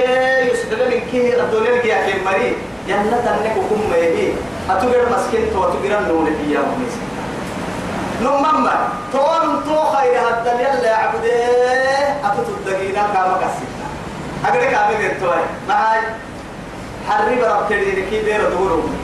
يسدل 0.53 0.91
من 0.91 1.01
كه 1.13 1.43
الدنيا 1.43 1.83
كي 1.83 2.13
كم 2.13 2.25
مري 2.25 2.53
يلا 2.89 3.19
تنك 3.25 3.57
كم 3.71 3.81
مهي. 3.91 4.33
أتوجر 4.71 5.09
مسكين 5.13 5.53
تو 5.53 5.65
أتوجر 5.65 6.01
نون 6.09 6.27
فيها 6.41 6.61
ميس. 6.61 6.95
نمما 8.23 8.89
تون 9.13 9.65
تو 9.67 9.77
خير 9.93 10.21
هذا 10.21 10.53
يلا 10.61 10.97
عبده. 10.97 11.39
أتوتدقينا 12.25 13.03
كما 13.15 13.37
كسينا 13.43 13.87
أقدر 14.45 14.71
كامل 14.71 14.97
بيرتوي 14.97 15.43
معاي. 15.69 16.01
حرب 17.09 17.39
رب 17.39 17.69
تدير 17.69 18.05
كي 18.11 18.23
بير 18.25 18.51
دورهم 18.51 18.97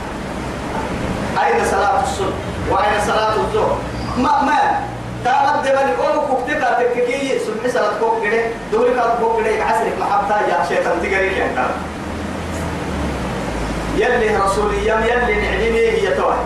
أين 1.45 1.65
صلاة 1.71 2.03
الصبح؟ 2.03 2.44
وأين 2.71 3.01
صلاة 3.07 3.35
الظهر. 3.35 3.77
ما 4.19 4.43
ما 4.43 4.81
تامد 5.25 5.63
دبل 5.63 6.07
أو 6.07 6.27
كوكتي 6.27 6.55
كاتككي 6.55 7.39
سمع 7.39 7.73
صلاة 7.73 7.99
كوك 8.01 8.23
كده 8.23 8.43
دوري 8.73 8.95
كات 8.95 9.19
كوك 9.21 9.43
كده 9.43 9.65
عسرك 9.65 9.93
محبتا 10.01 10.41
يا 10.49 10.65
شيطان 10.69 11.03
تجري 11.03 11.31
كان 11.31 11.69
يلي 13.97 14.37
رسول 14.37 14.75
يم 14.75 15.01
يلي 15.03 15.35
نعلمي 15.43 15.79
هي 15.79 16.15
توه. 16.15 16.37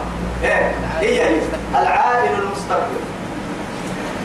إيه؟ 0.45 0.73
هي 1.01 1.29
العادل 1.71 2.43
المستقبل. 2.43 3.01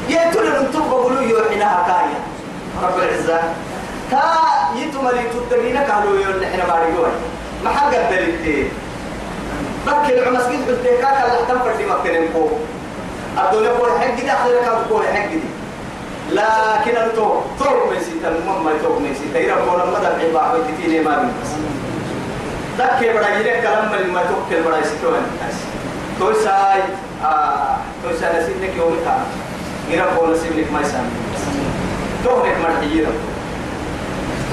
يتولى 0.10 0.50
من 0.50 0.72
تبقى 0.74 0.90
قولوا 0.90 1.22
يوحناها 1.22 1.84
كايا 1.88 2.20
رب 2.84 3.00
العزة. 3.00 3.40
كا 4.12 4.22
يتمري 4.76 5.24
تدرينا 5.50 5.94
قالوا 5.94 6.20
يقول 6.20 6.44
إحنا 6.44 6.66
باري 6.66 6.92
جوي 6.92 7.12
ما 7.64 7.70
حق 7.70 7.94
الدليل 7.96 8.68
بكي 9.88 10.20
العمس 10.20 10.44
قد 10.44 10.68
بالتكاك 10.68 11.18
اللي 11.24 11.44
احتفر 11.44 11.74
في 11.78 11.86
مكتن 11.86 12.28
فوق 12.34 12.52
الدنيا 13.38 13.70
قول 13.70 13.90
حق 14.00 14.16
دي 14.16 14.32
أخيرا 14.32 14.62
كان 14.62 14.76
قول 14.90 15.08
حق 15.08 15.28
دي. 15.30 15.40
لكن 16.32 16.96
انتو 16.98 17.42
طول 17.60 17.94
ميسيتا 17.94 18.28
المهم 18.28 18.66
ما 18.66 18.72
يتوب 18.72 19.02
ميسيتا 19.02 19.40
يرى 19.40 19.52
قول 19.52 19.82
المدى 19.82 20.08
العباء 20.08 20.46
ويتتيني 20.54 21.00
ما 21.00 21.18
بين 21.18 21.32
بس. 21.44 21.52
دكي 22.80 23.14
بڑا 23.14 23.28
يرى 23.28 23.62
كلام 23.62 23.92
من 23.92 24.14
ما 24.14 24.22
توكل 24.24 24.64
بڑا 24.64 24.78
يسيتو 24.78 25.10
الناس. 25.10 25.58
توي 26.20 26.34
ساي 26.34 26.82
آه 27.24 27.78
توي 28.04 28.18
ساي 28.20 28.44
نسيبنك 28.44 28.78
يومي 28.78 28.98
تا 29.06 29.16
يرى 29.90 30.02
قول 30.02 30.34
نسيبنك 30.34 30.72
ما 30.74 30.82
يسامي 30.82 31.10
توهنك 32.24 32.56
مرحيي 32.64 33.08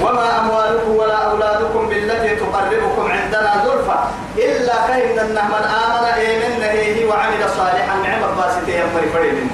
وما 0.01 0.39
أموالكم 0.39 0.91
ولا 0.95 1.17
أولادكم 1.31 1.89
بالتي 1.89 2.35
تقربكم 2.35 3.11
عندنا 3.11 3.53
زلفى 3.65 3.99
إلا 4.37 4.75
أنه 5.21 5.47
من 5.47 5.63
آمن 5.83 6.05
إيمن 6.05 6.61
هي 6.63 7.05
وعمل 7.05 7.49
صالحا. 7.57 7.95
نعم 8.03 8.23
الباسطة 8.29 8.69
يمري 8.69 9.09
فريد 9.13 9.33
من 9.33 9.49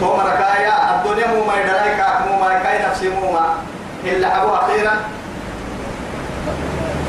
توم 0.00 0.20
ركايا 0.20 0.74
الدنيا 0.94 1.26
مو 1.26 1.44
ما 1.44 1.54
يدريك 1.60 2.00
مو 2.26 2.40
ما 2.40 2.52
يكاي 2.54 2.78
نفسي 2.88 3.08
مو 3.08 3.32
ما. 3.32 3.54
إلا 4.04 4.42
أبو 4.42 4.54
أخيرا. 4.54 4.94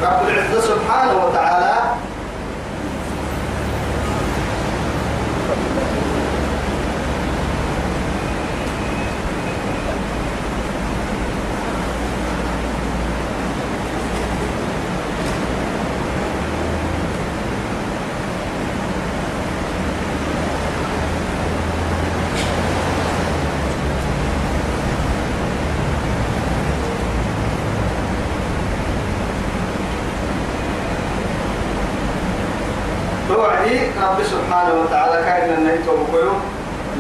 رب 0.04 0.28
العزة 0.28 0.62
سبحانه 0.62 1.26
وتعالى 1.26 1.74
توعدي 33.28 33.80
رب 34.02 34.20
سبحانه 34.62 34.82
وتعالى 34.82 35.26
كائن 35.26 35.54
النهي 35.58 35.78
توبكيو 35.78 36.34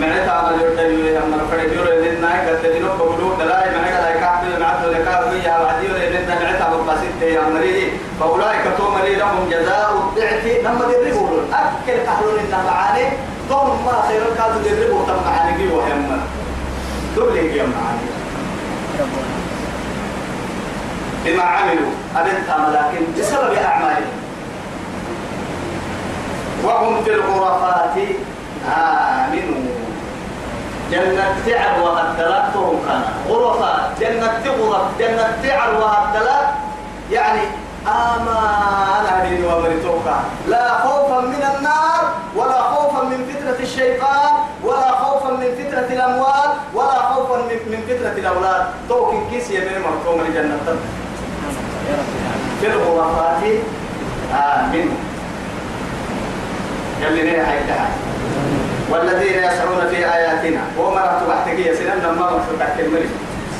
من 0.01 0.09
تعمل 0.25 0.61
يردل 0.61 1.17
أما 1.17 1.37
رفع 1.43 1.61
يور 1.63 1.87
لنا 1.93 2.49
قد 2.49 2.61
تجنو 2.63 2.97
بقولوا 2.97 3.37
دلاي 3.39 3.69
من 3.69 3.85
قال 3.85 4.03
هيك 4.05 4.23
عبد 4.23 4.53
المعبد 4.53 4.85
لك 4.85 5.05
يا 5.45 5.57
وعدي 5.59 5.87
لنا 5.87 6.35
من 6.41 6.59
تعمل 6.59 6.89
قصيد 6.89 7.21
يا 7.21 7.41
مريدي 7.53 7.87
فأولئك 8.19 8.65
تومري 8.77 9.15
لهم 9.15 9.49
جزاء 9.49 9.91
الضعف. 9.93 10.45
لما 10.45 10.85
يضربوا 10.93 11.29
أكل 11.53 11.99
قهلون 12.07 12.39
إنها 12.39 12.63
معاني. 12.71 13.05
ثم 13.49 13.85
ما 13.85 14.03
خير. 14.07 14.21
كادوا 14.37 14.61
يضربوا 14.65 15.05
تم 15.07 15.19
معاني 15.25 15.57
جي 15.57 15.67
وهم 15.73 16.21
دول 17.15 17.37
يجي 17.37 17.59
معاني. 17.59 18.07
بما 21.25 21.43
عملوا. 21.43 21.91
أبنت 22.15 22.49
لكن 22.75 23.05
بسبب 23.19 23.53
أعمالهم. 23.53 24.20
وهم 26.63 27.03
في 27.03 27.13
الغرفات 27.13 27.97
آمنون 28.67 29.69
جنة 30.91 31.35
تعر 31.47 31.81
وهدلاتهم 31.83 32.79
كان. 32.87 33.01
غرفات 33.29 33.99
جنة 33.99 34.43
غرف 34.61 34.87
جنة 34.99 35.37
تعر 35.43 35.73
وهدلات 35.81 36.47
يعني 37.11 37.41
آمان 37.87 39.05
هذه 39.09 39.45
ومرتوكا 39.47 40.19
لا 40.47 40.77
خوفا 40.77 41.21
من 41.21 41.43
النار 41.57 42.03
ولا 42.35 42.61
خوفا 42.61 43.03
من 43.03 43.25
فتنة 43.33 43.59
الشيطان 43.59 44.33
ولا 44.63 44.91
خوفا 44.91 45.31
من 45.31 45.47
فتنة 45.57 45.87
الأموال 45.95 46.49
ولا 46.73 46.99
خوفا 47.13 47.37
من, 47.69 47.81
فتنة 47.87 48.11
الأولاد. 48.17 48.65
توكن 48.89 49.29
كيس 49.31 49.51
يبني 49.51 49.79
مرتوم 49.79 50.21
لجنة 50.21 50.75
في 52.61 52.67
الغرفات 52.67 53.43
آمنون 54.33 54.97
يلي 57.01 57.23
نيه 57.23 57.43
حيتها 57.43 57.89
والذين 58.89 59.43
يسعون 59.43 59.87
في 59.89 59.97
آياتنا 59.97 60.61
ومرة 60.77 61.21
بحتكية 61.29 61.73
سنن 61.73 62.15
ما 62.19 62.29
مرت 62.31 62.79
الملك. 62.79 63.09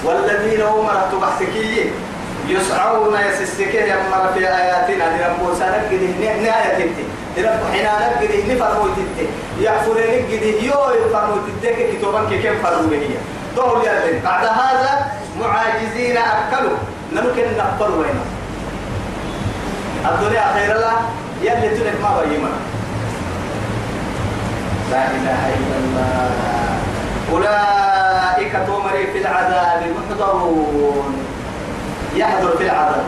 والذين 0.04 0.62
هم 0.62 0.86
مرت 0.86 1.16
بحتكية 1.22 1.86
يسعون 2.48 3.16
يسسكية 3.30 3.84
يمر 3.84 4.34
في 4.34 4.48
آياتنا 4.48 5.06
سنك 5.60 5.90
دي 5.90 6.08
نهاية 6.44 6.74
تنتي 6.78 7.04
رب 7.38 7.60
حنا 7.74 8.22
نك 8.22 8.32
دي 8.32 8.54
نفرمو 8.54 8.88
تنتي 8.88 9.28
يحفر 9.60 9.94
دي 10.30 10.66
يو 10.66 10.80
يفرمو 11.06 11.36
تنتي 11.64 11.98
كتوبان 11.98 12.30
كيف 12.30 12.68
فرمو 12.68 12.92
هي. 12.92 13.08
دول 13.56 13.82
يلي 13.88 14.20
بعد 14.24 14.46
هذا 14.46 15.12
معاجزين 15.40 16.18
أكلوا. 16.18 16.78
نمكن 17.14 17.44
نقبل 17.58 17.92
وينه؟ 17.92 18.24
الدنيا 20.10 20.54
خير 20.54 20.76
الله 20.76 20.94
يلي 21.42 21.70
تلك 21.70 21.94
ما 22.02 22.22
بيمنا 22.22 22.71
لا 24.92 25.04
إله 25.18 25.42
إلا 25.58 25.76
الله. 25.84 26.30
أولئك 27.32 28.54
تومري 28.68 29.08
في 29.14 29.18
العذاب 29.18 29.82
محضرون. 29.98 31.14
يحضر 32.16 32.58
في 32.58 32.64
العذاب. 32.64 33.04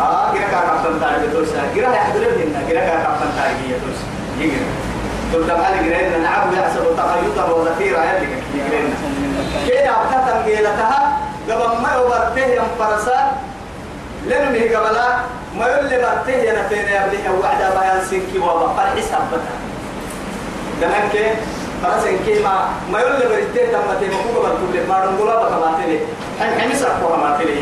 آه 0.00 0.32
كنا 0.32 0.40
كان 0.40 0.60
كابتن 0.66 1.00
تاعي 1.00 1.26
بتوسا 1.26 1.62
كنا 1.74 1.96
يحضر 1.96 2.20
لنا. 2.20 2.60
كنا 2.68 2.80
كان 2.80 2.98
كابتن 3.04 3.30
تاعي 3.36 3.52
بتوسا 3.54 4.06
يجري 4.38 4.66
تقول 5.32 5.44
لما 5.48 5.62
هذه 5.68 5.82
جرينا 5.82 6.18
نعم 6.18 6.52
يحسب 6.58 6.84
تقيدا 6.96 7.44
وذخيرة 7.44 7.98
يلي 8.04 8.26
يجرينا 8.54 8.94
كده 9.68 9.90
أبتها 9.90 10.20
تنقيلتها 10.30 11.18
قبل 11.50 11.82
ما 11.82 11.90
يبرته 11.96 12.46
ينفرسا 12.46 13.32
لأنه 14.26 14.50
هي 14.58 14.74
قبلا 14.74 15.08
ما 15.58 15.66
يقول 15.66 15.88
لي 15.88 15.96
برته 15.96 16.32
ينفين 16.32 16.78
يبليه 16.78 17.30
وعدا 17.40 17.70
بيان 17.80 18.00
سنكي 18.10 18.38
وبقر 18.38 18.86
حساب 18.96 19.20
دمك 20.80 21.14
خلاص 21.82 22.04
إن 22.04 22.18
كيما 22.26 22.68
ما 22.92 23.00
يقول 23.00 23.12
لي 23.20 23.26
برته 23.28 23.72
تم 23.72 24.00
تيما 24.00 24.16
كوكا 24.22 24.48
برتول 24.48 24.86
ما 24.88 25.04
رنقولا 25.04 25.34
بكماتلي 25.42 25.98
حين 26.40 26.60
حين 26.60 26.74
سرقوها 26.76 27.16
ماتلي 27.16 27.54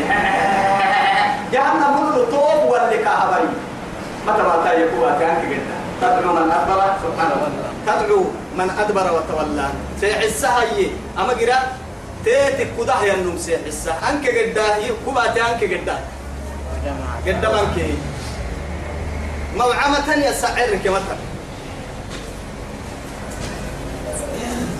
جهنم 1.53 1.93
من 2.03 2.25
طوب 2.31 2.71
واللي 2.71 2.97
كهبري 3.03 3.49
متى 4.27 4.41
ما 4.43 4.55
تايقوا 4.63 5.19
كان 5.19 5.35
كده 5.49 5.75
تدعو 6.01 6.33
من 6.33 6.51
أدبر 6.51 6.93
سبحان 7.03 7.31
الله 7.31 7.49
تدعو 7.87 8.23
من 8.57 8.69
أدبر 8.79 9.07
وتولى 9.13 9.69
سيحسها 10.01 10.61
هي 10.63 10.87
أما 11.19 11.33
قرأ 11.33 11.59
تيتك 12.25 12.67
كده 12.77 13.13
النوم 13.13 13.37
سيحسها 13.37 14.09
أنك 14.09 14.27
قد 14.27 14.59
كوباتي 15.05 15.41
أنك 15.41 15.63
قد 15.63 15.89
قد 17.27 17.45
منك 17.45 17.77
موعمة 19.57 20.13
يسعرك 20.27 20.87
مثلا 20.87 21.28
Yeah. 24.19 24.78